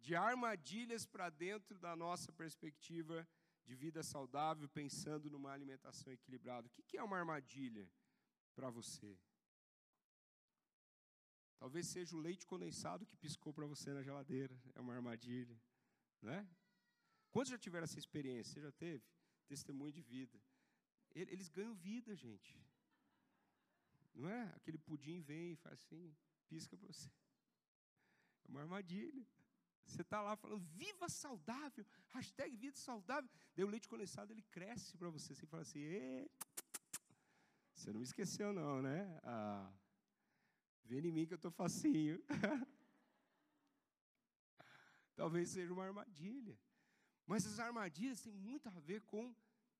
de 0.00 0.14
armadilhas 0.14 1.04
para 1.06 1.28
dentro 1.30 1.78
da 1.78 1.94
nossa 1.96 2.32
perspectiva 2.32 3.26
de 3.64 3.74
vida 3.74 4.02
saudável, 4.02 4.68
pensando 4.68 5.30
numa 5.30 5.52
alimentação 5.52 6.12
equilibrada. 6.12 6.68
O 6.68 6.70
que 6.70 6.96
é 6.96 7.02
uma 7.02 7.18
armadilha 7.18 7.88
para 8.54 8.68
você? 8.70 9.18
Talvez 11.58 11.86
seja 11.86 12.16
o 12.16 12.18
leite 12.18 12.44
condensado 12.44 13.06
que 13.06 13.16
piscou 13.16 13.52
para 13.54 13.66
você 13.66 13.92
na 13.92 14.02
geladeira. 14.02 14.60
É 14.74 14.80
uma 14.80 14.94
armadilha. 14.94 15.56
Né? 16.20 16.48
Quantos 17.30 17.50
já 17.50 17.58
tiveram 17.58 17.84
essa 17.84 17.98
experiência? 17.98 18.54
Você 18.54 18.60
já 18.60 18.72
teve? 18.72 19.04
Testemunho 19.46 19.92
de 19.92 20.02
vida. 20.02 20.40
Eles 21.14 21.48
ganham 21.48 21.74
vida, 21.74 22.16
gente. 22.16 22.58
Não 24.14 24.28
é? 24.28 24.42
Aquele 24.56 24.78
pudim 24.78 25.20
vem 25.20 25.52
e 25.52 25.56
faz 25.56 25.80
assim, 25.80 26.14
pisca 26.48 26.76
para 26.76 26.86
você. 26.86 27.10
É 28.44 28.48
uma 28.48 28.60
armadilha. 28.60 29.26
Você 29.86 30.02
está 30.02 30.22
lá 30.22 30.36
falando, 30.36 30.60
viva 30.60 31.08
saudável, 31.08 31.84
hashtag 32.08 32.56
vida 32.56 32.76
saudável. 32.76 33.28
Daí 33.54 33.64
o 33.64 33.68
leite 33.68 33.88
condensado, 33.88 34.32
ele 34.32 34.42
cresce 34.42 34.96
para 34.96 35.10
você. 35.10 35.34
Você 35.34 35.46
fala 35.46 35.62
assim, 35.62 35.80
você 37.74 37.92
não 37.92 37.98
me 37.98 38.04
esqueceu 38.04 38.52
não, 38.52 38.80
né? 38.80 39.18
Ah, 39.22 39.72
Vem 40.84 41.06
em 41.06 41.12
mim 41.12 41.26
que 41.26 41.32
eu 41.32 41.36
estou 41.36 41.50
facinho. 41.50 42.22
Talvez 45.14 45.50
seja 45.50 45.72
uma 45.72 45.84
armadilha. 45.84 46.58
Mas 47.26 47.46
as 47.46 47.58
armadilhas 47.58 48.20
têm 48.20 48.34
muito 48.34 48.68
a 48.68 48.80
ver 48.80 49.00
com 49.02 49.34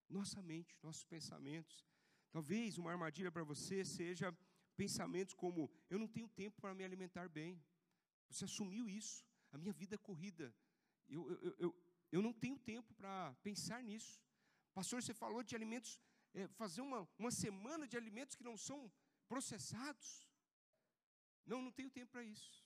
nossa 0.09 0.41
mente, 0.43 0.79
nossos 0.83 1.05
pensamentos. 1.05 1.85
Talvez 2.31 2.79
uma 2.79 2.91
armadilha 2.91 3.31
para 3.31 3.45
você 3.45 3.85
seja 3.85 4.37
pensamentos 4.77 5.35
como: 5.35 5.71
eu 5.91 5.99
não 5.99 6.07
tenho 6.07 6.29
tempo 6.29 6.61
para 6.61 6.75
me 6.75 6.85
alimentar 6.85 7.29
bem. 7.29 7.63
Você 8.31 8.45
assumiu 8.45 8.89
isso. 8.89 9.25
A 9.53 9.59
minha 9.59 9.73
vida 9.73 9.95
é 9.95 9.99
corrida. 9.99 10.55
Eu, 11.09 11.31
eu, 11.31 11.57
eu, 11.59 11.71
eu 12.11 12.23
não 12.23 12.33
tenho 12.33 12.59
tempo 12.59 12.95
para 12.95 13.35
pensar 13.43 13.83
nisso. 13.83 14.21
Pastor, 14.75 15.03
você 15.03 15.13
falou 15.13 15.43
de 15.43 15.55
alimentos, 15.55 16.01
é, 16.35 16.49
fazer 16.49 16.81
uma, 16.81 17.09
uma 17.19 17.31
semana 17.31 17.87
de 17.87 17.97
alimentos 17.97 18.35
que 18.35 18.45
não 18.51 18.57
são 18.57 18.91
processados. 19.29 20.27
Não, 21.45 21.61
não 21.61 21.73
tenho 21.73 21.91
tempo 21.91 22.11
para 22.13 22.25
isso. 22.25 22.65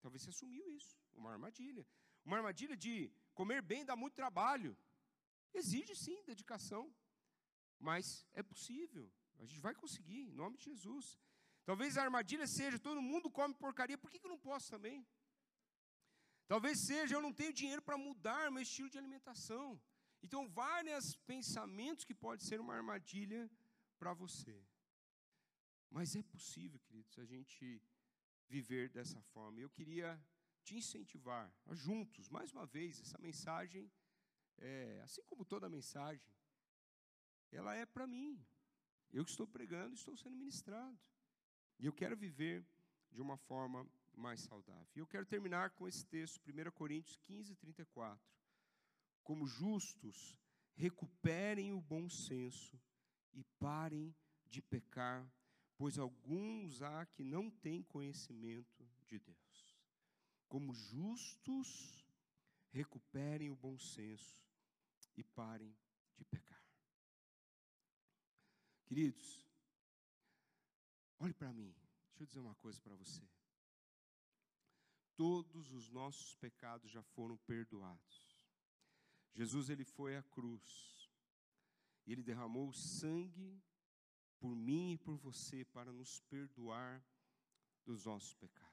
Talvez 0.00 0.22
você 0.22 0.30
assumiu 0.30 0.68
isso, 0.70 0.98
uma 1.14 1.30
armadilha. 1.32 1.86
Uma 2.24 2.36
armadilha 2.36 2.76
de 2.76 3.10
comer 3.34 3.62
bem 3.62 3.84
dá 3.84 3.96
muito 3.96 4.14
trabalho. 4.14 4.76
Exige 5.54 5.94
sim 5.94 6.22
dedicação, 6.24 6.94
mas 7.78 8.26
é 8.32 8.42
possível. 8.42 9.10
A 9.38 9.44
gente 9.44 9.60
vai 9.60 9.74
conseguir, 9.74 10.22
em 10.28 10.34
nome 10.42 10.56
de 10.56 10.64
Jesus. 10.64 11.18
Talvez 11.64 11.96
a 11.96 12.02
armadilha 12.02 12.46
seja: 12.46 12.78
todo 12.78 13.00
mundo 13.00 13.30
come 13.30 13.54
porcaria, 13.54 13.98
por 13.98 14.10
que, 14.10 14.18
que 14.18 14.26
eu 14.26 14.30
não 14.30 14.38
posso 14.38 14.70
também? 14.70 15.06
Talvez 16.52 16.80
seja: 16.80 17.14
eu 17.14 17.22
não 17.26 17.32
tenho 17.32 17.58
dinheiro 17.60 17.80
para 17.80 17.96
mudar 17.96 18.50
meu 18.50 18.62
estilo 18.62 18.90
de 18.90 18.98
alimentação. 18.98 19.80
Então, 20.24 20.40
vários 20.46 21.16
pensamentos 21.30 22.04
que 22.04 22.14
pode 22.14 22.44
ser 22.48 22.60
uma 22.60 22.74
armadilha 22.74 23.50
para 23.98 24.12
você. 24.12 24.56
Mas 25.88 26.14
é 26.14 26.22
possível, 26.22 26.78
queridos, 26.80 27.18
a 27.18 27.24
gente 27.24 27.82
viver 28.50 28.90
dessa 28.90 29.18
forma. 29.32 29.60
Eu 29.60 29.70
queria 29.70 30.10
te 30.62 30.76
incentivar 30.76 31.50
a 31.64 31.74
juntos, 31.74 32.28
mais 32.28 32.52
uma 32.52 32.66
vez, 32.66 33.00
essa 33.00 33.16
mensagem, 33.28 33.90
é, 34.58 35.00
assim 35.02 35.24
como 35.24 35.46
toda 35.46 35.70
mensagem, 35.70 36.30
ela 37.50 37.74
é 37.74 37.86
para 37.86 38.06
mim. 38.06 38.30
Eu 39.10 39.24
que 39.24 39.30
estou 39.30 39.46
pregando, 39.46 39.94
estou 39.94 40.14
sendo 40.18 40.36
ministrado. 40.36 41.00
E 41.78 41.86
eu 41.86 41.94
quero 41.94 42.14
viver 42.14 42.62
de 43.10 43.22
uma 43.22 43.38
forma 43.38 43.88
mais 44.16 44.40
saudável. 44.40 44.88
E 44.94 44.98
eu 44.98 45.06
quero 45.06 45.26
terminar 45.26 45.70
com 45.70 45.86
esse 45.86 46.04
texto, 46.06 46.40
1 46.46 46.70
Coríntios 46.72 47.16
15, 47.22 47.54
34. 47.56 48.20
Como 49.22 49.46
justos, 49.46 50.36
recuperem 50.74 51.72
o 51.72 51.80
bom 51.80 52.08
senso 52.08 52.80
e 53.32 53.44
parem 53.58 54.14
de 54.46 54.60
pecar 54.60 55.30
pois 55.82 55.98
alguns 55.98 56.80
há 56.80 57.04
que 57.06 57.24
não 57.24 57.50
têm 57.50 57.82
conhecimento 57.82 58.88
de 59.04 59.18
Deus. 59.18 59.76
Como 60.48 60.72
justos, 60.72 62.06
recuperem 62.70 63.50
o 63.50 63.56
bom 63.56 63.76
senso 63.76 64.40
e 65.16 65.24
parem 65.24 65.76
de 66.16 66.24
pecar. 66.24 66.64
Queridos, 68.84 69.44
olhe 71.18 71.34
para 71.34 71.52
mim, 71.52 71.74
deixa 72.10 72.22
eu 72.22 72.26
dizer 72.26 72.38
uma 72.38 72.54
coisa 72.54 72.80
para 72.80 72.94
você. 72.94 73.28
Todos 75.16 75.72
os 75.72 75.88
nossos 75.90 76.34
pecados 76.36 76.90
já 76.90 77.02
foram 77.02 77.36
perdoados. 77.38 78.32
Jesus 79.34 79.70
ele 79.70 79.84
foi 79.84 80.16
à 80.16 80.22
cruz. 80.22 81.10
E 82.06 82.12
ele 82.12 82.22
derramou 82.22 82.72
sangue 82.72 83.62
por 84.40 84.54
mim 84.56 84.92
e 84.92 84.98
por 84.98 85.16
você 85.16 85.64
para 85.64 85.92
nos 85.92 86.20
perdoar 86.20 87.04
dos 87.84 88.04
nossos 88.04 88.34
pecados. 88.34 88.72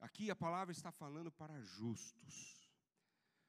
Aqui 0.00 0.30
a 0.30 0.36
palavra 0.36 0.72
está 0.72 0.92
falando 0.92 1.32
para 1.32 1.60
justos, 1.60 2.70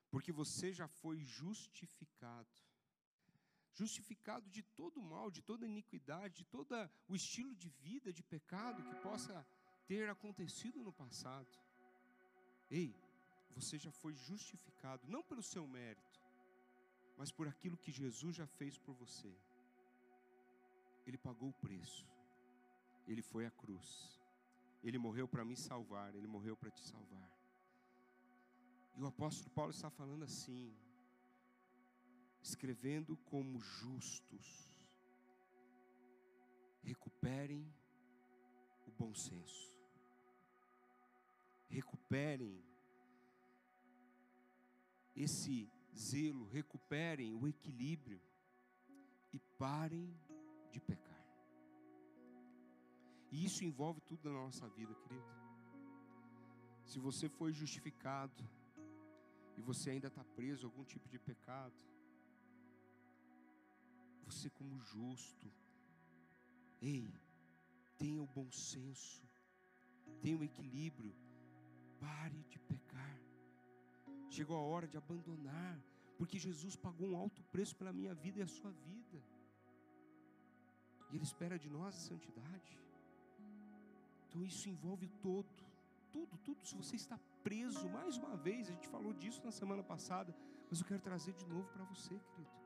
porque 0.09 0.31
você 0.31 0.73
já 0.73 0.87
foi 0.87 1.23
justificado. 1.23 2.49
Justificado 3.73 4.49
de 4.49 4.63
todo 4.63 4.99
mal, 4.99 5.29
de 5.29 5.43
toda 5.43 5.67
iniquidade, 5.67 6.37
de 6.37 6.45
todo 6.45 6.73
o 7.07 7.15
estilo 7.15 7.55
de 7.55 7.69
vida, 7.69 8.11
de 8.11 8.23
pecado 8.23 8.83
que 8.83 8.95
possa 9.01 9.45
ter 9.85 10.09
acontecido 10.09 10.83
no 10.83 10.91
passado. 10.91 11.47
Ei, 12.69 12.95
você 13.51 13.77
já 13.77 13.91
foi 13.91 14.13
justificado, 14.13 15.07
não 15.07 15.23
pelo 15.23 15.41
seu 15.41 15.65
mérito, 15.67 16.21
mas 17.17 17.31
por 17.31 17.47
aquilo 17.47 17.77
que 17.77 17.91
Jesus 17.91 18.35
já 18.35 18.45
fez 18.45 18.77
por 18.77 18.93
você. 18.93 19.33
Ele 21.05 21.17
pagou 21.17 21.49
o 21.49 21.53
preço. 21.53 22.05
Ele 23.07 23.21
foi 23.21 23.45
à 23.45 23.51
cruz. 23.51 24.19
Ele 24.83 24.97
morreu 24.97 25.27
para 25.27 25.45
me 25.45 25.55
salvar, 25.55 26.13
ele 26.13 26.27
morreu 26.27 26.55
para 26.55 26.69
te 26.69 26.81
salvar. 26.81 27.31
E 28.95 29.01
o 29.01 29.07
apóstolo 29.07 29.49
Paulo 29.51 29.71
está 29.71 29.89
falando 29.89 30.23
assim, 30.23 30.75
escrevendo 32.41 33.15
como 33.17 33.59
justos, 33.59 34.71
recuperem 36.81 37.71
o 38.87 38.91
bom 38.91 39.13
senso, 39.13 39.76
recuperem 42.07 42.63
esse 45.15 45.69
zelo, 45.95 46.45
recuperem 46.45 47.33
o 47.33 47.47
equilíbrio 47.47 48.21
e 49.33 49.39
parem 49.57 50.15
de 50.71 50.79
pecar. 50.79 51.25
E 53.31 53.43
isso 53.43 53.63
envolve 53.65 53.99
tudo 54.01 54.29
na 54.29 54.35
nossa 54.35 54.69
vida, 54.69 54.93
querido. 54.95 55.25
Se 56.85 56.99
você 56.99 57.27
foi 57.27 57.51
justificado 57.51 58.47
e 59.57 59.61
você 59.61 59.89
ainda 59.89 60.07
está 60.07 60.23
preso 60.23 60.65
a 60.65 60.69
algum 60.69 60.85
tipo 60.85 61.09
de 61.09 61.19
pecado, 61.19 61.75
você 64.23 64.49
como 64.49 64.79
justo, 64.79 65.51
ei, 66.81 67.13
tenha 67.97 68.21
o 68.21 68.27
bom 68.27 68.49
senso, 68.51 69.21
tenha 70.21 70.37
o 70.37 70.43
equilíbrio, 70.43 71.13
pare 71.99 72.43
de 72.51 72.59
pecar. 72.59 73.19
Chegou 74.29 74.57
a 74.57 74.61
hora 74.61 74.87
de 74.87 74.97
abandonar, 74.97 75.79
porque 76.17 76.37
Jesus 76.37 76.75
pagou 76.75 77.07
um 77.09 77.17
alto 77.17 77.41
preço 77.43 77.75
pela 77.75 77.93
minha 77.93 78.13
vida 78.13 78.39
e 78.39 78.43
a 78.43 78.47
sua 78.47 78.71
vida. 78.71 79.19
E 81.09 81.15
Ele 81.15 81.23
espera 81.23 81.57
de 81.57 81.69
nós 81.69 81.95
a 81.95 81.99
santidade. 81.99 82.77
Então 84.27 84.43
isso 84.43 84.69
envolve 84.69 85.07
todo, 85.21 85.47
tudo, 86.11 86.37
tudo. 86.39 86.65
Se 86.65 86.75
você 86.75 86.95
está 86.95 87.17
preso, 87.43 87.89
mais 87.89 88.17
uma 88.17 88.35
vez, 88.35 88.67
a 88.67 88.73
gente 88.73 88.87
falou 88.87 89.13
disso 89.13 89.41
na 89.43 89.51
semana 89.51 89.83
passada, 89.83 90.35
mas 90.69 90.79
eu 90.79 90.85
quero 90.85 91.01
trazer 91.01 91.33
de 91.33 91.45
novo 91.45 91.67
para 91.69 91.83
você, 91.85 92.19
querido. 92.19 92.57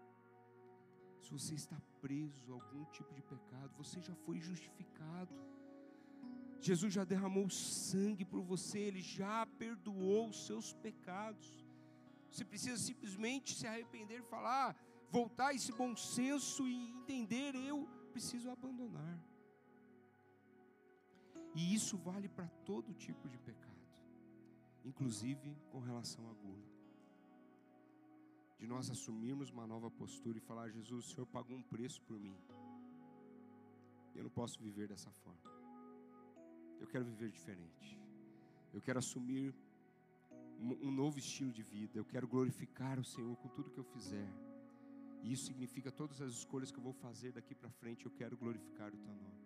Se 1.21 1.31
você 1.31 1.53
está 1.53 1.79
preso 2.01 2.51
a 2.51 2.55
algum 2.55 2.83
tipo 2.85 3.13
de 3.13 3.21
pecado, 3.21 3.71
você 3.77 4.01
já 4.01 4.15
foi 4.15 4.39
justificado. 4.39 5.33
Jesus 6.61 6.93
já 6.93 7.03
derramou 7.03 7.49
sangue 7.49 8.23
por 8.23 8.41
você, 8.41 8.79
Ele 8.79 9.01
já 9.01 9.45
perdoou 9.45 10.29
os 10.29 10.45
seus 10.45 10.73
pecados. 10.73 11.65
Você 12.29 12.45
precisa 12.45 12.77
simplesmente 12.77 13.55
se 13.55 13.65
arrepender, 13.67 14.21
falar, 14.23 14.75
voltar 15.09 15.47
a 15.47 15.53
esse 15.53 15.71
bom 15.71 15.95
senso 15.95 16.67
e 16.67 16.75
entender: 16.89 17.55
eu 17.55 17.87
preciso 18.11 18.49
abandonar. 18.49 19.19
E 21.53 21.73
isso 21.73 21.97
vale 21.97 22.29
para 22.29 22.47
todo 22.63 22.93
tipo 22.93 23.27
de 23.27 23.37
pecado, 23.37 23.85
inclusive 24.85 25.57
com 25.69 25.79
relação 25.79 26.29
à 26.29 26.33
gula. 26.33 26.71
De 28.57 28.67
nós 28.67 28.89
assumirmos 28.89 29.49
uma 29.49 29.65
nova 29.65 29.89
postura 29.89 30.37
e 30.37 30.41
falar: 30.41 30.69
Jesus, 30.69 31.05
o 31.05 31.09
Senhor 31.09 31.25
pagou 31.25 31.57
um 31.57 31.63
preço 31.63 32.01
por 32.03 32.19
mim. 32.19 32.37
Eu 34.13 34.23
não 34.23 34.29
posso 34.29 34.61
viver 34.61 34.87
dessa 34.87 35.11
forma. 35.11 35.41
Eu 36.81 36.87
quero 36.87 37.05
viver 37.05 37.29
diferente. 37.29 37.87
Eu 38.73 38.81
quero 38.81 38.99
assumir 38.99 39.53
um 40.87 40.91
novo 40.91 41.17
estilo 41.19 41.51
de 41.51 41.63
vida. 41.63 41.97
Eu 41.97 42.05
quero 42.13 42.27
glorificar 42.27 42.99
o 42.99 43.03
Senhor 43.03 43.35
com 43.37 43.49
tudo 43.49 43.71
que 43.73 43.81
eu 43.83 43.83
fizer. 43.95 44.29
E 45.23 45.31
isso 45.33 45.45
significa 45.45 45.91
todas 45.91 46.19
as 46.21 46.31
escolhas 46.39 46.71
que 46.71 46.79
eu 46.79 46.83
vou 46.83 46.93
fazer 46.93 47.31
daqui 47.31 47.53
para 47.53 47.69
frente, 47.69 48.05
eu 48.05 48.11
quero 48.11 48.35
glorificar 48.35 48.89
o 48.93 48.97
teu 48.97 49.13
nome. 49.13 49.41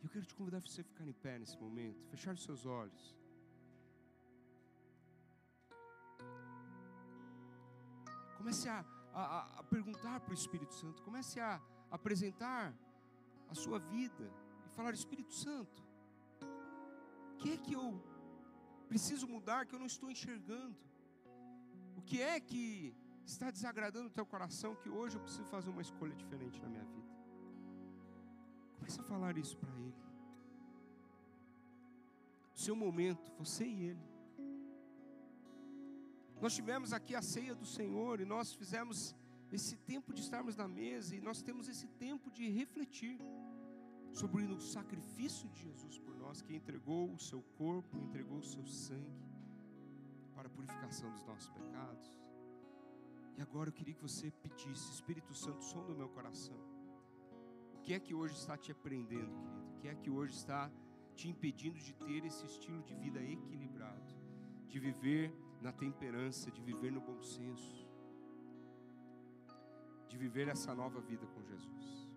E 0.00 0.04
eu 0.04 0.10
quero 0.10 0.24
te 0.24 0.34
convidar 0.34 0.60
para 0.60 0.70
você 0.70 0.82
ficar 0.82 1.06
em 1.06 1.12
pé 1.12 1.38
nesse 1.38 1.58
momento, 1.58 2.06
fechar 2.06 2.34
os 2.34 2.42
seus 2.42 2.64
olhos. 2.64 3.16
Comece 8.36 8.68
a, 8.68 8.84
a, 9.12 9.60
a 9.60 9.62
perguntar 9.64 10.20
para 10.20 10.30
o 10.30 10.34
Espírito 10.34 10.74
Santo, 10.74 11.02
comece 11.02 11.40
a 11.40 11.60
apresentar 11.90 12.74
a 13.48 13.54
sua 13.54 13.78
vida 13.78 14.32
e 14.78 14.94
Espírito 14.94 15.32
Santo, 15.32 15.82
o 17.32 17.36
que 17.36 17.52
é 17.52 17.56
que 17.56 17.74
eu 17.74 18.02
preciso 18.88 19.26
mudar 19.26 19.66
que 19.66 19.74
eu 19.74 19.78
não 19.78 19.86
estou 19.86 20.10
enxergando? 20.10 20.76
O 21.96 22.02
que 22.02 22.20
é 22.20 22.40
que 22.40 22.94
está 23.24 23.50
desagradando 23.50 24.08
o 24.08 24.10
teu 24.10 24.26
coração 24.26 24.74
que 24.74 24.88
hoje 24.88 25.16
eu 25.16 25.22
preciso 25.22 25.44
fazer 25.44 25.70
uma 25.70 25.82
escolha 25.82 26.14
diferente 26.14 26.60
na 26.60 26.68
minha 26.68 26.84
vida? 26.84 27.10
Comece 28.76 29.00
a 29.00 29.04
falar 29.04 29.36
isso 29.36 29.56
para 29.56 29.70
Ele. 29.78 29.94
O 32.54 32.58
seu 32.58 32.74
momento, 32.74 33.30
você 33.38 33.64
e 33.64 33.84
Ele. 33.90 34.10
Nós 36.40 36.54
tivemos 36.54 36.92
aqui 36.92 37.14
a 37.14 37.22
ceia 37.22 37.54
do 37.54 37.66
Senhor 37.66 38.20
e 38.20 38.24
nós 38.24 38.54
fizemos 38.54 39.14
esse 39.52 39.76
tempo 39.76 40.12
de 40.12 40.20
estarmos 40.20 40.56
na 40.56 40.66
mesa 40.66 41.14
e 41.14 41.20
nós 41.20 41.42
temos 41.42 41.68
esse 41.68 41.86
tempo 41.86 42.30
de 42.30 42.48
refletir 42.48 43.18
sobre 44.12 44.44
o 44.44 44.60
sacrifício 44.60 45.48
de 45.48 45.62
Jesus 45.62 45.98
por 45.98 46.14
nós, 46.16 46.42
que 46.42 46.54
entregou 46.54 47.12
o 47.12 47.18
seu 47.18 47.42
corpo, 47.56 47.98
entregou 47.98 48.38
o 48.38 48.42
seu 48.42 48.66
sangue 48.66 49.30
para 50.34 50.48
a 50.48 50.50
purificação 50.50 51.10
dos 51.10 51.24
nossos 51.24 51.48
pecados. 51.50 52.18
E 53.36 53.42
agora 53.42 53.68
eu 53.68 53.72
queria 53.72 53.94
que 53.94 54.02
você 54.02 54.30
pedisse, 54.30 54.90
Espírito 54.92 55.32
Santo, 55.34 55.64
som 55.64 55.84
do 55.84 55.94
meu 55.94 56.08
coração. 56.08 56.58
O 57.74 57.80
que 57.80 57.94
é 57.94 58.00
que 58.00 58.14
hoje 58.14 58.34
está 58.34 58.56
te 58.56 58.70
aprendendo, 58.70 59.32
querido? 59.38 59.70
O 59.70 59.78
que 59.80 59.88
é 59.88 59.94
que 59.94 60.10
hoje 60.10 60.34
está 60.34 60.70
te 61.14 61.28
impedindo 61.28 61.78
de 61.78 61.94
ter 61.94 62.24
esse 62.24 62.44
estilo 62.44 62.82
de 62.82 62.94
vida 62.94 63.22
equilibrado, 63.22 64.14
de 64.68 64.78
viver 64.78 65.34
na 65.60 65.72
temperança, 65.72 66.50
de 66.50 66.60
viver 66.60 66.92
no 66.92 67.00
bom 67.00 67.20
senso, 67.22 67.88
de 70.08 70.18
viver 70.18 70.48
essa 70.48 70.74
nova 70.74 71.00
vida 71.00 71.26
com 71.26 71.42
Jesus? 71.42 72.09